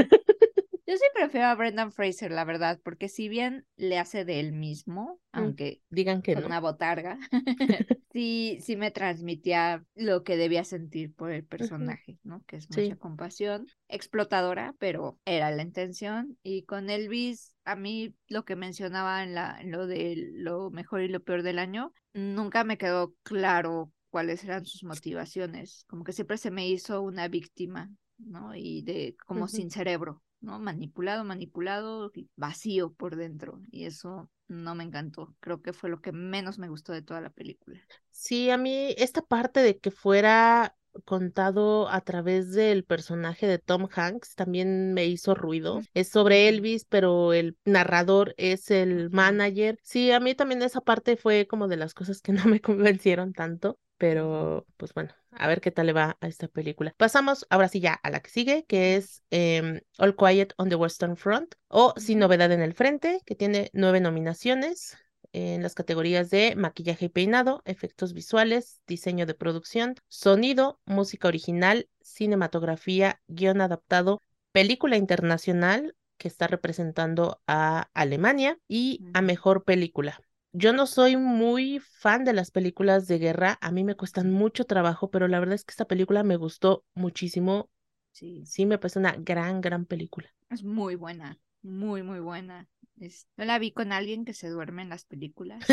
[0.91, 4.53] Yo sí prefiero a Brendan Fraser, la verdad, porque si bien le hace de él
[4.53, 7.17] mismo, mm, aunque digan que con una botarga,
[8.13, 12.43] sí, sí me transmitía lo que debía sentir por el personaje, ¿no?
[12.45, 16.37] Que es mucha compasión, explotadora, pero era la intención.
[16.43, 21.03] Y con Elvis, a mí lo que mencionaba en, la, en lo de lo mejor
[21.03, 25.85] y lo peor del año, nunca me quedó claro cuáles eran sus motivaciones.
[25.87, 28.57] Como que siempre se me hizo una víctima, ¿no?
[28.57, 30.21] Y de como sin cerebro.
[30.41, 30.59] ¿No?
[30.59, 33.61] Manipulado, manipulado, vacío por dentro.
[33.71, 35.35] Y eso no me encantó.
[35.41, 37.81] Creo que fue lo que menos me gustó de toda la película.
[38.11, 43.89] Sí, a mí esta parte de que fuera contado a través del personaje de Tom
[43.95, 45.81] Hanks también me hizo ruido.
[45.95, 49.79] Es sobre Elvis, pero el narrador es el manager.
[49.83, 53.33] Sí, a mí también esa parte fue como de las cosas que no me convencieron
[53.33, 53.79] tanto.
[54.01, 56.95] Pero, pues bueno, a ver qué tal le va a esta película.
[56.97, 60.75] Pasamos ahora sí ya a la que sigue, que es em, All Quiet on the
[60.75, 64.97] Western Front o Sin Novedad en el Frente, que tiene nueve nominaciones
[65.35, 71.87] en las categorías de maquillaje y peinado, efectos visuales, diseño de producción, sonido, música original,
[72.01, 80.23] cinematografía, guion adaptado, película internacional que está representando a Alemania y a mejor película.
[80.53, 84.65] Yo no soy muy fan de las películas de guerra, a mí me cuestan mucho
[84.65, 87.71] trabajo, pero la verdad es que esta película me gustó muchísimo.
[88.11, 90.29] Sí, sí me parece una gran, gran película.
[90.51, 92.69] Es muy buena, muy, muy buena.
[92.97, 95.65] yo la vi con alguien que se duerme en las películas.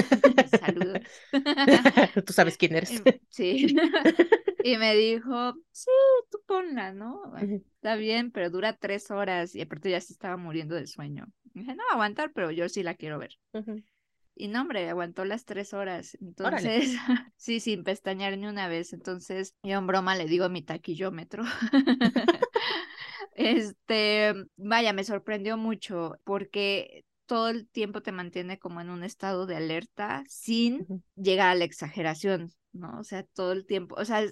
[0.60, 1.00] Saludos.
[2.28, 3.02] Tú sabes quién eres.
[3.30, 3.76] Sí.
[4.64, 5.90] y me dijo, sí,
[6.30, 7.36] tú ponla, ¿no?
[7.38, 11.26] Está bien, pero dura tres horas y aparte ya se estaba muriendo de sueño.
[11.56, 13.40] dije, no, aguantar, pero yo sí la quiero ver.
[14.38, 16.18] Y no, hombre, aguantó las tres horas.
[16.22, 16.96] Entonces,
[17.36, 18.94] sí, sin pestañear ni una vez.
[18.94, 21.44] Entonces, yo en broma le digo mi taquillómetro.
[23.36, 29.46] este, vaya, me sorprendió mucho porque todo el tiempo te mantiene como en un estado
[29.46, 33.00] de alerta sin llegar a la exageración, ¿no?
[33.00, 34.24] O sea, todo el tiempo, o sea,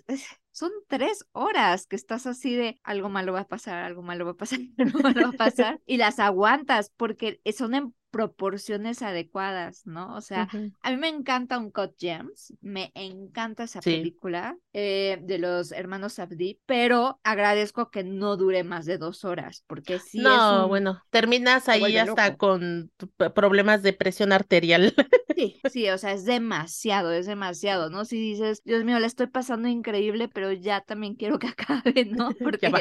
[0.52, 4.32] son tres horas que estás así de algo malo va a pasar, algo malo va
[4.32, 9.85] a pasar, algo malo va a pasar, y las aguantas porque son en proporciones adecuadas,
[9.85, 10.15] ¿no?
[10.15, 10.47] O sea,
[10.83, 16.17] a mí me encanta un Cut Gems, me encanta esa película eh, de los hermanos
[16.17, 21.03] Abdi, pero agradezco que no dure más de dos horas, porque sí no, es bueno,
[21.09, 22.89] terminas ahí hasta con
[23.33, 24.93] problemas de presión arterial.
[25.35, 28.05] Sí, sí, o sea, es demasiado, es demasiado, ¿no?
[28.05, 32.29] Si dices, Dios mío, le estoy pasando increíble, pero ya también quiero que acabe, ¿no?
[32.39, 32.71] Porque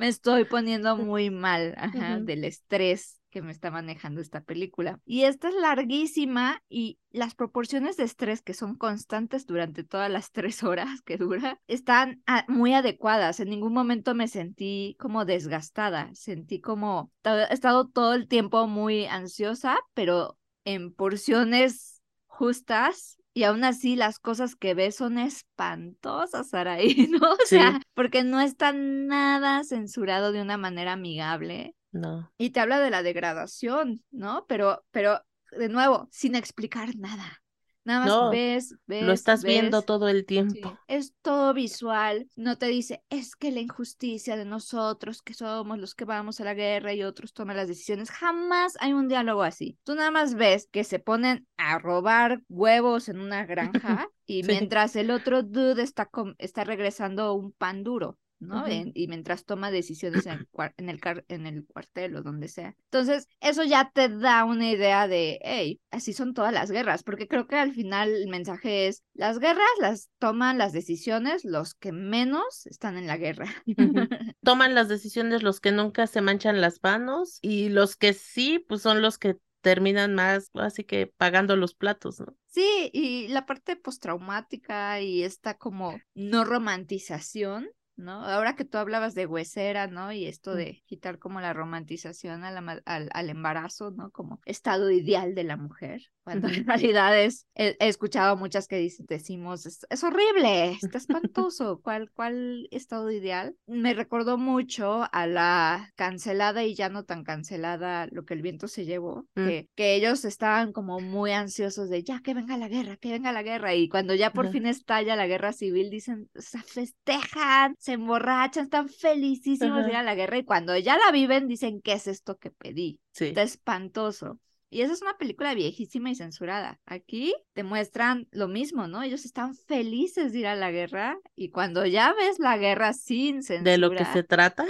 [0.00, 1.76] me estoy poniendo muy mal
[2.22, 5.00] del estrés que me está manejando esta película.
[5.04, 10.30] Y esta es larguísima y las proporciones de estrés que son constantes durante todas las
[10.32, 13.40] tres horas que dura están muy adecuadas.
[13.40, 19.06] En ningún momento me sentí como desgastada, sentí como he estado todo el tiempo muy
[19.06, 27.08] ansiosa, pero en porciones justas y aún así las cosas que ves son espantosas, Saraí,
[27.10, 27.32] ¿no?
[27.32, 31.74] O sea, porque no está nada censurado de una manera amigable.
[31.94, 32.30] No.
[32.36, 34.44] Y te habla de la degradación, ¿no?
[34.48, 35.22] Pero, pero,
[35.52, 37.40] de nuevo, sin explicar nada.
[37.84, 39.04] Nada más ves, ves.
[39.04, 40.76] Lo estás viendo todo el tiempo.
[40.88, 42.26] Es todo visual.
[42.34, 46.44] No te dice, es que la injusticia de nosotros, que somos los que vamos a
[46.44, 48.10] la guerra y otros toman las decisiones.
[48.10, 49.78] Jamás hay un diálogo así.
[49.84, 54.96] Tú nada más ves que se ponen a robar huevos en una granja y mientras
[54.96, 58.18] el otro dude está, está regresando un pan duro.
[58.46, 58.64] ¿No?
[58.68, 60.48] y mientras toma decisiones en el,
[60.78, 62.74] en, el en el cuartel o donde sea.
[62.90, 67.28] Entonces, eso ya te da una idea de, hey, así son todas las guerras, porque
[67.28, 71.92] creo que al final el mensaje es, las guerras las toman las decisiones los que
[71.92, 73.46] menos están en la guerra.
[74.42, 78.82] toman las decisiones los que nunca se manchan las manos y los que sí, pues
[78.82, 82.36] son los que terminan más, así que pagando los platos, ¿no?
[82.48, 88.24] Sí, y la parte postraumática y esta como no romantización ¿no?
[88.24, 90.12] Ahora que tú hablabas de huesera, ¿no?
[90.12, 90.56] Y esto mm.
[90.56, 94.10] de quitar como la romantización al, al, embarazo, ¿no?
[94.10, 99.66] Como estado ideal de la mujer, cuando en realidad es, he, escuchado muchas que decimos,
[99.66, 103.56] es, horrible, está espantoso, ¿cuál, ¿cuál estado ideal?
[103.66, 108.68] Me recordó mucho a la cancelada y ya no tan cancelada, lo que el viento
[108.68, 109.46] se llevó, mm.
[109.46, 113.32] que, que ellos estaban como muy ansiosos de ya que venga la guerra, que venga
[113.32, 117.92] la guerra, y cuando ya por fin estalla la guerra civil, dicen, se festejan, se
[117.92, 121.92] emborrachan, están felicísimos de ir a la guerra y cuando ya la viven dicen, ¿qué
[121.92, 122.98] es esto que pedí?
[123.12, 124.40] Está espantoso.
[124.70, 126.80] Y esa es una película viejísima y censurada.
[126.86, 129.02] Aquí te muestran lo mismo, ¿no?
[129.02, 133.42] Ellos están felices de ir a la guerra y cuando ya ves la guerra sin
[133.42, 133.70] censura.
[133.70, 134.64] De lo que se trata.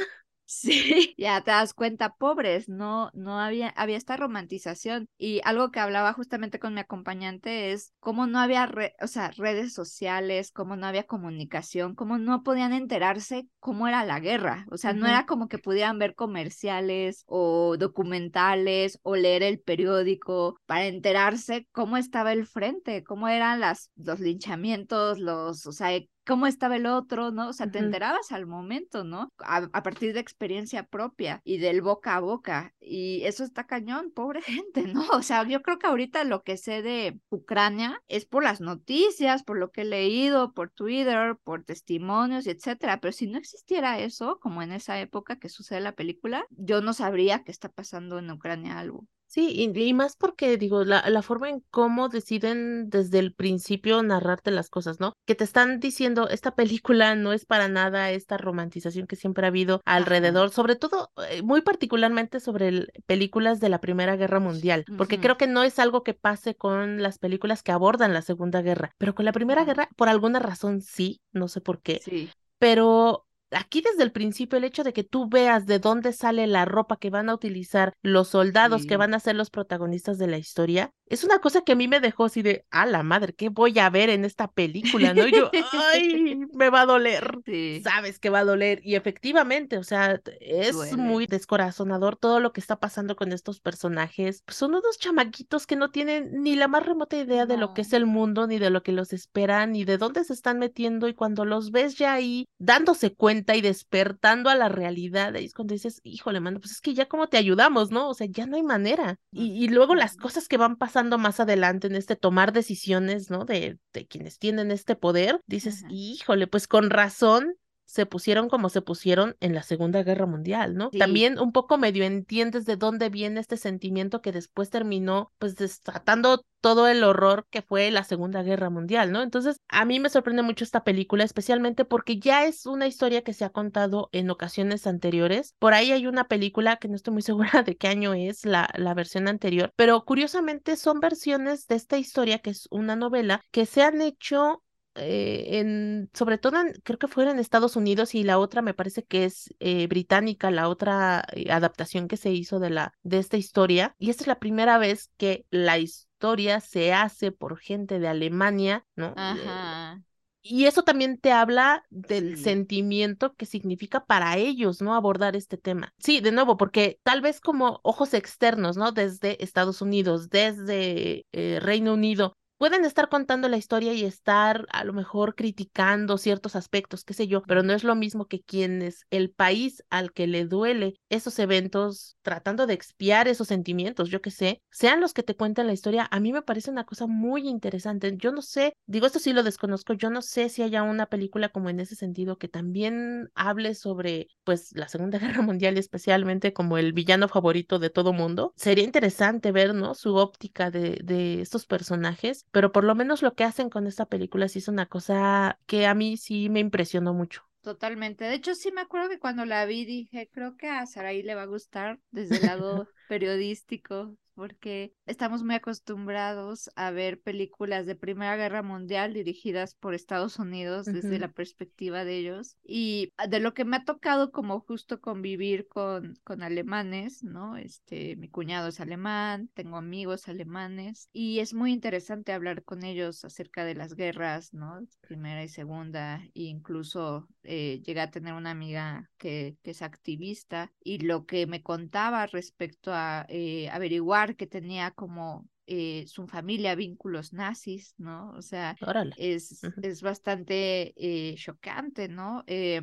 [0.46, 5.08] Sí, ya te das cuenta, pobres, no, no había, había esta romantización.
[5.16, 9.72] Y algo que hablaba justamente con mi acompañante es cómo no había, o sea, redes
[9.72, 14.66] sociales, cómo no había comunicación, cómo no podían enterarse cómo era la guerra.
[14.70, 20.60] O sea, no era como que pudieran ver comerciales o documentales o leer el periódico
[20.66, 25.90] para enterarse cómo estaba el frente, cómo eran las, los linchamientos, los, o sea,
[26.26, 27.48] cómo estaba el otro, ¿no?
[27.48, 29.32] O sea, te enterabas al momento, ¿no?
[29.38, 32.74] A, partir de experiencia propia y del boca a boca.
[32.80, 35.06] Y eso está cañón, pobre gente, ¿no?
[35.12, 39.42] O sea, yo creo que ahorita lo que sé de Ucrania es por las noticias,
[39.42, 43.00] por lo que he leído, por Twitter, por testimonios, etcétera.
[43.00, 46.92] Pero si no existiera eso, como en esa época que sucede la película, yo no
[46.92, 49.06] sabría qué está pasando en Ucrania algo.
[49.34, 54.52] Sí, y, más porque digo, la, la, forma en cómo deciden desde el principio narrarte
[54.52, 55.14] las cosas, ¿no?
[55.26, 59.48] Que te están diciendo, esta película no es para nada esta romantización que siempre ha
[59.48, 65.18] habido alrededor, sobre todo, eh, muy particularmente sobre películas de la Primera Guerra Mundial, porque
[65.18, 68.92] creo que no es algo que pase con las películas que abordan la Segunda Guerra,
[68.98, 72.00] pero con la Primera Guerra, por alguna razón sí, no sé por qué.
[72.04, 72.30] Sí.
[72.60, 76.64] Pero aquí desde el principio el hecho de que tú veas de dónde sale la
[76.64, 80.38] ropa que van a utilizar los soldados que van a ser los protagonistas de la
[80.38, 83.50] historia, es una cosa que a mí me dejó así de, a la madre, ¿qué
[83.50, 85.12] voy a ver en esta película?
[85.12, 85.26] ¿No?
[85.26, 87.40] Y yo, ay, me va a doler.
[87.82, 88.80] Sabes que va a doler.
[88.82, 94.42] Y efectivamente, o sea, es muy descorazonador todo lo que está pasando con estos personajes.
[94.46, 97.82] Pues, son unos chamaquitos que no tienen ni la más remota idea de lo que
[97.82, 101.06] es el mundo, ni de lo que los espera, ni de dónde se están metiendo.
[101.06, 105.54] Y cuando los ves ya ahí dándose cuenta y despertando a la realidad, ahí es
[105.54, 108.08] cuando dices, híjole, mano, pues es que ya como te ayudamos, ¿no?
[108.08, 109.18] O sea, ya no hay manera.
[109.30, 113.44] Y, y luego las cosas que van pasando más adelante en este tomar decisiones, ¿no?
[113.44, 117.54] De, de quienes tienen este poder, dices, híjole, pues con razón
[117.94, 120.90] se pusieron como se pusieron en la Segunda Guerra Mundial, ¿no?
[120.90, 126.44] También un poco medio entiendes de dónde viene este sentimiento que después terminó pues desatando
[126.60, 129.22] todo el horror que fue la Segunda Guerra Mundial, ¿no?
[129.22, 133.34] Entonces, a mí me sorprende mucho esta película, especialmente porque ya es una historia que
[133.34, 135.54] se ha contado en ocasiones anteriores.
[135.60, 138.70] Por ahí hay una película que no estoy muy segura de qué año es la,
[138.74, 143.66] la versión anterior, pero curiosamente son versiones de esta historia, que es una novela, que
[143.66, 144.63] se han hecho
[144.96, 149.02] eh, en, sobre todo creo que fueron en Estados Unidos y la otra me parece
[149.02, 153.36] que es eh, británica, la otra eh, adaptación que se hizo de, la, de esta
[153.36, 153.94] historia.
[153.98, 158.84] Y esta es la primera vez que la historia se hace por gente de Alemania,
[158.96, 159.14] ¿no?
[159.16, 160.00] Ajá.
[160.46, 164.94] Y eso también te habla del sentimiento que significa para ellos, ¿no?
[164.94, 165.94] Abordar este tema.
[165.98, 168.92] Sí, de nuevo, porque tal vez como ojos externos, ¿no?
[168.92, 174.92] Desde Estados Unidos, desde Reino Unido, pueden estar contando la historia y estar a lo
[174.92, 179.30] mejor criticando ciertos aspectos, qué sé yo, pero no es lo mismo que quienes el
[179.30, 184.62] país al que le duele esos eventos, tratando de expiar esos sentimientos, yo qué sé,
[184.70, 188.16] sean los que te cuentan la historia, a mí me parece una cosa muy interesante.
[188.16, 191.48] Yo no sé, digo esto sí lo desconozco, yo no sé si haya una película
[191.48, 196.78] como en ese sentido que también hable sobre pues la Segunda Guerra Mundial especialmente como
[196.78, 198.52] el villano favorito de todo mundo.
[198.56, 199.94] Sería interesante ver, ¿no?
[199.94, 204.06] Su óptica de, de estos personajes pero por lo menos lo que hacen con esta
[204.06, 207.42] película sí es una cosa que a mí sí me impresionó mucho.
[207.62, 208.24] Totalmente.
[208.24, 211.34] De hecho, sí me acuerdo que cuando la vi dije, creo que a Saraí le
[211.34, 217.94] va a gustar desde el lado periodístico porque estamos muy acostumbrados a ver películas de
[217.94, 222.56] Primera Guerra Mundial dirigidas por Estados Unidos desde la perspectiva de ellos.
[222.62, 227.56] Y de lo que me ha tocado como justo convivir con, con alemanes, ¿no?
[227.56, 233.24] Este, mi cuñado es alemán, tengo amigos alemanes y es muy interesante hablar con ellos
[233.24, 234.80] acerca de las guerras, ¿no?
[235.00, 240.72] Primera y segunda, e incluso eh, llegué a tener una amiga que, que, es activista
[240.82, 246.74] y lo que me contaba respecto a eh, averiguar que tenía como eh, su familia
[246.74, 248.32] vínculos nazis, ¿no?
[248.32, 248.76] O sea,
[249.16, 252.44] es, es bastante eh, chocante, ¿no?
[252.46, 252.82] Eh,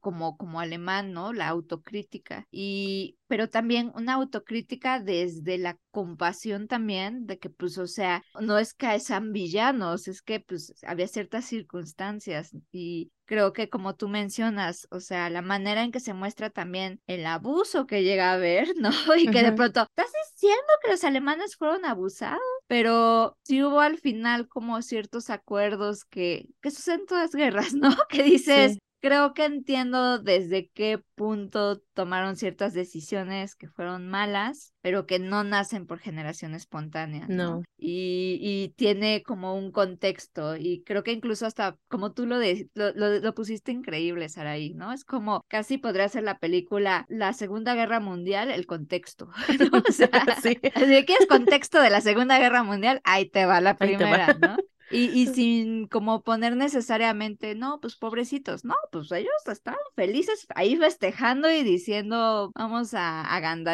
[0.00, 1.32] como, como alemán, ¿no?
[1.32, 2.46] La autocrítica.
[2.52, 8.58] Y, pero también una autocrítica desde la compasión también, de que, pues, o sea, no
[8.58, 14.08] es que sean villanos, es que, pues, había ciertas circunstancias y creo que como tú
[14.08, 18.34] mencionas, o sea, la manera en que se muestra también el abuso que llega a
[18.34, 18.90] haber, ¿no?
[19.16, 22.40] Y que de pronto, ¿estás diciendo que los alemanes fueron abusados?
[22.66, 27.94] Pero sí hubo al final como ciertos acuerdos que, que suceden todas guerras, ¿no?
[28.08, 35.04] Que dices, creo que entiendo desde qué punto tomaron ciertas decisiones que fueron malas, pero
[35.04, 37.26] que no nacen por generación espontánea.
[37.28, 37.62] No.
[37.76, 42.38] Y, tiene como un contexto y creo que incluso hasta como tú lo,
[42.74, 44.90] lo, pusiste increíble, Saraí, ¿no?
[44.90, 49.28] Es como casi podría ser la película La Segunda Guerra Mundial, el contexto.
[49.86, 50.08] O sea,
[50.42, 50.58] sí.
[50.62, 54.56] si quieres contexto de la Segunda Guerra Mundial, ahí te va la primera, ¿no?
[54.94, 60.76] Y, y sin como poner necesariamente, no, pues pobrecitos, no, pues ellos estaban felices ahí
[60.76, 63.24] festejando y diciendo, vamos a.
[63.44, 63.64] En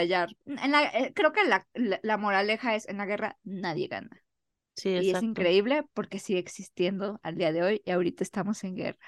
[0.71, 4.11] la, eh, creo que la, la, moraleja es, en la guerra nadie gana.
[4.77, 8.77] Sí, y es increíble porque sigue existiendo al día de hoy y ahorita estamos en
[8.77, 8.99] guerra.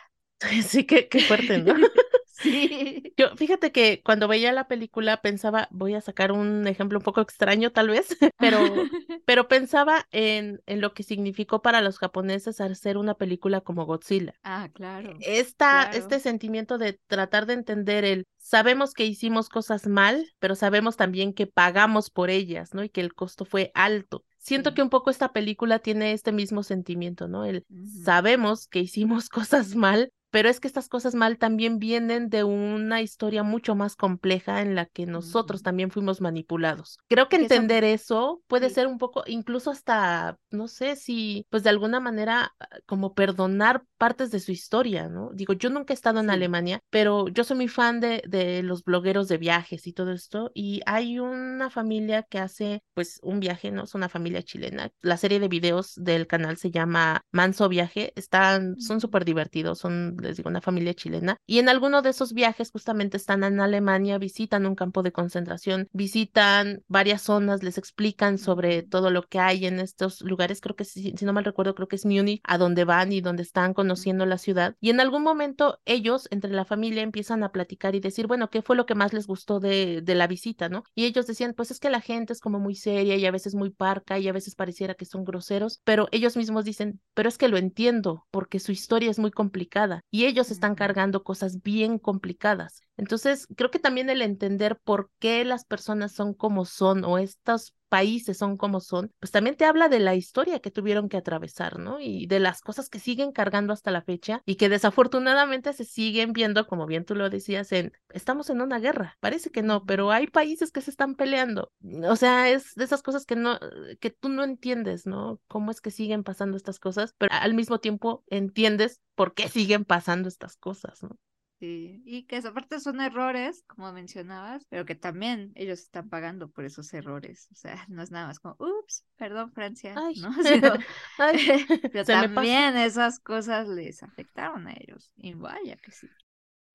[0.66, 1.74] Sí, qué, qué fuerte, ¿no?
[2.43, 3.14] Sí.
[3.16, 7.20] Yo, fíjate que cuando veía la película pensaba, voy a sacar un ejemplo un poco
[7.20, 8.59] extraño tal vez, pero,
[9.27, 14.35] pero pensaba en, en lo que significó para los japoneses hacer una película como Godzilla.
[14.43, 15.16] Ah, claro.
[15.20, 20.97] Esta, Este sentimiento de tratar de entender el, sabemos que hicimos cosas mal, pero sabemos
[20.97, 22.82] también que pagamos por ellas, ¿no?
[22.82, 24.24] Y que el costo fue alto.
[24.39, 27.44] Siento que un poco esta película tiene este mismo sentimiento, ¿no?
[27.44, 27.64] El
[28.05, 33.02] sabemos que hicimos cosas mal, pero es que estas cosas mal también vienen de una
[33.02, 36.98] historia mucho más compleja en la que nosotros también fuimos manipulados.
[37.09, 41.68] Creo que entender eso, puede ser un poco, incluso hasta, no sé si, pues de
[41.68, 45.30] alguna manera, ah, como perdonar partes de su historia, ¿no?
[45.34, 48.84] Digo, yo nunca he estado en Alemania, pero yo soy muy fan de, de los
[48.84, 53.70] blogueros de viajes y todo esto, y hay una familia que hace, pues, un viaje,
[53.70, 53.84] ¿no?
[53.84, 54.90] Es una familia chilena.
[55.02, 60.16] La serie de videos del canal se llama Manso Viaje, están, son súper divertidos, son
[60.22, 64.18] les digo, una familia chilena, y en alguno de esos viajes justamente están en Alemania,
[64.18, 69.66] visitan un campo de concentración, visitan varias zonas, les explican sobre todo lo que hay
[69.66, 72.84] en estos lugares, creo que si, no mal recuerdo, creo que es Múnich, a donde
[72.84, 77.02] van y donde están conociendo la ciudad, y en algún momento ellos, entre la familia,
[77.02, 80.14] empiezan a platicar y decir, bueno, ¿qué fue lo que más les gustó de, de
[80.14, 80.84] la visita, no?
[80.94, 83.54] Y ellos decían, pues es que la gente es como muy seria y a veces
[83.54, 87.38] muy parca y a veces pareciera que son groseros, pero ellos mismos dicen, pero es
[87.38, 91.98] que lo entiendo porque su historia es muy complicada y ellos están cargando cosas bien
[91.98, 92.82] complicadas.
[92.98, 97.74] Entonces, creo que también el entender por qué las personas son como son o estos
[97.93, 101.78] países son como son, pues también te habla de la historia que tuvieron que atravesar,
[101.78, 102.01] ¿no?
[102.01, 106.32] Y de las cosas que siguen cargando hasta la fecha y que desafortunadamente se siguen
[106.32, 109.19] viendo, como bien tú lo decías, en estamos en una guerra.
[109.20, 111.70] Parece que no, pero hay países que se están peleando.
[112.09, 113.59] O sea, es de esas cosas que no
[114.01, 115.39] que tú no entiendes, ¿no?
[115.47, 119.85] Cómo es que siguen pasando estas cosas, pero al mismo tiempo entiendes por qué siguen
[119.85, 121.19] pasando estas cosas, ¿no?
[121.62, 126.64] Sí, y que aparte son errores, como mencionabas, pero que también ellos están pagando por
[126.64, 127.47] esos errores.
[127.52, 130.34] O sea, no es nada más como, ups, perdón Francia, ¿no?
[131.93, 135.12] pero también esas cosas les afectaron a ellos.
[135.14, 136.09] Y vaya que sí.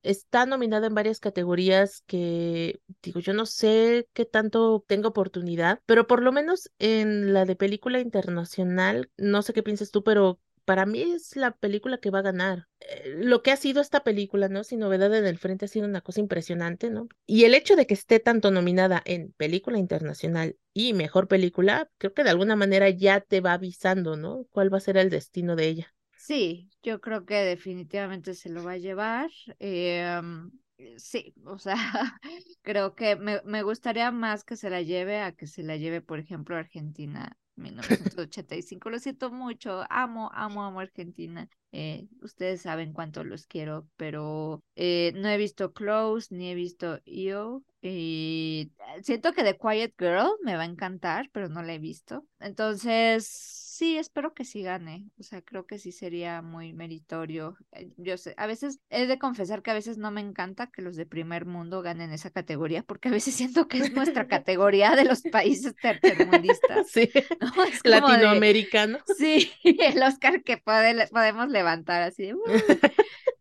[0.04, 6.08] está nominada en varias categorías que, digo, yo no sé qué tanto tengo oportunidad, pero
[6.08, 10.86] por lo menos en la de película internacional, no sé qué piensas tú, pero para
[10.86, 12.68] mí es la película que va a ganar.
[12.82, 14.66] Eh, lo que ha sido esta película, ¿no?
[14.66, 17.08] Sin novedad en el frente ha sido una cosa impresionante, ¿no?
[17.26, 22.14] Y el hecho de que esté tanto nominada en película internacional y mejor película, creo
[22.14, 24.46] que de alguna manera ya te va avisando, ¿no?
[24.52, 25.96] ¿Cuál va a ser el destino de ella?
[26.18, 29.30] Sí, yo creo que definitivamente se lo va a llevar.
[29.60, 30.52] Em,
[30.98, 31.76] sí, o sea,
[32.62, 36.02] creo que me, me gustaría más que se la lleve a que se la lleve,
[36.02, 38.90] por ejemplo, Argentina 1985.
[38.90, 41.50] Lo siento mucho, amo, amo, amo Argentina.
[41.72, 47.00] Eh, ustedes saben cuánto los quiero, pero eh, no he visto Close ni he visto
[47.06, 47.64] EO.
[47.82, 48.72] Y
[49.02, 52.26] siento que The Quiet Girl me va a encantar, pero no la he visto.
[52.40, 55.06] Entonces, sí, espero que sí gane.
[55.20, 57.58] O sea, creo que sí sería muy meritorio.
[57.74, 60.82] Eh, yo sé, a veces he de confesar que a veces no me encanta que
[60.82, 64.96] los de primer mundo ganen esa categoría, porque a veces siento que es nuestra categoría
[64.96, 66.90] de los países tercermundistas.
[66.90, 67.10] Sí,
[67.84, 69.04] latinoamericanos.
[69.16, 72.42] sí, el Oscar que podemos levantar así de, uh",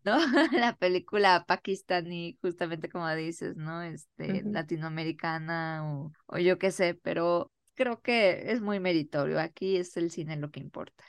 [0.03, 0.19] ¿no?
[0.51, 3.81] La película pakistaní, justamente como dices, ¿no?
[3.81, 9.39] Este, latinoamericana o, o yo qué sé, pero creo que es muy meritorio.
[9.39, 11.05] Aquí es el cine lo que importa.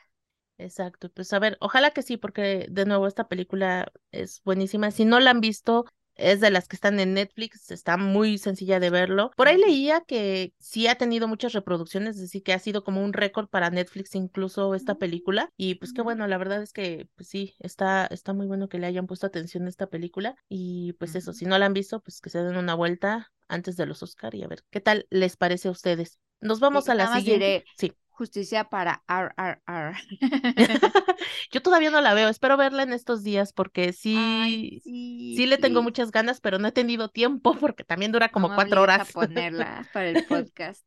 [0.61, 4.90] Exacto, pues a ver, ojalá que sí, porque de nuevo esta película es buenísima.
[4.90, 5.85] Si no la han visto,
[6.19, 9.31] es de las que están en Netflix, está muy sencilla de verlo.
[9.36, 13.03] Por ahí leía que sí ha tenido muchas reproducciones, es decir, que ha sido como
[13.03, 15.53] un récord para Netflix incluso esta mm, película.
[15.57, 18.78] Y pues qué bueno, la verdad es que pues sí, está, está muy bueno que
[18.78, 20.35] le hayan puesto atención a esta película.
[20.49, 23.77] Y pues eso, si no la han visto, pues que se den una vuelta antes
[23.77, 26.19] de los Oscar y a ver qué tal les parece a ustedes.
[26.40, 27.65] Nos vamos a la siguiente.
[27.77, 29.97] sí justicia para RRR.
[31.53, 35.82] Yo todavía no la veo, espero verla en estos días porque sí, sí, le tengo
[35.82, 39.09] muchas ganas, pero no he tenido tiempo porque también dura como cuatro horas.
[39.09, 40.85] A ponerla para el podcast.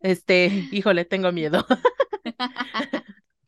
[0.00, 1.66] Este, híjole, tengo miedo.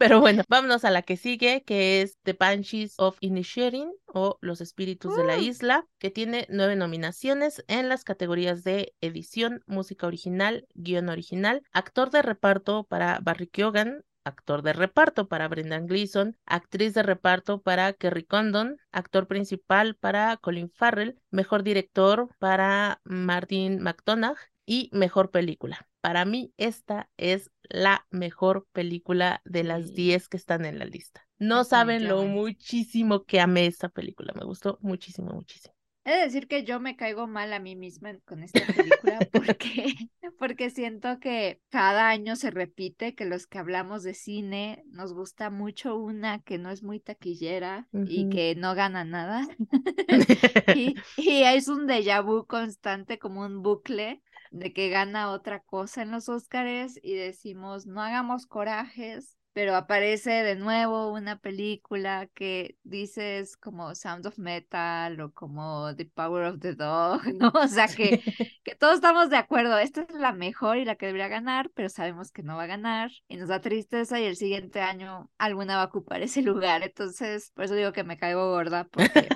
[0.02, 4.60] Pero bueno, vámonos a la que sigue, que es The Banshees of Inisherin o Los
[4.60, 5.42] Espíritus de la ¡Uh!
[5.42, 12.10] Isla, que tiene nueve nominaciones en las categorías de edición, música original, guion original, actor
[12.10, 17.92] de reparto para Barry Keoghan, actor de reparto para Brendan Gleeson, actriz de reparto para
[17.92, 25.86] Kerry Condon, actor principal para Colin Farrell, mejor director para Martin McDonagh y mejor película.
[26.00, 31.26] Para mí esta es la mejor película de las 10 que están en la lista.
[31.38, 35.74] No saben lo muchísimo que amé esta película, me gustó muchísimo, muchísimo.
[36.04, 39.94] He de decir que yo me caigo mal a mí misma con esta película porque,
[40.38, 45.48] porque siento que cada año se repite que los que hablamos de cine nos gusta
[45.48, 49.46] mucho una que no es muy taquillera y que no gana nada.
[50.76, 54.20] y, y es un déjà vu constante como un bucle
[54.52, 60.30] de que gana otra cosa en los Óscares y decimos, no hagamos corajes, pero aparece
[60.30, 66.60] de nuevo una película que dices como Sound of Metal o como The Power of
[66.60, 67.50] the Dog, ¿no?
[67.54, 68.22] O sea que,
[68.64, 71.88] que todos estamos de acuerdo, esta es la mejor y la que debería ganar, pero
[71.88, 75.76] sabemos que no va a ganar y nos da tristeza y el siguiente año alguna
[75.76, 76.82] va a ocupar ese lugar.
[76.82, 79.28] Entonces, por eso digo que me caigo gorda porque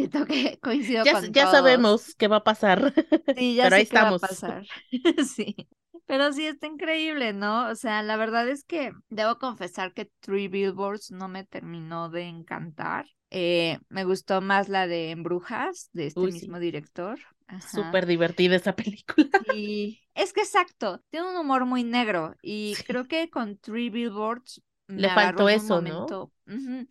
[0.00, 2.92] Siento que coincido ya, con Ya sabemos qué va a pasar.
[3.34, 4.22] Sí, ya Pero ahí estamos.
[4.22, 4.66] va a pasar.
[5.26, 5.68] sí.
[6.06, 7.68] Pero sí, está increíble, ¿no?
[7.68, 12.22] O sea, la verdad es que debo confesar que Three Billboards no me terminó de
[12.24, 13.06] encantar.
[13.30, 17.20] Eh, me gustó más la de Embrujas, de este mismo director.
[17.72, 19.28] Súper divertida esa película.
[19.44, 24.62] Y es que exacto, tiene un humor muy negro y creo que con Three Billboards
[24.96, 26.06] le faltó eso, ¿no?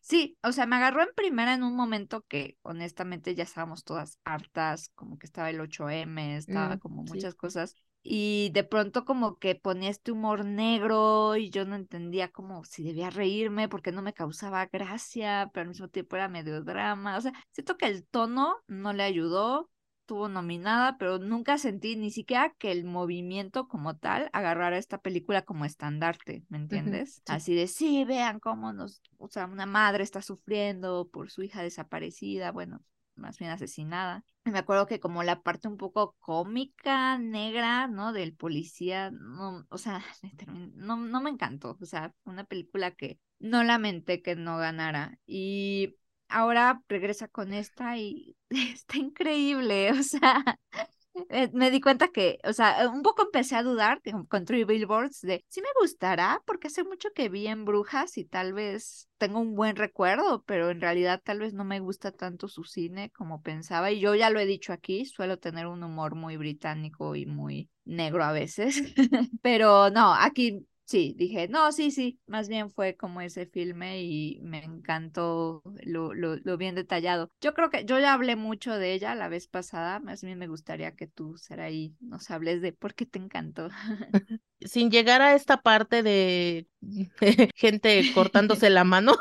[0.01, 4.19] Sí, o sea, me agarró en primera en un momento que honestamente ya estábamos todas
[4.23, 7.75] hartas, como que estaba el 8M, estaba mm, como muchas cosas.
[8.01, 12.81] Y de pronto como que ponía este humor negro y yo no entendía como si
[12.83, 17.17] debía reírme porque no me causaba gracia, pero al mismo tiempo era medio drama.
[17.17, 19.69] O sea, siento que el tono no le ayudó
[20.09, 25.43] estuvo nominada, pero nunca sentí ni siquiera que el movimiento como tal agarrara esta película
[25.43, 27.21] como estandarte, ¿me entiendes?
[27.27, 31.61] Así de, sí, vean cómo nos, o sea, una madre está sufriendo por su hija
[31.61, 32.81] desaparecida, bueno,
[33.13, 34.25] más bien asesinada.
[34.45, 38.11] me acuerdo que como la parte un poco cómica, negra, ¿no?
[38.11, 40.03] Del policía, no, o sea,
[40.73, 41.77] no, no me encantó.
[41.79, 45.19] O sea, una película que no lamenté que no ganara.
[45.27, 45.97] Y
[46.29, 50.43] ahora regresa con esta y está increíble, o sea,
[51.29, 55.21] eh, me di cuenta que, o sea, un poco empecé a dudar con Three Billboards
[55.21, 59.39] de si me gustará, porque hace mucho que vi en Brujas y tal vez tengo
[59.39, 63.41] un buen recuerdo, pero en realidad tal vez no me gusta tanto su cine como
[63.41, 63.91] pensaba.
[63.91, 67.69] Y yo ya lo he dicho aquí, suelo tener un humor muy británico y muy
[67.85, 68.81] negro a veces,
[69.41, 74.39] pero no, aquí sí, dije, no, sí, sí, más bien fue como ese filme y
[74.41, 77.29] me encantó lo, lo, bien detallado.
[77.41, 80.47] Yo creo que yo ya hablé mucho de ella la vez pasada, más bien me
[80.47, 83.69] gustaría que tú, Saraí, nos hables de por qué te encantó.
[84.61, 86.67] Sin llegar a esta parte de
[87.55, 89.13] gente cortándose la mano,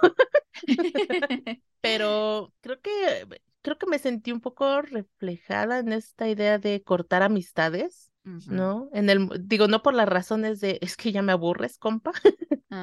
[1.83, 3.27] pero creo que
[3.61, 8.08] creo que me sentí un poco reflejada en esta idea de cortar amistades
[8.47, 8.89] ¿no?
[8.93, 12.13] En el, digo, no por las razones de, es que ya me aburres, compa,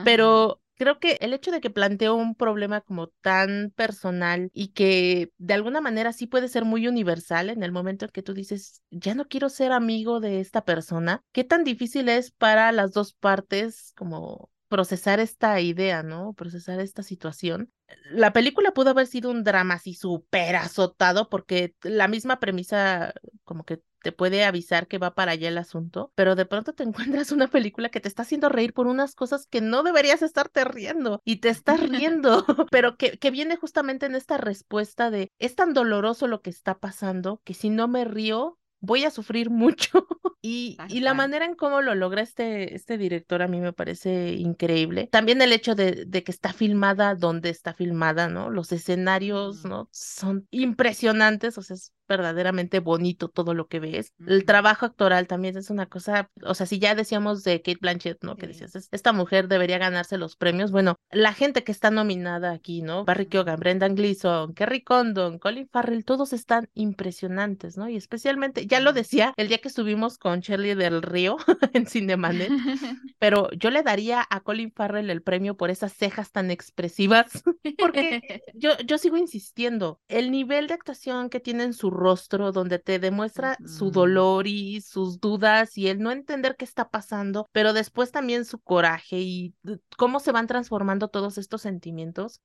[0.04, 5.32] pero creo que el hecho de que planteó un problema como tan personal y que
[5.38, 8.82] de alguna manera sí puede ser muy universal en el momento en que tú dices,
[8.92, 13.14] ya no quiero ser amigo de esta persona, ¿qué tan difícil es para las dos
[13.14, 16.34] partes como procesar esta idea, ¿no?
[16.34, 17.72] Procesar esta situación.
[18.12, 23.14] La película pudo haber sido un drama así súper azotado porque la misma premisa
[23.44, 26.84] como que te puede avisar que va para allá el asunto, pero de pronto te
[27.24, 30.64] encuentras una película que te está haciendo reír por unas cosas que no deberías estarte
[30.64, 35.56] riendo y te estás riendo, pero que, que viene justamente en esta respuesta de es
[35.56, 40.08] tan doloroso lo que está pasando que si no me río voy a sufrir mucho.
[40.42, 44.34] y, y la manera en cómo lo logra este, este director a mí me parece
[44.34, 45.08] increíble.
[45.12, 48.50] También el hecho de, de que está filmada donde está filmada, ¿no?
[48.50, 49.90] Los escenarios, ¿no?
[49.92, 54.14] Son impresionantes, o sea, es verdaderamente bonito todo lo que ves.
[54.26, 58.24] El trabajo actoral también es una cosa, o sea, si ya decíamos de Kate Blanchett,
[58.24, 58.36] ¿no?
[58.36, 60.72] Que decías, esta mujer debería ganarse los premios.
[60.72, 63.06] Bueno, la gente que está nominada aquí, ¿no?
[63.06, 67.90] Barry Keoghan, Brendan Gleeson, Kerry Condon, Colin Farrell, todos están impresionantes, ¿no?
[67.90, 71.38] Y especialmente, ya lo decía el día que estuvimos con Shirley del Río
[71.74, 72.50] en Cinemanet,
[73.20, 77.44] pero yo le daría a Colin Farrell el premio por esas cejas tan expresivas,
[77.80, 82.80] porque yo, yo sigo insistiendo, el nivel de actuación que tiene en su rostro, donde
[82.80, 87.74] te demuestra su dolor y sus dudas y el no entender qué está pasando, pero
[87.74, 89.54] después también su coraje y
[89.98, 92.42] cómo se van transformando todos estos sentimientos.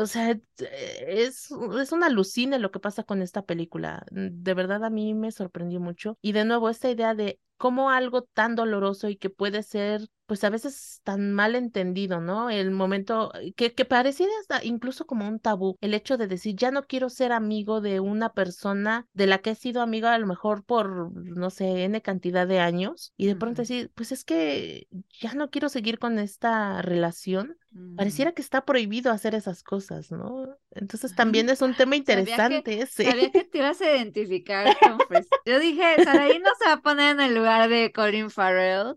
[0.00, 1.50] O sea, es,
[1.80, 4.04] es una alucine lo que pasa con esta película.
[4.10, 6.18] De verdad a mí me sorprendió mucho.
[6.22, 10.44] Y de nuevo, esta idea de cómo algo tan doloroso y que puede ser, pues
[10.44, 12.50] a veces tan mal entendido, ¿no?
[12.50, 14.32] El momento eh, que, que pareciera
[14.62, 18.32] incluso como un tabú, el hecho de decir, ya no quiero ser amigo de una
[18.32, 22.46] persona de la que he sido amiga a lo mejor por, no sé, N cantidad
[22.46, 24.88] de años, y de pronto decir, pues es que
[25.20, 27.56] ya no quiero seguir con esta relación.
[27.94, 30.56] Pareciera que está prohibido hacer esas cosas, ¿no?
[30.70, 33.04] Entonces también es un tema interesante ese.
[33.04, 34.98] Sabía que te ibas a identificar con
[35.44, 38.94] Yo dije, Saraí no se va a poner en el lugar de Colin Farrell.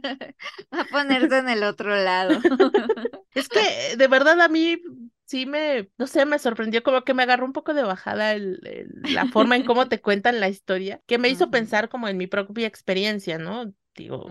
[0.74, 2.38] va a ponerse en el otro lado.
[3.34, 4.80] es que de verdad a mí
[5.26, 8.60] sí me, no sé, me sorprendió como que me agarró un poco de bajada el,
[9.02, 12.26] la forma en cómo te cuentan la historia, que me hizo pensar como en mi
[12.26, 13.72] propia experiencia, ¿no?
[13.94, 14.30] Digo,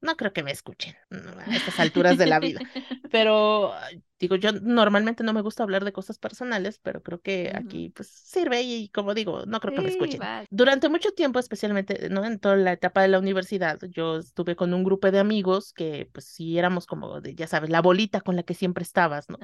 [0.00, 2.60] no creo que me escuchen a estas alturas de la vida.
[3.10, 3.72] Pero
[4.18, 8.08] digo, yo normalmente no me gusta hablar de cosas personales, pero creo que aquí pues
[8.08, 10.20] sirve y como digo, no creo que me escuchen.
[10.50, 12.24] Durante mucho tiempo, especialmente ¿no?
[12.24, 16.08] en toda la etapa de la universidad, yo estuve con un grupo de amigos que
[16.12, 19.38] pues sí éramos como, de, ya sabes, la bolita con la que siempre estabas, ¿no?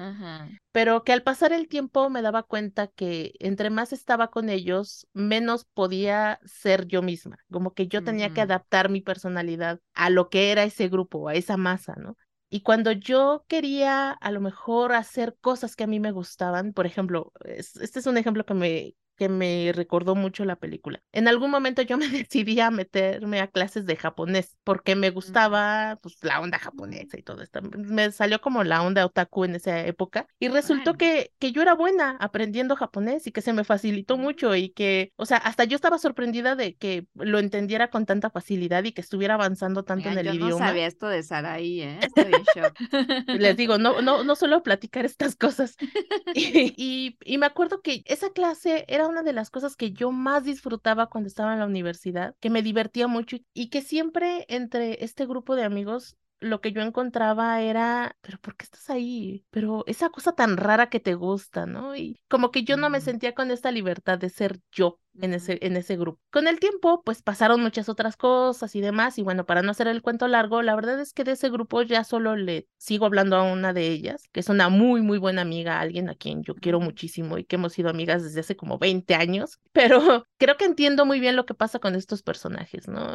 [0.72, 5.06] Pero que al pasar el tiempo me daba cuenta que entre más estaba con ellos,
[5.12, 10.28] menos podía ser yo misma, como que yo tenía que adaptar mi personalidad a lo
[10.28, 12.16] que era ese grupo, a esa masa, ¿no?
[12.50, 16.84] Y cuando yo quería a lo mejor hacer cosas que a mí me gustaban, por
[16.86, 21.02] ejemplo, este es un ejemplo que me, que me recordó mucho la película.
[21.12, 25.98] En algún momento yo me decidí a meterme a clases de japonés porque me gustaba
[26.00, 27.60] pues la onda japonesa y todo esto.
[27.60, 31.74] Me salió como la onda otaku en esa época y resultó que, que yo era
[31.74, 35.76] buena aprendiendo japonés y que se me facilitó mucho y que, o sea, hasta yo
[35.76, 40.16] estaba sorprendida de que lo entendiera con tanta facilidad y que estuviera avanzando tanto en
[40.16, 40.50] el yo idioma.
[40.50, 41.98] No sabía esto de Saraí, ¿eh?
[42.00, 43.28] Estoy en shock.
[43.28, 45.76] Les digo, no, no, no solo platicar estas cosas.
[46.34, 50.44] y, y me acuerdo que esa clase era una de las cosas que yo más
[50.44, 55.26] disfrutaba cuando estaba en la universidad, que me divertía mucho y que siempre entre este
[55.26, 59.44] grupo de amigos lo que yo encontraba era, pero ¿por qué estás ahí?
[59.50, 61.94] Pero esa cosa tan rara que te gusta, ¿no?
[61.94, 65.58] Y como que yo no me sentía con esta libertad de ser yo en ese,
[65.62, 66.20] en ese grupo.
[66.30, 69.86] Con el tiempo, pues pasaron muchas otras cosas y demás, y bueno, para no hacer
[69.88, 73.36] el cuento largo, la verdad es que de ese grupo ya solo le sigo hablando
[73.36, 76.54] a una de ellas, que es una muy, muy buena amiga, alguien a quien yo
[76.54, 80.64] quiero muchísimo y que hemos sido amigas desde hace como 20 años, pero creo que
[80.64, 83.14] entiendo muy bien lo que pasa con estos personajes, ¿no?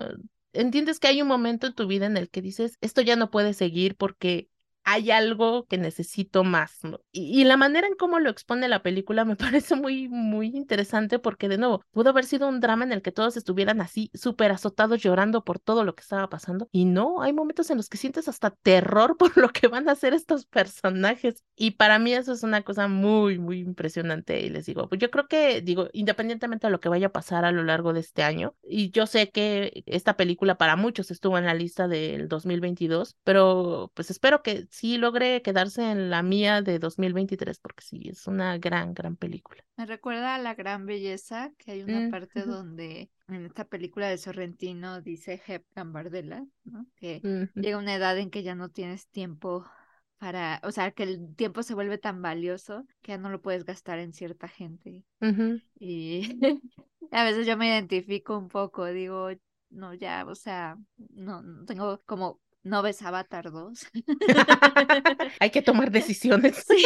[0.56, 3.30] Entiendes que hay un momento en tu vida en el que dices, esto ya no
[3.32, 4.50] puede seguir porque
[4.86, 6.80] hay algo que necesito más.
[7.12, 11.50] Y, la manera en cómo lo expone la película me parece muy, muy interesante porque,
[11.50, 15.02] de nuevo, pudo haber sido un drama en el que todos estuvieran así, súper azotados,
[15.02, 16.70] llorando por todo lo que estaba pasando.
[16.72, 19.94] Y no, hay momentos en los que sientes hasta terror por lo que van a
[19.94, 21.44] hacer estos personajes.
[21.56, 24.42] Y para mí eso es una cosa muy, muy impresionante.
[24.42, 27.44] Y les digo, pues yo creo que, digo, independientemente de lo que vaya a pasar
[27.44, 31.38] a lo largo de este año, y yo sé que esta película para muchos estuvo
[31.40, 36.62] en la lista del 2022, pero pues espero que sí logre quedarse en la mía
[36.62, 39.64] de 2023, porque sí, es una gran, gran película.
[39.78, 44.18] Me recuerda a La Gran Belleza, que hay una parte donde en esta película de
[44.18, 46.86] Sorrentino dice Hep Gambardella, ¿no?
[46.98, 47.22] Que
[47.56, 49.66] llega una edad en que ya no tienes tiempo
[50.18, 53.64] para, o sea, que el tiempo se vuelve tan valioso que ya no lo puedes
[53.64, 55.06] gastar en cierta gente.
[55.80, 56.38] Y
[57.12, 59.30] a veces yo me identifico un poco, digo,
[59.70, 63.88] no, ya, o sea, no, no tengo como no ves Avatar 2.
[65.40, 66.56] hay que tomar decisiones.
[66.68, 66.86] sí,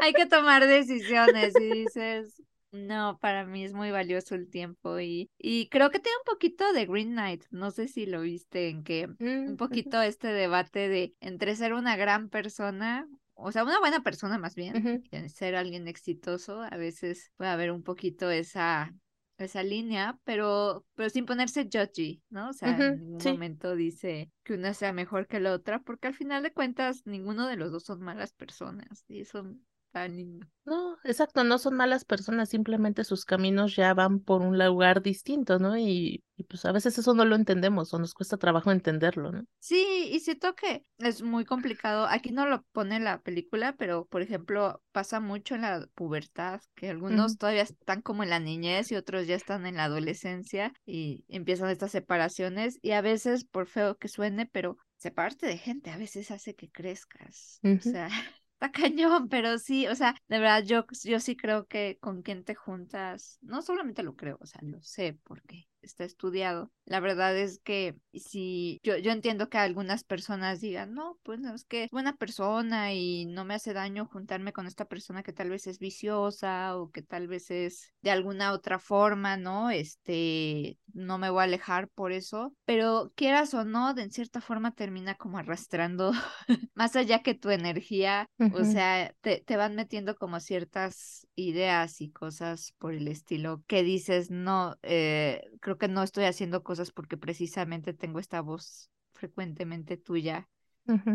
[0.00, 5.30] hay que tomar decisiones y dices, no, para mí es muy valioso el tiempo y,
[5.38, 8.82] y creo que tiene un poquito de Green Knight, no sé si lo viste, en
[8.82, 13.06] que un mm, poquito este debate de entre ser una gran persona
[13.36, 17.72] o sea, una buena persona más bien, y ser alguien exitoso, a veces puede haber
[17.72, 18.94] un poquito esa
[19.38, 22.50] esa línea, pero, pero sin ponerse judgy, ¿no?
[22.50, 26.14] O sea, en ningún momento dice que una sea mejor que la otra, porque al
[26.14, 29.66] final de cuentas ninguno de los dos son malas personas y son
[30.08, 30.46] lindo.
[30.64, 35.58] No, exacto, no son malas personas, simplemente sus caminos ya van por un lugar distinto,
[35.58, 35.76] ¿no?
[35.76, 39.44] Y, pues a veces eso no lo entendemos o nos cuesta trabajo entenderlo, ¿no?
[39.60, 42.06] Sí, y siento que es muy complicado.
[42.08, 46.90] Aquí no lo pone la película, pero por ejemplo, pasa mucho en la pubertad, que
[46.90, 51.24] algunos todavía están como en la niñez y otros ya están en la adolescencia y
[51.28, 55.98] empiezan estas separaciones y a veces, por feo que suene, pero separarte de gente a
[55.98, 57.60] veces hace que crezcas.
[57.62, 58.08] O sea,
[58.72, 62.54] cañón, pero sí, o sea, de verdad yo, yo sí creo que con quien te
[62.54, 66.70] juntas, no solamente lo creo, o sea, lo sé porque está estudiado.
[66.84, 71.54] La verdad es que si yo, yo entiendo que algunas personas digan, no, pues no,
[71.54, 75.32] es que es buena persona y no me hace daño juntarme con esta persona que
[75.32, 79.70] tal vez es viciosa o que tal vez es de alguna otra forma, ¿no?
[79.70, 84.40] Este, no me voy a alejar por eso, pero quieras o no, de en cierta
[84.40, 86.12] forma termina como arrastrando
[86.74, 92.10] más allá que tu energía, o sea, te, te van metiendo como ciertas ideas y
[92.10, 97.16] cosas por el estilo que dices, no, eh, creo que no estoy haciendo cosas porque
[97.16, 100.48] precisamente tengo esta voz frecuentemente tuya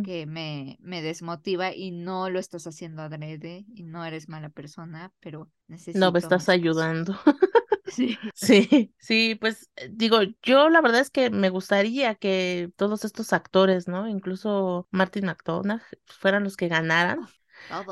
[0.04, 5.14] que me, me desmotiva y no lo estás haciendo adrede y no eres mala persona,
[5.20, 6.00] pero necesito.
[6.00, 7.16] No me estás ayudando.
[7.90, 8.18] Sí.
[8.36, 13.34] Sí, sí, pues eh, digo, yo la verdad es que me gustaría que todos estos
[13.34, 14.08] actores, ¿no?
[14.08, 17.28] Incluso Martin McDonagh fueran los que ganaran.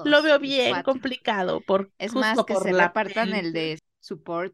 [0.05, 4.53] Lo veo bien complicado por es más que se repartan el de support.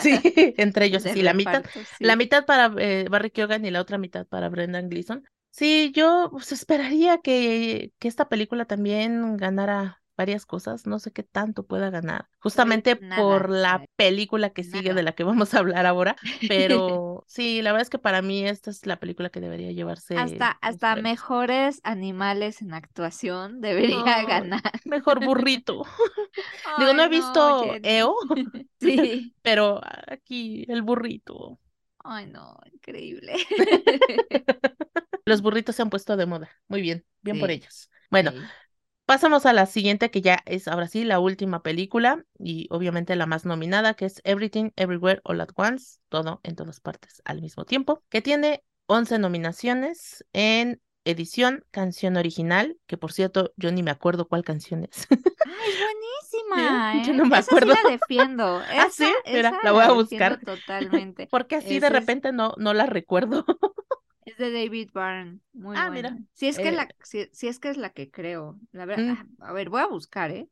[0.00, 0.20] Sí,
[0.58, 1.64] entre ellos, sí, la mitad,
[1.98, 5.24] la mitad para eh, Barry Keoghan y la otra mitad para Brendan Gleeson.
[5.50, 11.22] Sí, yo pues, esperaría que, que esta película también ganara varias cosas, no sé qué
[11.22, 15.86] tanto pueda ganar, justamente por la película que sigue de la que vamos a hablar
[15.86, 16.16] ahora,
[16.48, 20.16] pero sí, la verdad es que para mí esta es la película que debería llevarse.
[20.16, 24.62] Hasta, hasta mejores animales en actuación debería ganar.
[24.84, 25.82] Mejor burrito.
[26.78, 28.14] Digo, no he visto EO,
[28.80, 29.34] sí.
[29.42, 31.58] pero aquí el burrito.
[31.98, 33.34] Ay, no, increíble.
[35.24, 36.50] Los burritos se han puesto de moda.
[36.68, 37.90] Muy bien, bien por ellos.
[38.10, 38.32] Bueno,
[39.06, 43.26] Pasamos a la siguiente, que ya es ahora sí la última película y obviamente la
[43.26, 47.66] más nominada, que es Everything, Everywhere, All at Once, todo en todas partes al mismo
[47.66, 53.90] tiempo, que tiene 11 nominaciones en edición, canción original, que por cierto yo ni me
[53.90, 55.06] acuerdo cuál canción es.
[55.10, 55.18] ¡Ay,
[56.48, 57.04] buenísima!
[57.04, 57.74] Yo no me acuerdo.
[57.74, 58.62] sí la defiendo.
[58.70, 60.40] ah, sí, Mira, la voy a buscar.
[60.40, 61.26] Totalmente.
[61.30, 63.44] Porque así de repente no, no la recuerdo.
[64.34, 65.38] Es de David Byrne.
[65.52, 66.18] Muy ah, mira.
[66.32, 68.58] Si es, que la, eh si, es que es la que creo.
[68.72, 69.42] La verdad, mm.
[69.42, 70.48] a ver, voy a buscar, ¿eh?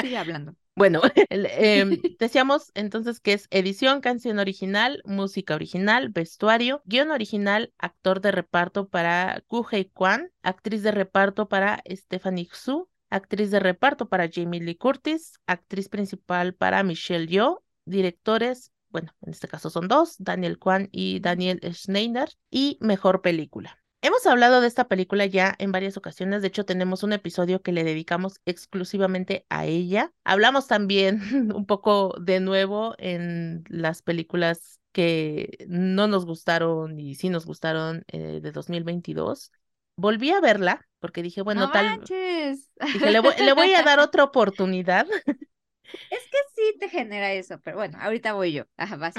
[0.00, 0.54] sigue hablando.
[0.74, 8.22] Bueno, em, decíamos entonces que es edición, canción original, música original, vestuario, guion original, actor
[8.22, 14.30] de reparto para Hei Kwan, actriz de reparto para Stephanie Xu, actriz de reparto para
[14.32, 20.16] Jamie Lee Curtis, actriz principal para Michelle Yeoh, directores, bueno, en este caso son dos,
[20.18, 23.82] Daniel Kwan y Daniel Schneider, y mejor película.
[24.04, 27.72] Hemos hablado de esta película ya en varias ocasiones, de hecho tenemos un episodio que
[27.72, 30.12] le dedicamos exclusivamente a ella.
[30.24, 31.20] Hablamos también
[31.54, 38.04] un poco de nuevo en las películas que no nos gustaron y sí nos gustaron
[38.08, 39.52] eh, de 2022.
[39.96, 42.00] Volví a verla porque dije, bueno, tal.
[42.00, 45.06] Dije, le le voy a dar otra oportunidad.
[46.10, 48.64] Es que sí te genera eso, pero bueno, ahorita voy yo.
[48.76, 49.14] Ajá, vas,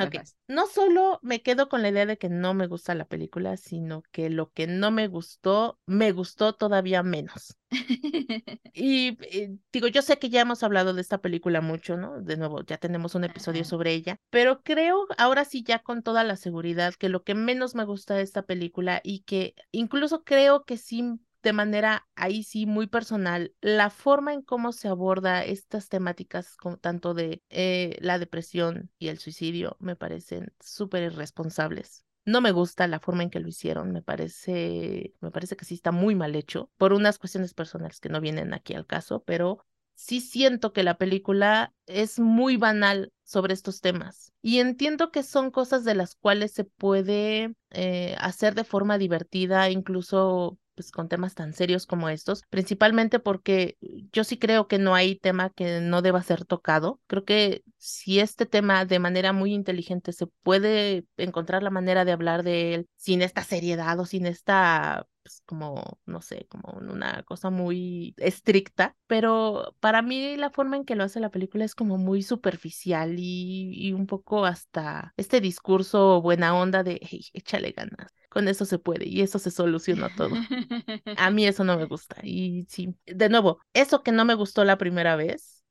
[0.48, 4.04] No solo me quedo con la idea de que no me gusta la película, sino
[4.12, 7.58] que lo que no me gustó, me gustó todavía menos.
[8.74, 12.22] y, eh, digo, yo sé que ya hemos hablado de esta película mucho, ¿no?
[12.22, 16.24] De nuevo, ya tenemos un episodio sobre ella, pero creo ahora sí ya con toda
[16.24, 20.64] la seguridad que lo que menos me gusta de esta película y que incluso creo
[20.64, 25.90] que sí de manera ahí sí muy personal la forma en cómo se aborda estas
[25.90, 32.06] temáticas tanto de eh, la depresión y el suicidio me parecen súper irresponsables.
[32.26, 35.76] No me gusta la forma en que lo hicieron, me parece, me parece que sí
[35.76, 39.66] está muy mal hecho por unas cuestiones personales que no vienen aquí al caso, pero
[39.96, 44.32] sí siento que la película es muy banal sobre estos temas.
[44.42, 49.70] Y entiendo que son cosas de las cuales se puede eh, hacer de forma divertida,
[49.70, 53.78] incluso pues con temas tan serios como estos, principalmente porque
[54.12, 57.00] yo sí creo que no hay tema que no deba ser tocado.
[57.08, 62.12] Creo que si este tema de manera muy inteligente se puede encontrar la manera de
[62.12, 67.24] hablar de él sin esta seriedad o sin esta pues como, no sé, como una
[67.24, 71.76] cosa muy estricta, pero para mí la forma en que lo hace la película es
[71.76, 78.12] como muy superficial y, un poco hasta este discurso buena onda de, hey, échale ganas
[78.34, 80.36] con eso se puede y eso se soluciona todo.
[81.18, 82.18] A mí eso no me gusta.
[82.24, 85.64] Y sí, de nuevo, eso que no me gustó la primera vez,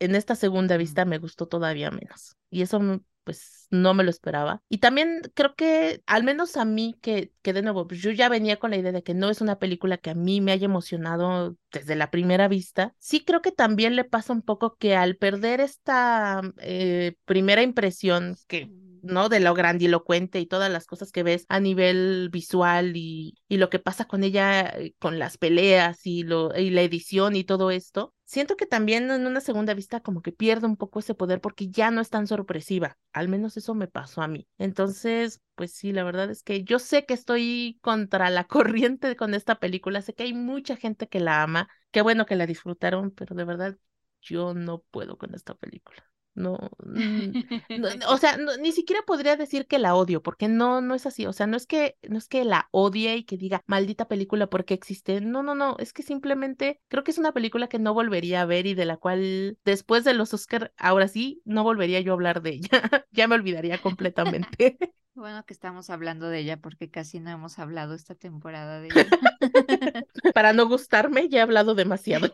[0.00, 2.36] en esta segunda vista me gustó todavía menos.
[2.50, 2.80] Y eso
[3.22, 4.62] pues no me lo esperaba.
[4.68, 8.58] Y también creo que, al menos a mí, que, que de nuevo, yo ya venía
[8.58, 11.54] con la idea de que no es una película que a mí me haya emocionado
[11.70, 15.60] desde la primera vista, sí creo que también le pasa un poco que al perder
[15.60, 18.70] esta eh, primera impresión que
[19.02, 19.28] ¿no?
[19.28, 23.70] De lo grandilocuente y todas las cosas que ves a nivel visual y, y lo
[23.70, 27.70] que pasa con ella, eh, con las peleas y, lo, y la edición y todo
[27.70, 28.14] esto.
[28.24, 31.68] Siento que también en una segunda vista como que pierde un poco ese poder porque
[31.70, 32.98] ya no es tan sorpresiva.
[33.12, 34.46] Al menos eso me pasó a mí.
[34.58, 39.34] Entonces, pues sí, la verdad es que yo sé que estoy contra la corriente con
[39.34, 40.02] esta película.
[40.02, 41.68] Sé que hay mucha gente que la ama.
[41.90, 43.76] Qué bueno que la disfrutaron, pero de verdad
[44.22, 46.07] yo no puedo con esta película.
[46.38, 46.56] No,
[48.08, 51.26] o sea, ni siquiera podría decir que la odio, porque no, no es así.
[51.26, 54.46] O sea, no es que, no es que la odie y que diga maldita película
[54.46, 55.20] porque existe.
[55.20, 55.76] No, no, no.
[55.80, 58.84] Es que simplemente creo que es una película que no volvería a ver y de
[58.84, 62.68] la cual después de los Oscar, ahora sí, no volvería yo a hablar de ella.
[63.10, 64.78] ya me olvidaría completamente.
[65.14, 70.04] Bueno que estamos hablando de ella porque casi no hemos hablado esta temporada de ella.
[70.32, 72.32] Para no gustarme, ya he hablado demasiado.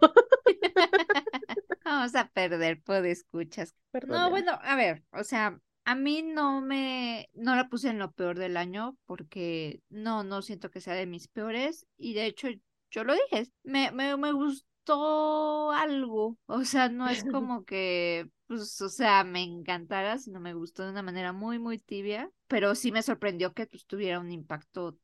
[1.96, 3.74] Vamos a perder por escuchas.
[4.06, 8.10] No, bueno, a ver, o sea, a mí no me, no la puse en lo
[8.12, 12.48] peor del año porque no, no siento que sea de mis peores y de hecho
[12.90, 18.80] yo lo dije, me, me, me gustó algo, o sea, no es como que, pues,
[18.80, 22.92] o sea, me encantara, sino me gustó de una manera muy, muy tibia, pero sí
[22.92, 24.98] me sorprendió que pues, tuviera un impacto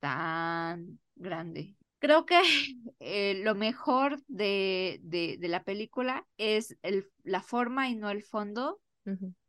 [0.00, 2.40] tan grande Creo que
[3.00, 8.22] eh, lo mejor de, de, de, la película es el, la forma y no el
[8.22, 8.80] fondo,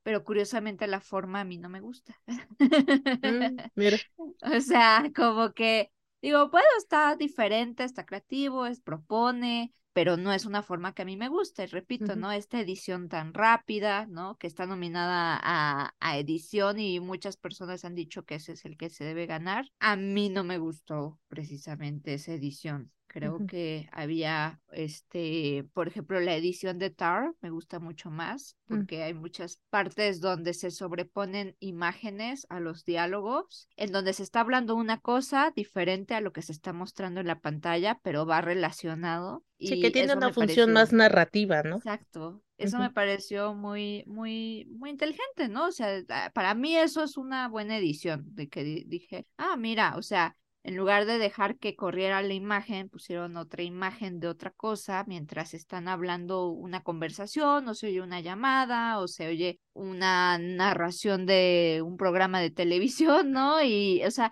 [0.03, 2.15] pero curiosamente la forma a mí no me gusta.
[2.57, 3.97] Mm, mira.
[4.17, 5.91] O sea, como que
[6.21, 11.05] digo, bueno, está diferente, está creativo, es propone, pero no es una forma que a
[11.05, 12.31] mí me guste, repito, ¿no?
[12.31, 14.37] Esta edición tan rápida, ¿no?
[14.37, 18.77] Que está nominada a, a, edición y muchas personas han dicho que ese es el
[18.77, 19.71] que se debe ganar.
[19.79, 22.91] A mí no me gustó precisamente esa edición.
[23.07, 28.75] Creo que había, este, por ejemplo, la edición de Tar me gusta mucho más mm.
[28.75, 34.41] porque hay muchas partes donde se sobreponen imágenes a los diálogos, en donde se está
[34.41, 38.41] hablando una cosa diferente a lo que se está mostrando en la pantalla, pero va
[38.41, 39.43] relacionado.
[39.59, 41.77] Sí, que tiene una función más narrativa, ¿no?
[41.77, 42.43] Exacto.
[42.57, 45.67] Eso me pareció muy, muy, muy inteligente, ¿no?
[45.67, 46.03] O sea,
[46.33, 50.35] para mí eso es una buena edición, de que dije, ah, mira, o sea,
[50.67, 55.53] en lugar de dejar que corriera la imagen, pusieron otra imagen de otra cosa mientras
[55.53, 61.81] están hablando una conversación o se oye una llamada o se oye una narración de
[61.85, 63.63] un programa de televisión, ¿no?
[63.63, 64.29] Y, o sea,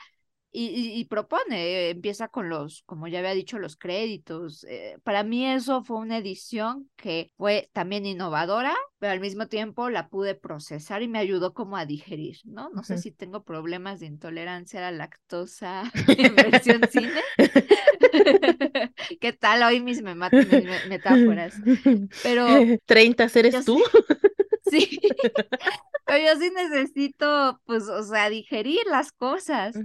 [0.58, 4.66] y, propone, empieza con los, como ya había dicho, los créditos.
[4.70, 9.90] Eh, para mí eso fue una edición que fue también innovadora, pero al mismo tiempo
[9.90, 12.70] la pude procesar y me ayudó como a digerir, ¿no?
[12.70, 17.22] No sé si tengo problemas de intolerancia a la lactosa en versión cine.
[19.20, 21.56] ¿Qué tal hoy mis, metáforas?
[22.24, 22.48] Pero...
[22.86, 23.82] 30 eres tú.
[24.70, 25.00] Sí,
[26.06, 29.76] pero yo sí necesito, pues, o sea, digerir las cosas.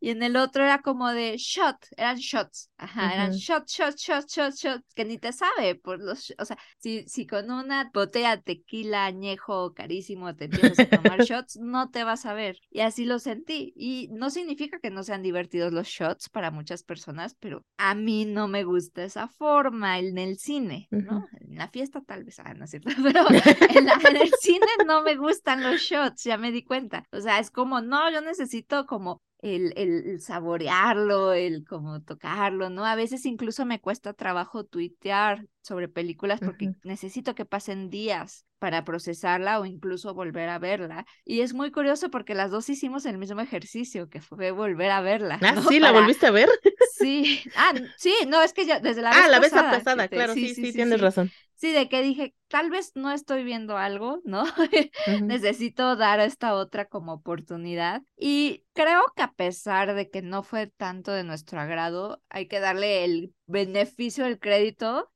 [0.00, 4.32] Y en el otro era como de shot, eran shots, ajá, eran shots, shots, shots,
[4.32, 8.36] shots, shots, que ni te sabe, por los, o sea, si, si con una botella
[8.36, 12.58] de tequila añejo carísimo te empiezas a tomar shots, no te vas a ver.
[12.70, 13.74] Y así lo sentí.
[13.76, 18.24] Y no significa que no sean divertidos los shots para muchas personas, pero a mí
[18.24, 21.28] no me gusta esa forma en el cine, ¿no?
[21.40, 25.02] En la fiesta tal vez, ah, no es cierto, pero en, en el cine no
[25.02, 27.04] me gustan los shots, ya me di cuenta.
[27.12, 32.84] O sea, es como, no, yo necesito como el, el, saborearlo, el como tocarlo, ¿no?
[32.84, 38.84] A veces incluso me cuesta trabajo tuitear sobre películas porque necesito que pasen días para
[38.84, 41.06] procesarla o incluso volver a verla.
[41.24, 45.00] Y es muy curioso porque las dos hicimos el mismo ejercicio, que fue volver a
[45.00, 45.38] verla.
[45.42, 46.48] Ah, sí, ¿la volviste a ver?
[46.92, 50.34] Sí, ah, sí, no, es que ya desde la ah, vez la vez pasada, claro,
[50.34, 51.30] sí, sí, tienes razón.
[51.54, 54.44] Sí, de que dije, tal vez no estoy viendo algo, ¿no?
[55.22, 58.02] Necesito dar esta otra como oportunidad.
[58.16, 62.60] Y creo que a pesar de que no fue tanto de nuestro agrado, hay que
[62.60, 65.10] darle el beneficio del crédito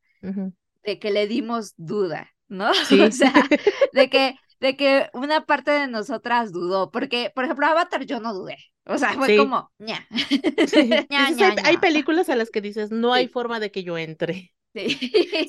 [0.84, 2.70] de que le dimos duda, ¿no?
[3.08, 3.32] o sea,
[3.92, 8.34] de que, de que una parte de nosotras dudó, porque, por ejemplo, Avatar yo no
[8.34, 8.58] dudé.
[8.86, 10.06] O sea, fue como, ña.
[11.64, 14.52] hay películas a las que dices, no hay forma de que yo entre.
[14.74, 14.98] Sí,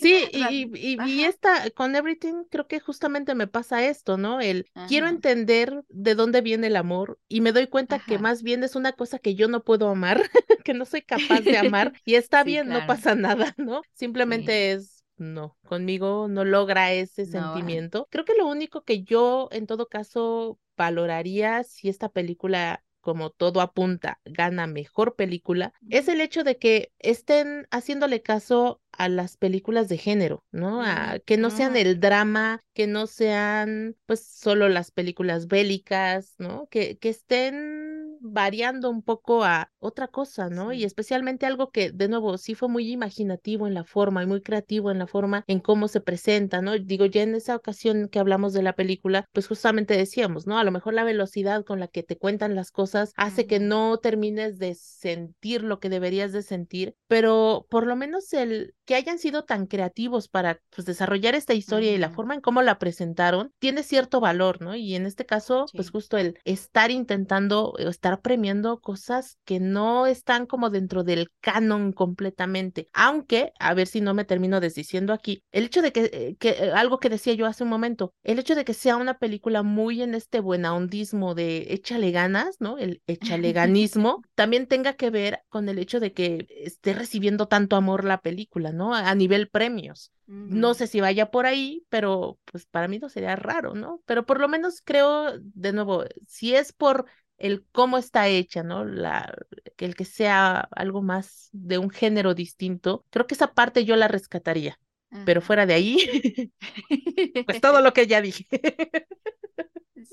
[0.02, 4.39] sí y, y, y, esta, con Everything, creo que justamente me pasa esto, ¿no?
[4.39, 8.64] El quiero entender de dónde viene el amor y me doy cuenta que más bien
[8.64, 10.22] es una cosa que yo no puedo amar,
[10.64, 13.81] que no soy capaz de amar y está bien, no pasa nada, ¿no?
[13.93, 18.07] Simplemente es no, conmigo no logra ese sentimiento.
[18.11, 23.61] Creo que lo único que yo en todo caso valoraría si esta película como todo
[23.61, 29.90] apunta, gana mejor película, es el hecho de que estén haciéndole caso a las películas
[29.90, 30.82] de género, ¿no?
[30.82, 36.68] A, que no sean el drama, que no sean pues solo las películas bélicas, ¿no?
[36.72, 37.95] Que, que estén
[38.31, 40.73] variando un poco a otra cosa, ¿no?
[40.73, 44.41] Y especialmente algo que, de nuevo, sí fue muy imaginativo en la forma y muy
[44.41, 46.77] creativo en la forma en cómo se presenta, ¿no?
[46.77, 50.57] Digo, ya en esa ocasión que hablamos de la película, pues justamente decíamos, ¿no?
[50.57, 53.97] A lo mejor la velocidad con la que te cuentan las cosas hace que no
[53.97, 59.19] termines de sentir lo que deberías de sentir, pero por lo menos el que hayan
[59.19, 63.52] sido tan creativos para pues, desarrollar esta historia y la forma en cómo la presentaron
[63.60, 64.76] tiene cierto valor, ¿no?
[64.76, 70.08] Y en este caso, pues justo el estar intentando, o estar premiando cosas que no
[70.08, 75.44] están como dentro del canon completamente, aunque, a ver si no me termino desdiciendo aquí,
[75.52, 78.56] el hecho de que, eh, que algo que decía yo hace un momento, el hecho
[78.56, 82.78] de que sea una película muy en este buenahondismo de échale ganas, ¿no?
[82.78, 87.76] El échale ganismo, también tenga que ver con el hecho de que esté recibiendo tanto
[87.76, 88.94] amor la película, ¿no?
[88.94, 90.12] A nivel premios.
[90.28, 94.02] No sé si vaya por ahí, pero pues para mí no sería raro, ¿no?
[94.08, 97.06] Pero por lo menos creo, de nuevo, si es por
[97.38, 98.86] el cómo está hecha, ¿no?
[98.86, 99.36] La,
[99.78, 104.07] el que sea algo más de un género distinto, creo que esa parte yo la
[104.07, 104.80] rescataría.
[105.24, 106.52] Pero fuera de ahí,
[107.45, 108.48] pues todo lo que ya dije.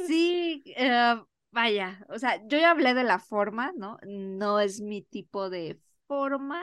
[0.06, 1.16] sí, eh,
[1.50, 3.98] vaya, o sea, yo ya hablé de la forma, ¿no?
[4.06, 6.62] No es mi tipo de forma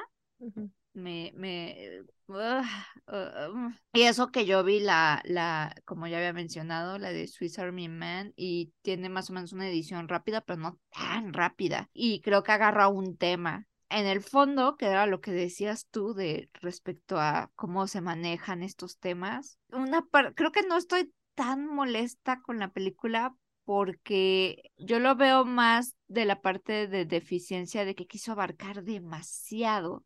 [1.00, 3.74] me, me, mm.
[3.94, 7.90] y eso que yo vi la, la, como ya había mencionado, la de Swiss Army
[7.90, 11.90] Man, y tiene más o menos una edición rápida, pero no tan rápida.
[11.94, 13.66] Y creo que agarra un tema.
[13.90, 18.62] En el fondo, que era lo que decías tú de respecto a cómo se manejan
[18.62, 20.06] estos temas, una
[20.36, 26.26] creo que no estoy tan molesta con la película porque yo lo veo más de
[26.26, 30.04] la parte de deficiencia de que quiso abarcar demasiado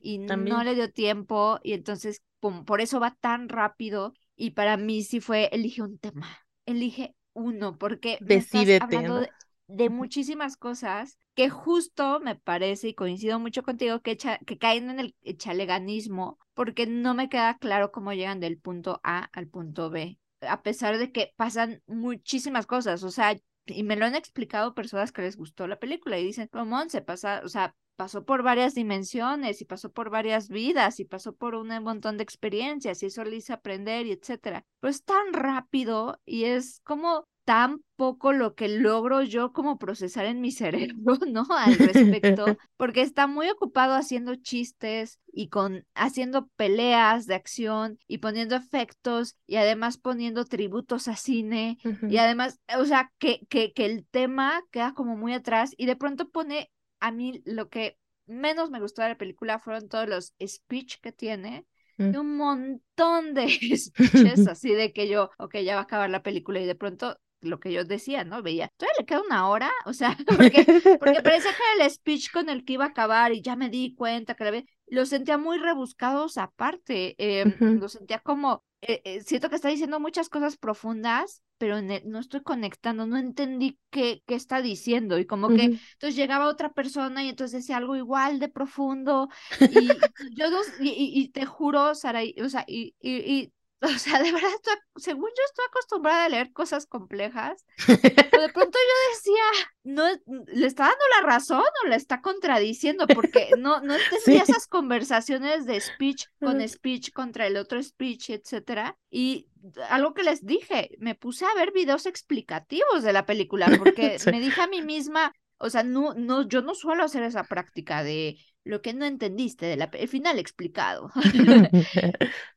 [0.00, 5.02] y no le dio tiempo y entonces por eso va tan rápido y para mí
[5.02, 6.28] sí fue elige un tema,
[6.66, 9.26] elige uno porque Decídete, hablando
[9.66, 15.00] de, muchísimas cosas que justo me parece y coincido mucho contigo que, que caen en
[15.00, 20.18] el chaleganismo porque no me queda claro cómo llegan del punto A al punto B
[20.42, 23.02] a pesar de que pasan muchísimas cosas.
[23.02, 23.36] O sea,
[23.70, 27.02] y me lo han explicado personas que les gustó la película y dicen, Ramón se
[27.02, 31.54] pasa, o sea, pasó por varias dimensiones y pasó por varias vidas y pasó por
[31.54, 34.64] un montón de experiencias y eso le hizo aprender y etcétera.
[34.80, 40.24] Pero es tan rápido y es como tan poco lo que logro yo como procesar
[40.26, 40.52] en mi
[40.92, 41.44] cerebro, ¿no?
[41.50, 42.44] Al respecto,
[42.76, 49.36] porque está muy ocupado haciendo chistes y con haciendo peleas de acción y poniendo efectos
[49.48, 51.78] y además poniendo tributos a cine
[52.08, 55.96] y además, o sea, que, que, que el tema queda como muy atrás y de
[55.96, 56.70] pronto pone
[57.00, 61.10] a mí lo que menos me gustó de la película fueron todos los speech que
[61.10, 61.66] tiene.
[61.96, 62.16] Mm.
[62.16, 66.60] un montón de speeches así de que yo, ok, ya va a acabar la película
[66.60, 68.42] y de pronto lo que yo decía, ¿no?
[68.42, 70.64] Veía, todavía le queda una hora, o sea, porque,
[70.98, 73.68] porque parecía que era el speech con el que iba a acabar y ya me
[73.68, 79.00] di cuenta que la ve, lo sentía muy rebuscados aparte, eh, lo sentía como, eh,
[79.04, 84.22] eh, siento que está diciendo muchas cosas profundas, pero no estoy conectando, no entendí qué,
[84.26, 88.40] qué está diciendo y como que entonces llegaba otra persona y entonces decía algo igual
[88.40, 89.28] de profundo
[89.70, 89.88] y
[90.34, 90.46] yo
[90.80, 93.52] y, te juro, Sara, o sea, y, y
[93.94, 94.48] O sea, de verdad,
[94.96, 99.42] según yo estoy acostumbrada a leer cosas complejas, pero de pronto yo decía,
[99.84, 100.04] no,
[100.48, 103.06] ¿le está dando la razón o le está contradiciendo?
[103.06, 108.98] Porque no, no entendía esas conversaciones de speech con speech contra el otro speech, etcétera.
[109.10, 109.48] Y
[109.88, 114.40] algo que les dije, me puse a ver videos explicativos de la película, porque me
[114.40, 118.38] dije a mí misma, o sea, no, no, yo no suelo hacer esa práctica de
[118.64, 121.10] lo que no entendiste de la el final explicado.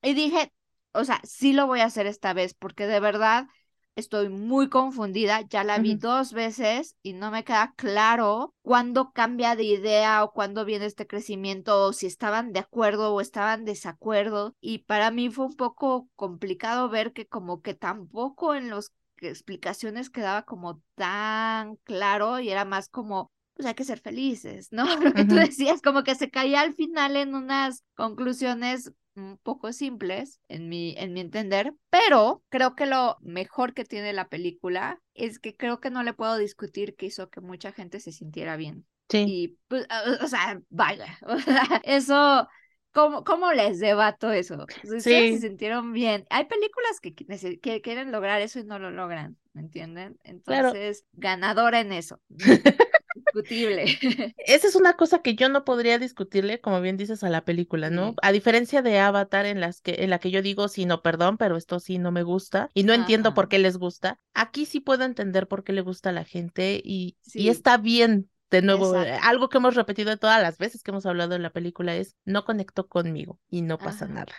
[0.01, 0.51] y dije,
[0.93, 3.47] o sea, sí lo voy a hacer esta vez porque de verdad
[3.95, 5.41] estoy muy confundida.
[5.41, 10.31] Ya la vi dos veces y no me queda claro cuándo cambia de idea o
[10.31, 14.55] cuándo viene este crecimiento o si estaban de acuerdo o estaban desacuerdo.
[14.61, 20.09] Y para mí fue un poco complicado ver que como que tampoco en las explicaciones
[20.09, 24.85] quedaba como tan claro y era más como pues hay que ser felices, ¿no?
[25.01, 29.71] Lo que tú decías, como que se caía al final en unas conclusiones un poco
[29.73, 34.99] simples en mi, en mi entender, pero creo que lo mejor que tiene la película
[35.13, 38.57] es que creo que no le puedo discutir que hizo que mucha gente se sintiera
[38.57, 38.85] bien.
[39.09, 39.25] Sí.
[39.27, 39.85] Y, pues,
[40.21, 42.47] o sea, vaya, o sea, eso
[42.93, 44.67] ¿Cómo, ¿Cómo, les debato eso?
[44.83, 46.25] Si se sintieron bien.
[46.29, 47.15] Hay películas que,
[47.59, 50.19] que, quieren lograr eso y no lo logran, ¿me entienden?
[50.23, 52.21] Entonces, ganadora en eso.
[53.33, 53.85] Discutible.
[54.45, 57.89] Esa es una cosa que yo no podría discutirle, como bien dices, a la película,
[57.89, 58.15] ¿no?
[58.21, 61.37] A diferencia de Avatar, en las que, en la que yo digo, sí, no, perdón,
[61.37, 64.19] pero esto sí no me gusta, y no entiendo por qué les gusta.
[64.33, 68.29] Aquí sí puedo entender por qué le gusta a la gente, y, y está bien
[68.51, 71.49] de nuevo, eh, algo que hemos repetido todas las veces que hemos hablado en la
[71.49, 74.31] película es, no conecto conmigo y no pasa nada.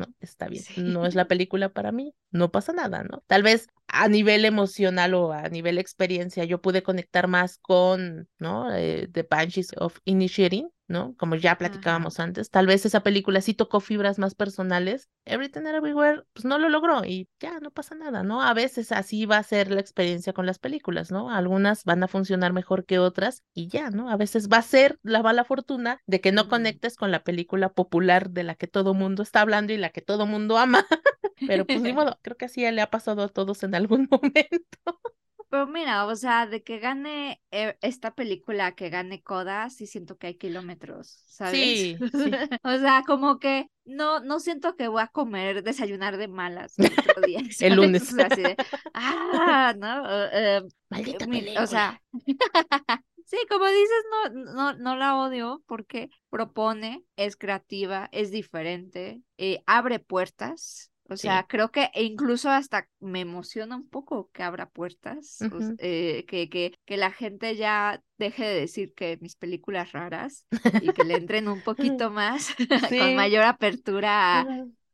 [0.00, 0.06] ¿No?
[0.20, 3.22] Está bien, no es la película para mí, no pasa nada, ¿no?
[3.26, 8.74] Tal vez a nivel emocional o a nivel experiencia yo pude conectar más con, ¿no?
[8.74, 11.14] Eh, The Banshees of Initiating, ¿no?
[11.16, 15.08] Como ya platicábamos antes, tal vez esa película sí tocó fibras más personales.
[15.24, 18.42] Everything Everywhere, pues no lo logró y ya no pasa nada, ¿no?
[18.42, 21.30] A veces así va a ser la experiencia con las películas, ¿no?
[21.30, 24.10] Algunas van a funcionar mejor que otras y ya, ¿no?
[24.10, 27.72] A veces va a ser la mala fortuna de que no conectes con la película
[27.72, 30.84] popular de la que todo mundo está hablando y la que todo mundo ama.
[31.46, 35.00] Pero pues ni modo, creo que así le ha pasado a todos en algún momento.
[35.50, 40.16] Pero mira, o sea, de que gane eh, esta película, que gane Coda, sí siento
[40.16, 41.52] que hay kilómetros, ¿sabes?
[41.54, 41.96] Sí,
[42.62, 46.92] o sea, como que no, no siento que voy a comer, desayunar de malas el
[46.96, 47.40] otro día.
[47.60, 48.14] el lunes.
[48.94, 50.02] ah, no.
[50.02, 50.68] Uh,
[51.60, 52.00] o sea,
[53.26, 59.62] sí, como dices, no, no, no la odio porque propone, es creativa, es diferente, eh,
[59.66, 64.68] abre puertas, o sea, creo que e incluso hasta me emociona un poco que abra
[64.68, 65.38] puertas,
[65.78, 70.46] eh, que, que, que la gente ya deje de decir que mis películas raras
[70.82, 72.54] y que le entren un poquito más,
[72.88, 74.46] con mayor apertura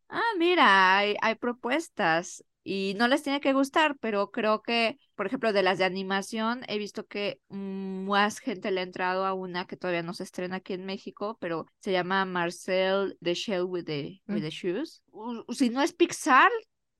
[0.08, 5.26] ah, mira, hay, hay propuestas y no les tiene que gustar, pero creo que, por
[5.26, 9.68] ejemplo, de las de animación, he visto que más gente le ha entrado a una
[9.68, 13.84] que todavía no se estrena aquí en México, pero se llama Marcel the Shell with
[13.84, 14.50] the, with the mm.
[14.50, 15.02] Shoes.
[15.50, 16.50] si no es Pixar,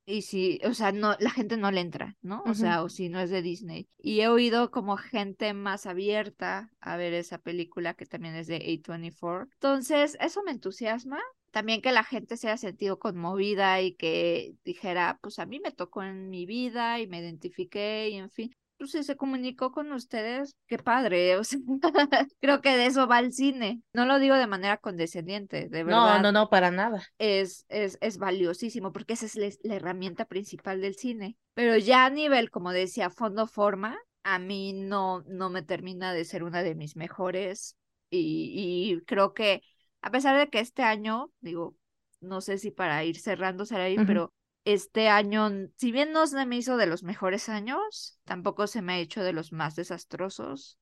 [0.09, 2.45] y si, o sea, no, la gente no le entra, ¿no?
[2.47, 3.89] O sea, o si no es de Disney.
[3.99, 8.61] Y he oído como gente más abierta a ver esa película que también es de
[8.61, 9.49] A24.
[9.53, 15.18] Entonces, eso me entusiasma también que la gente se haya sentido conmovida y que dijera,
[15.23, 18.55] pues a mí me tocó en mi vida y me identifiqué y en fin.
[18.78, 21.36] Pues si se comunicó con ustedes, qué padre.
[21.36, 21.59] O sea,
[22.40, 23.81] creo que de eso va el cine.
[23.94, 26.18] No lo digo de manera condescendiente, de verdad.
[26.18, 27.02] No, no, no, para nada.
[27.18, 31.39] Es, es, es valiosísimo porque esa es la herramienta principal del cine.
[31.55, 33.97] Pero ya a nivel, como decía, fondo-forma,
[34.27, 37.77] a mí no, no me termina de ser una de mis mejores
[38.10, 39.62] y, creo que
[40.07, 41.77] a pesar de que este año, digo,
[42.20, 44.33] no sé si para ir cerrándose ahí, pero
[44.65, 48.93] este año, si bien no se me hizo de los mejores años, tampoco se me
[48.93, 50.78] ha hecho de los más desastrosos.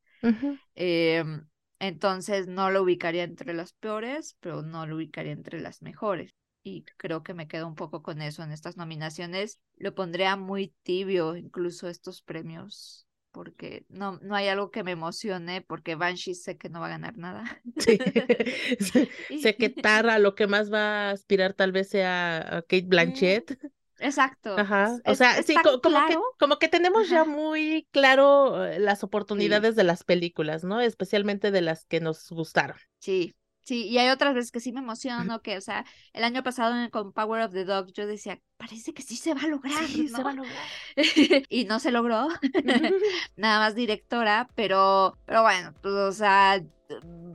[0.74, 1.48] Em,
[1.78, 6.34] entonces no lo ubicaría entre las peores, pero no lo ubicaría entre las mejores.
[6.62, 9.58] Y creo que me quedo un poco con eso en estas nominaciones.
[9.78, 15.60] Lo pondría muy tibio, incluso estos premios porque no, no hay algo que me emocione,
[15.60, 17.60] porque Banshee sé que no va a ganar nada.
[17.76, 17.98] Sí.
[19.42, 23.58] sé que Tara lo que más va a aspirar tal vez sea a Kate Blanchett.
[23.98, 24.56] Exacto.
[24.56, 24.96] Ajá.
[25.04, 29.84] O sea, sí, como, que, como que tenemos ya muy claro eh, las oportunidades de
[29.84, 30.80] las películas, ¿no?
[30.80, 32.76] Especialmente de las que nos gustaron.
[32.98, 36.42] Sí, Sí, y hay otras veces que sí me emociono, que, o sea, el año
[36.42, 39.86] pasado con Power of the Dog yo decía, parece que sí se va a lograr.
[39.86, 40.64] Sí, se va a lograr.
[41.48, 42.28] y no se logró,
[43.36, 46.62] nada más directora, pero, pero bueno, pues, o sea,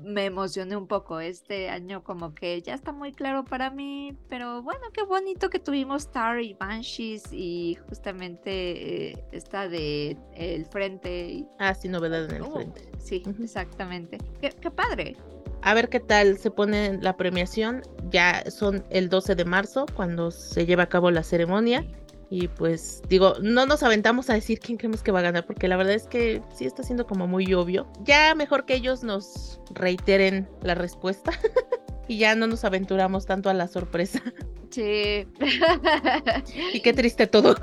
[0.04, 4.62] me emocioné un poco este año, como que ya está muy claro para mí, pero
[4.62, 11.48] bueno, qué bonito que tuvimos Star y Banshees y justamente eh, esta de El Frente.
[11.58, 12.92] Ah, sí, novedad en el Frente.
[13.00, 14.20] Sí, exactamente.
[14.40, 15.18] Qué, qué padre
[15.62, 17.82] a ver qué tal se pone la premiación.
[18.10, 21.86] Ya son el 12 de marzo cuando se lleva a cabo la ceremonia.
[22.32, 25.68] Y pues digo, no nos aventamos a decir quién creemos que va a ganar, porque
[25.68, 27.92] la verdad es que sí está siendo como muy obvio.
[28.04, 31.32] Ya mejor que ellos nos reiteren la respuesta
[32.08, 34.22] y ya no nos aventuramos tanto a la sorpresa.
[34.70, 35.28] Sí.
[36.74, 37.56] y qué triste todo.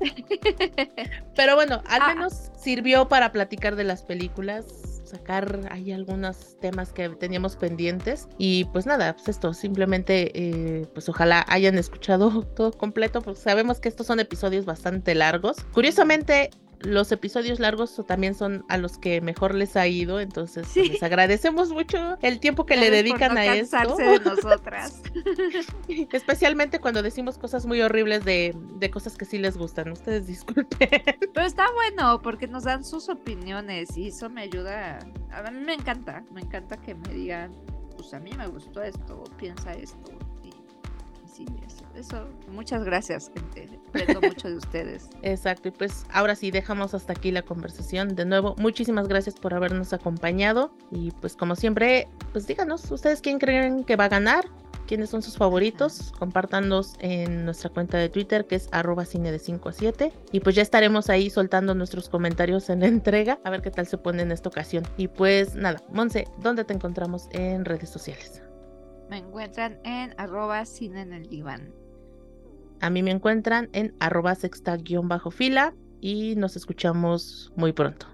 [1.34, 2.08] Pero bueno, al ah.
[2.14, 4.66] menos sirvió para platicar de las películas
[5.08, 8.28] sacar ahí algunos temas que teníamos pendientes.
[8.38, 13.80] Y pues nada, pues esto, simplemente eh, pues ojalá hayan escuchado todo completo, pues sabemos
[13.80, 15.58] que estos son episodios bastante largos.
[15.72, 20.88] Curiosamente, los episodios largos también son a los que mejor les ha ido, entonces pues,
[20.88, 23.96] les agradecemos mucho el tiempo que le dedican a esto.
[23.96, 25.02] de nosotras.
[26.12, 29.90] Especialmente cuando decimos cosas muy horribles de, de, cosas que sí les gustan.
[29.92, 30.88] Ustedes disculpen.
[31.34, 34.98] Pero está bueno porque nos dan sus opiniones y eso me ayuda.
[35.30, 37.52] A mí me encanta, me encanta que me digan,
[37.96, 40.12] pues a mí me gustó esto, piensa esto.
[40.42, 40.52] Y,
[41.26, 41.44] sí,
[41.98, 43.78] eso, muchas gracias, gente.
[43.88, 45.08] Aprendo mucho de ustedes.
[45.22, 48.14] Exacto, y pues ahora sí, dejamos hasta aquí la conversación.
[48.14, 50.72] De nuevo, muchísimas gracias por habernos acompañado.
[50.90, 54.46] Y pues como siempre, pues díganos, ¿ustedes quién creen que va a ganar?
[54.88, 59.38] quiénes son sus favoritos, compártanos en nuestra cuenta de Twitter que es arroba cine de
[59.38, 63.50] 5 a 7 y pues ya estaremos ahí soltando nuestros comentarios en la entrega a
[63.50, 64.84] ver qué tal se pone en esta ocasión.
[64.96, 68.42] Y pues nada, Monse, ¿dónde te encontramos en redes sociales?
[69.10, 71.72] Me encuentran en arroba cine en el diván.
[72.80, 78.06] A mí me encuentran en arroba sexta-fila y nos escuchamos muy pronto.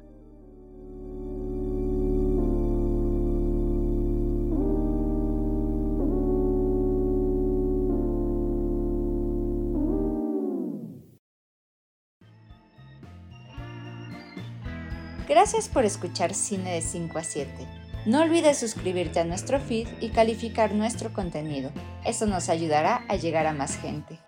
[15.28, 17.50] Gracias por escuchar Cine de 5 a 7.
[18.06, 21.70] No olvides suscribirte a nuestro feed y calificar nuestro contenido.
[22.04, 24.23] Eso nos ayudará a llegar a más gente.